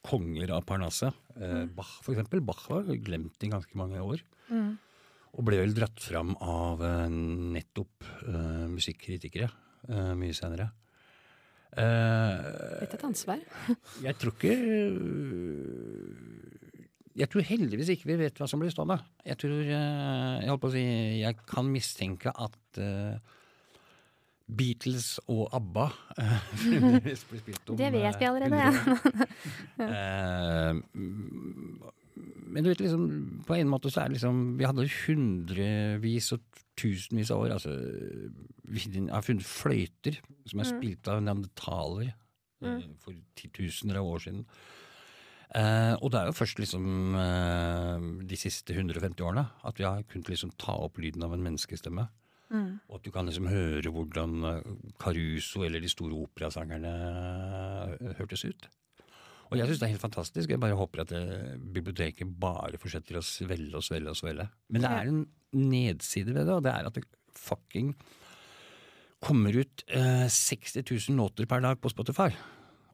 konger 0.05 0.53
av 0.55 0.63
Parnasset. 0.69 1.17
Mm. 1.35 1.73
Bach 1.75 1.91
for 2.05 2.13
eksempel. 2.13 2.43
Bach 2.45 2.63
var 2.69 2.87
glemt 3.03 3.43
i 3.43 3.51
ganske 3.51 3.75
mange 3.79 3.99
år. 3.99 4.23
Og 5.35 5.43
ble 5.43 5.59
vel 5.59 5.75
dratt 5.75 5.99
fram 5.99 6.35
av 6.39 6.79
eh, 6.85 7.09
nettopp 7.11 8.05
uh, 8.29 8.65
musikkritikere 8.71 9.49
uh, 9.89 10.13
mye 10.15 10.35
senere. 10.37 10.69
Uh, 11.75 12.79
Litt 12.79 12.95
et 12.95 13.03
ansvar. 13.03 13.41
jeg 14.05 14.15
tror 14.21 14.31
ikke 14.37 14.55
Jeg 17.15 17.31
tror 17.31 17.45
heldigvis 17.47 17.93
ikke 17.93 18.09
vi 18.11 18.19
vet 18.25 18.39
hva 18.39 18.47
som 18.49 18.59
blir 18.59 18.73
stående. 18.73 18.99
Jeg 19.23 19.39
tror 19.39 19.55
øh, 19.55 19.71
Jeg 19.71 20.51
holdt 20.51 20.63
på 20.65 20.71
å 20.71 20.75
si 20.75 20.85
Jeg 21.21 21.39
kan 21.47 21.71
mistenke 21.71 22.33
at 22.33 22.79
øh, 22.83 23.15
Beatles 24.45 25.15
og 25.31 25.47
ABBA 25.57 25.85
øh, 26.21 26.33
fremdeles 26.65 27.23
blir 27.29 27.41
spilt 27.41 27.69
om 27.71 27.79
Det 27.79 27.91
vet 27.95 28.19
vi 28.19 28.29
allerede, 28.29 28.59
100 28.59 28.93
år. 28.93 29.31
Eh, 29.85 30.71
mm, 30.95 31.79
men 32.15 32.63
du 32.63 32.69
vet 32.69 32.79
liksom, 32.79 33.07
på 33.47 33.57
en 33.57 33.67
måte 33.67 33.89
så 33.91 34.01
er 34.01 34.11
det 34.11 34.17
liksom 34.17 34.43
Vi 34.59 34.67
hadde 34.67 34.85
hundrevis 34.87 36.31
og 36.35 36.61
tusenvis 36.79 37.31
av 37.31 37.41
år. 37.43 37.55
Altså, 37.55 37.73
vi 38.63 39.07
har 39.09 39.23
funnet 39.23 39.47
fløyter 39.47 40.19
som 40.47 40.61
er 40.61 40.69
spilt 40.69 41.07
av 41.11 41.21
neandertalere 41.23 42.13
eh, 42.63 42.87
for 42.99 43.15
titusener 43.39 43.99
av 43.99 44.09
år 44.11 44.25
siden. 44.27 44.45
Eh, 45.53 45.93
og 46.01 46.09
det 46.11 46.19
er 46.19 46.29
jo 46.31 46.37
først 46.39 46.59
liksom 46.59 47.15
eh, 47.21 48.05
de 48.25 48.39
siste 48.39 48.73
150 48.73 49.21
årene 49.23 49.45
at 49.67 49.77
vi 49.77 49.85
har 49.85 50.05
kunnet 50.09 50.31
liksom 50.31 50.55
ta 50.61 50.73
opp 50.87 50.97
lyden 50.97 51.23
av 51.25 51.35
en 51.35 51.43
menneskestemme. 51.45 52.07
Og 52.87 52.99
at 52.99 53.05
du 53.05 53.11
kan 53.13 53.27
liksom 53.27 53.47
høre 53.49 53.91
hvordan 53.91 54.35
eh, 54.49 54.73
Caruso 55.01 55.63
eller 55.65 55.83
de 55.83 55.91
store 55.91 56.17
operasangerne 56.25 56.95
eh, 56.95 58.11
hørtes 58.19 58.45
ut. 58.45 58.67
Og 59.51 59.59
jeg 59.59 59.69
syns 59.69 59.81
det 59.81 59.87
er 59.87 59.93
helt 59.93 60.03
fantastisk. 60.03 60.49
Jeg 60.51 60.61
bare 60.61 60.77
håper 60.77 61.03
at 61.03 61.13
eh, 61.15 61.55
biblioteket 61.57 62.29
bare 62.41 62.79
fortsetter 62.81 63.19
å 63.19 63.25
svelle 63.25 63.77
og 63.77 63.85
svelle 63.85 64.13
og 64.13 64.17
svelle. 64.17 64.47
Men 64.73 64.85
det 64.85 64.91
er 64.91 65.11
en 65.11 65.23
nedside 65.55 66.33
ved 66.33 66.47
det, 66.49 66.57
og 66.57 66.65
det 66.65 66.73
er 66.73 66.89
at 66.89 66.97
det 66.97 67.05
fucking 67.35 67.93
kommer 69.25 69.55
ut 69.57 69.85
eh, 69.89 70.25
60 70.29 70.83
000 70.85 71.17
låter 71.19 71.49
per 71.49 71.63
dag 71.65 71.79
på 71.81 71.91
Spotify. 71.93 72.29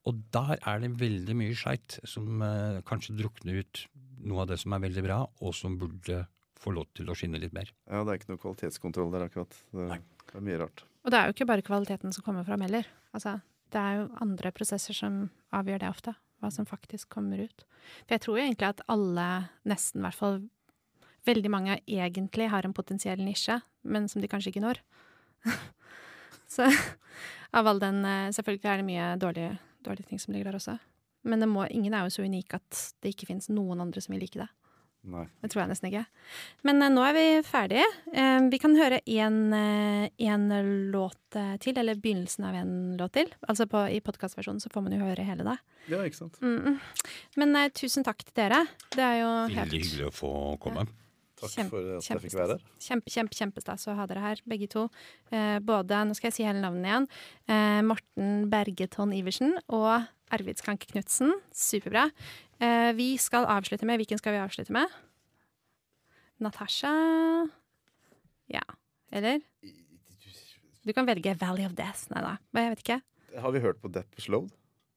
Og 0.10 0.22
der 0.34 0.58
er 0.58 0.82
det 0.82 0.96
veldig 0.98 1.36
mye 1.38 1.58
skeit 1.58 2.00
som 2.10 2.42
eh, 2.42 2.80
kanskje 2.88 3.18
drukner 3.20 3.62
ut 3.62 3.84
noe 4.26 4.44
av 4.44 4.52
det 4.52 4.58
som 4.62 4.74
er 4.74 4.84
veldig 4.84 5.04
bra, 5.06 5.20
og 5.42 5.54
som 5.58 5.78
burde 5.82 6.24
få 6.62 6.74
lov 6.76 6.90
til 6.98 7.10
å 7.10 7.18
skinne 7.18 7.42
litt 7.42 7.54
mer. 7.58 7.70
Ja, 7.90 8.04
det 8.06 8.14
er 8.14 8.22
ikke 8.22 8.34
noe 8.34 8.42
kvalitetskontroll 8.42 9.14
der 9.14 9.28
akkurat. 9.28 9.56
Det, 9.74 9.88
Nei. 9.90 10.00
det 10.30 10.38
er 10.38 10.46
mye 10.46 10.60
rart. 10.62 10.84
Og 11.02 11.14
det 11.14 11.20
er 11.20 11.30
jo 11.30 11.36
ikke 11.36 11.50
bare 11.50 11.66
kvaliteten 11.66 12.14
som 12.14 12.26
kommer 12.26 12.46
fram 12.46 12.62
heller. 12.66 12.90
Altså, 13.16 13.40
det 13.74 13.82
er 13.82 14.02
jo 14.02 14.10
andre 14.22 14.52
prosesser 14.54 14.98
som 14.98 15.24
avgjør 15.56 15.82
det 15.82 15.90
ofte, 15.90 16.14
hva 16.42 16.52
som 16.54 16.68
faktisk 16.70 17.10
kommer 17.14 17.42
ut. 17.42 17.66
For 18.06 18.16
jeg 18.16 18.26
tror 18.26 18.38
jo 18.38 18.46
egentlig 18.46 18.70
at 18.70 18.84
alle, 18.92 19.28
nesten 19.70 20.02
i 20.02 20.06
hvert 20.06 20.20
fall 20.20 20.42
veldig 21.30 21.52
mange, 21.54 21.80
egentlig 21.86 22.50
har 22.54 22.66
en 22.66 22.78
potensiell 22.78 23.22
nisje, 23.22 23.60
men 23.84 24.08
som 24.10 24.22
de 24.22 24.30
kanskje 24.30 24.54
ikke 24.54 24.66
når. 24.66 24.82
Så 26.52 26.68
av 27.56 27.68
all 27.68 27.80
den 27.82 28.04
eh, 28.06 28.32
Selvfølgelig 28.36 28.70
er 28.70 28.82
det 28.82 28.88
mye 28.88 29.06
dårlige, 29.22 29.52
dårlige 29.86 30.10
ting 30.12 30.22
som 30.22 30.34
ligger 30.34 30.52
der 30.52 30.60
også. 30.62 30.78
Men 31.28 31.44
det 31.44 31.50
må, 31.52 31.68
ingen 31.70 31.94
er 31.94 32.08
jo 32.08 32.16
så 32.16 32.26
unik 32.26 32.58
at 32.58 32.82
det 33.04 33.14
ikke 33.14 33.30
fins 33.30 33.50
noen 33.54 33.84
andre 33.84 34.02
som 34.02 34.16
vil 34.16 34.24
like 34.24 34.42
det. 34.42 34.50
Nei. 35.02 35.24
Det 35.42 35.50
tror 35.50 35.64
jeg 35.64 35.72
nesten 35.72 35.88
ikke. 35.90 36.04
Men 36.68 36.84
eh, 36.86 36.92
nå 36.94 37.02
er 37.08 37.16
vi 37.18 37.26
ferdige. 37.46 37.86
Eh, 38.14 38.38
vi 38.54 38.60
kan 38.62 38.76
høre 38.78 39.00
én 39.10 40.54
låt 40.94 41.38
eh, 41.40 41.56
til, 41.64 41.78
eller 41.82 41.98
begynnelsen 41.98 42.46
av 42.46 42.58
en 42.60 42.74
låt 43.00 43.16
til. 43.18 43.32
Altså 43.50 43.66
på, 43.70 43.82
I 43.90 44.02
podkastversjonen 44.06 44.62
så 44.62 44.70
får 44.74 44.86
man 44.86 44.94
jo 44.94 45.02
høre 45.02 45.26
hele 45.26 45.48
det. 45.48 45.58
Ja, 45.90 46.04
ikke 46.06 46.20
sant. 46.20 46.38
Mm. 46.46 46.78
Men 47.42 47.58
eh, 47.58 47.72
tusen 47.74 48.06
takk 48.06 48.22
til 48.28 48.36
dere. 48.44 48.62
Det 48.94 49.02
er 49.02 49.24
jo 49.24 49.32
helt 49.48 49.64
Veldig 49.64 49.82
hyggelig 49.88 50.10
å 50.12 50.16
få 50.20 50.34
komme. 50.62 50.86
Takk 51.42 51.52
Kjempe- 51.56 51.70
for 51.74 51.98
at 51.98 52.06
jeg 52.08 52.22
fikk 52.22 52.36
være 52.38 52.56
her. 52.56 52.64
Kjempe, 52.86 53.10
kjempe, 53.10 53.36
kjempestas 53.40 53.88
å 53.90 53.96
ha 53.98 54.06
dere 54.10 54.22
her, 54.22 54.42
begge 54.48 54.68
to. 54.70 54.84
Eh, 55.34 55.58
både, 55.66 56.04
nå 56.06 56.14
skal 56.18 56.30
jeg 56.30 56.38
si 56.38 56.44
hele 56.46 56.62
navnet 56.62 56.86
igjen, 56.86 57.08
eh, 57.50 57.82
Morten 57.82 58.50
Bergeton 58.52 59.12
Iversen 59.18 59.56
og 59.70 60.06
Arvid 60.32 60.62
Skanke 60.62 60.86
Knutsen. 60.92 61.34
Superbra. 61.52 62.12
Eh, 62.62 62.92
vi 62.94 63.16
skal 63.18 63.46
avslutte 63.50 63.86
med 63.90 63.98
Hvilken 64.00 64.22
skal 64.22 64.34
vi 64.38 64.44
avslutte 64.44 64.72
med? 64.72 64.88
Natasha 66.40 67.50
Ja. 68.50 68.64
Eller? 69.12 69.42
Du 70.86 70.94
kan 70.94 71.06
velge 71.06 71.36
Valley 71.38 71.66
of 71.66 71.76
Death. 71.78 72.08
Nei 72.12 72.22
da, 72.22 72.38
jeg 72.58 72.72
vet 72.76 72.84
ikke. 72.86 73.02
Har 73.42 73.52
vi 73.52 73.60
hørt 73.64 73.82
på 73.82 73.92
Depp 73.92 74.18
Slowed? 74.20 74.52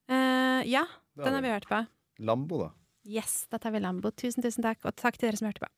Eh, 0.08 0.62
ja, 0.68 0.84
den 1.16 1.34
har 1.36 1.42
vi 1.44 1.48
hørt 1.52 1.68
på. 1.68 1.86
Lambo, 2.24 2.58
da. 2.64 2.70
Yes, 3.04 3.46
da 3.52 3.58
tar 3.60 3.74
vi 3.74 3.80
Lambo. 3.84 4.10
Tusen, 4.16 4.42
tusen 4.42 4.64
takk, 4.64 4.80
og 4.88 4.94
takk 4.96 5.18
til 5.18 5.28
dere 5.28 5.36
som 5.36 5.50
hørte 5.50 5.60
på. 5.60 5.68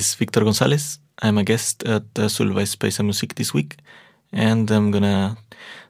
Is 0.00 0.14
Victor 0.14 0.42
Gonzalez. 0.44 0.98
I'm 1.20 1.36
a 1.36 1.44
guest 1.44 1.82
at 1.84 2.04
uh, 2.16 2.28
Solveig 2.28 2.66
Space 2.66 2.98
and 2.98 3.06
Music 3.06 3.34
this 3.34 3.52
week, 3.52 3.76
and 4.32 4.70
I'm 4.70 4.90
gonna 4.90 5.36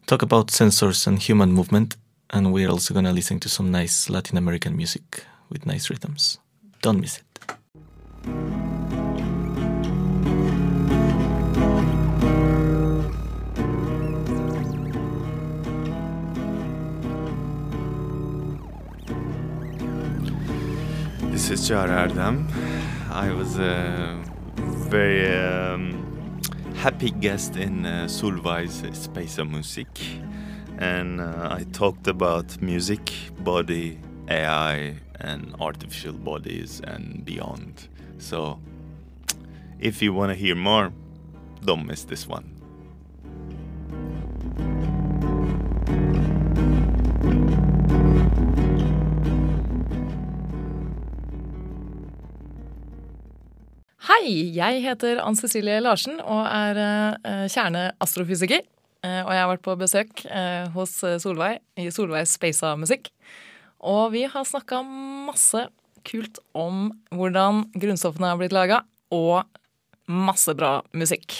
talk 0.06 0.22
about 0.22 0.48
sensors 0.48 1.06
and 1.06 1.16
human 1.16 1.52
movement, 1.52 1.96
and 2.30 2.52
we're 2.52 2.68
also 2.68 2.92
gonna 2.92 3.12
listen 3.12 3.38
to 3.38 3.48
some 3.48 3.70
nice 3.70 4.11
Latin 4.11 4.36
American 4.36 4.76
music 4.76 5.24
with 5.48 5.64
nice 5.64 5.90
rhythms. 5.90 6.40
Don't 6.82 7.00
miss 7.00 7.18
it. 7.18 7.24
This 21.30 21.50
is 21.50 21.68
Jar 21.68 21.86
Erdem. 21.86 22.80
I 23.12 23.32
was 23.32 23.58
a 23.58 24.22
very 24.56 25.36
um, 25.36 26.40
happy 26.76 27.11
guest 27.11 27.56
in 27.56 27.84
uh, 27.84 28.06
Space 28.06 29.38
of 29.38 29.50
Music. 29.50 29.88
And 30.78 31.20
uh, 31.20 31.48
I 31.50 31.64
talked 31.72 32.06
about 32.06 32.62
music, 32.62 33.12
body, 33.40 33.98
AI, 34.28 34.94
and 35.18 35.56
artificial 35.58 36.12
bodies 36.12 36.80
and 36.84 37.24
beyond. 37.24 37.88
So 38.18 38.61
if 39.80 40.00
you 40.02 40.14
want 40.14 40.30
to 40.30 40.36
hear 40.36 40.54
more, 40.54 40.92
don't 41.64 41.86
miss 41.86 42.04
this 42.04 42.28
one. 42.28 42.59
Hei, 54.20 54.50
jeg 54.52 54.82
heter 54.84 55.16
Ann 55.24 55.36
Cecilie 55.38 55.78
Larsen 55.80 56.18
og 56.20 56.42
er 56.44 56.76
eh, 56.76 57.46
kjerneastrofysiker. 57.48 58.66
Eh, 59.00 59.22
og 59.22 59.30
jeg 59.32 59.40
har 59.40 59.48
vært 59.48 59.62
på 59.64 59.76
besøk 59.80 60.24
eh, 60.28 60.66
hos 60.74 60.92
Solveig 61.22 61.62
i 61.80 61.86
Solveig 61.88 62.28
Spaisa 62.28 62.74
Musikk. 62.76 63.08
Og 63.80 64.12
vi 64.12 64.26
har 64.28 64.44
snakka 64.44 64.82
masse 64.84 65.64
kult 66.04 66.36
om 66.52 66.90
hvordan 67.16 67.64
grunnstoffene 67.72 68.34
har 68.34 68.36
blitt 68.42 68.52
laga, 68.52 68.82
og 69.08 69.48
masse 70.04 70.52
bra 70.52 70.82
musikk. 70.92 71.32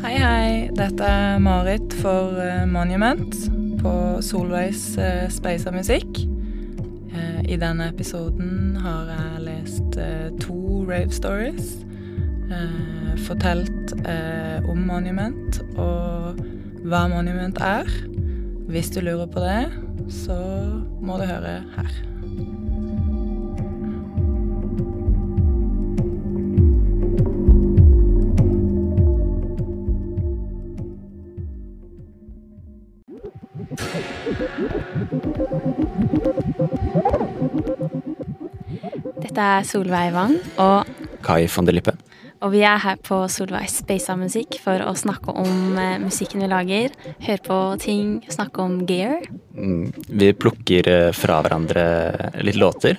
Hei, 0.00 0.16
hei. 0.16 0.52
Dette 0.72 1.04
er 1.18 1.42
Marit 1.44 2.00
for 2.00 2.40
Monument 2.72 3.60
på 3.82 3.94
Solveigs 4.24 4.92
uh, 4.98 5.26
Space 5.32 5.68
av 5.68 5.74
musikk. 5.76 6.22
Eh, 7.12 7.40
I 7.52 7.56
denne 7.60 7.90
episoden 7.92 8.76
har 8.80 9.10
jeg 9.10 9.42
lest 9.44 9.98
eh, 10.00 10.30
to 10.40 10.84
rave 10.88 11.12
stories. 11.12 11.74
eh, 12.52 13.18
fortalt 13.26 13.92
eh, 14.06 14.70
om 14.70 14.86
Monument 14.88 15.60
og 15.76 16.40
hva 16.86 17.04
Monument 17.12 17.58
er. 17.60 17.88
Hvis 18.72 18.90
du 18.94 19.02
lurer 19.04 19.28
på 19.28 19.42
det, 19.44 19.66
så 20.12 20.38
må 21.02 21.18
du 21.20 21.26
høre 21.28 21.60
her. 21.76 22.11
heter 39.32 39.48
er 39.48 39.64
Solveig 39.64 40.10
Wang 40.12 40.34
og 40.60 40.88
Kai 41.24 41.46
van 41.48 41.64
der 41.64 41.72
Lippe. 41.72 41.92
Og 42.42 42.50
vi 42.52 42.60
er 42.66 42.80
her 42.82 42.98
på 43.00 43.22
Solveig 43.30 43.70
Space 43.70 44.10
av 44.12 44.18
Musikk 44.20 44.58
for 44.60 44.82
å 44.84 44.92
snakke 44.98 45.32
om 45.40 45.78
eh, 45.78 45.96
musikken 46.02 46.42
vi 46.42 46.48
lager. 46.50 46.92
Høre 47.22 47.40
på 47.46 47.58
ting, 47.80 48.18
snakke 48.28 48.60
om 48.60 48.82
gear. 48.84 49.22
Mm, 49.54 49.92
vi 50.10 50.32
plukker 50.36 50.90
eh, 50.90 51.12
fra 51.16 51.38
hverandre 51.40 51.84
litt 52.44 52.58
låter 52.60 52.98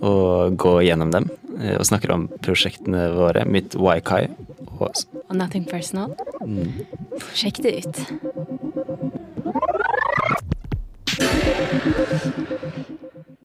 og 0.00 0.56
går 0.58 0.80
gjennom 0.88 1.12
dem. 1.14 1.28
Eh, 1.60 1.76
og 1.76 1.86
snakker 1.86 2.16
om 2.16 2.26
prosjektene 2.42 3.12
våre. 3.14 3.44
Mitt 3.46 3.76
Why-Kai 3.78 4.26
og 4.80 4.90
Og 5.28 5.36
Nothing 5.36 5.68
Personal. 5.70 6.16
Mm. 6.42 6.72
Sjekk 7.36 7.62
det 7.62 7.84
ut. 7.84 7.96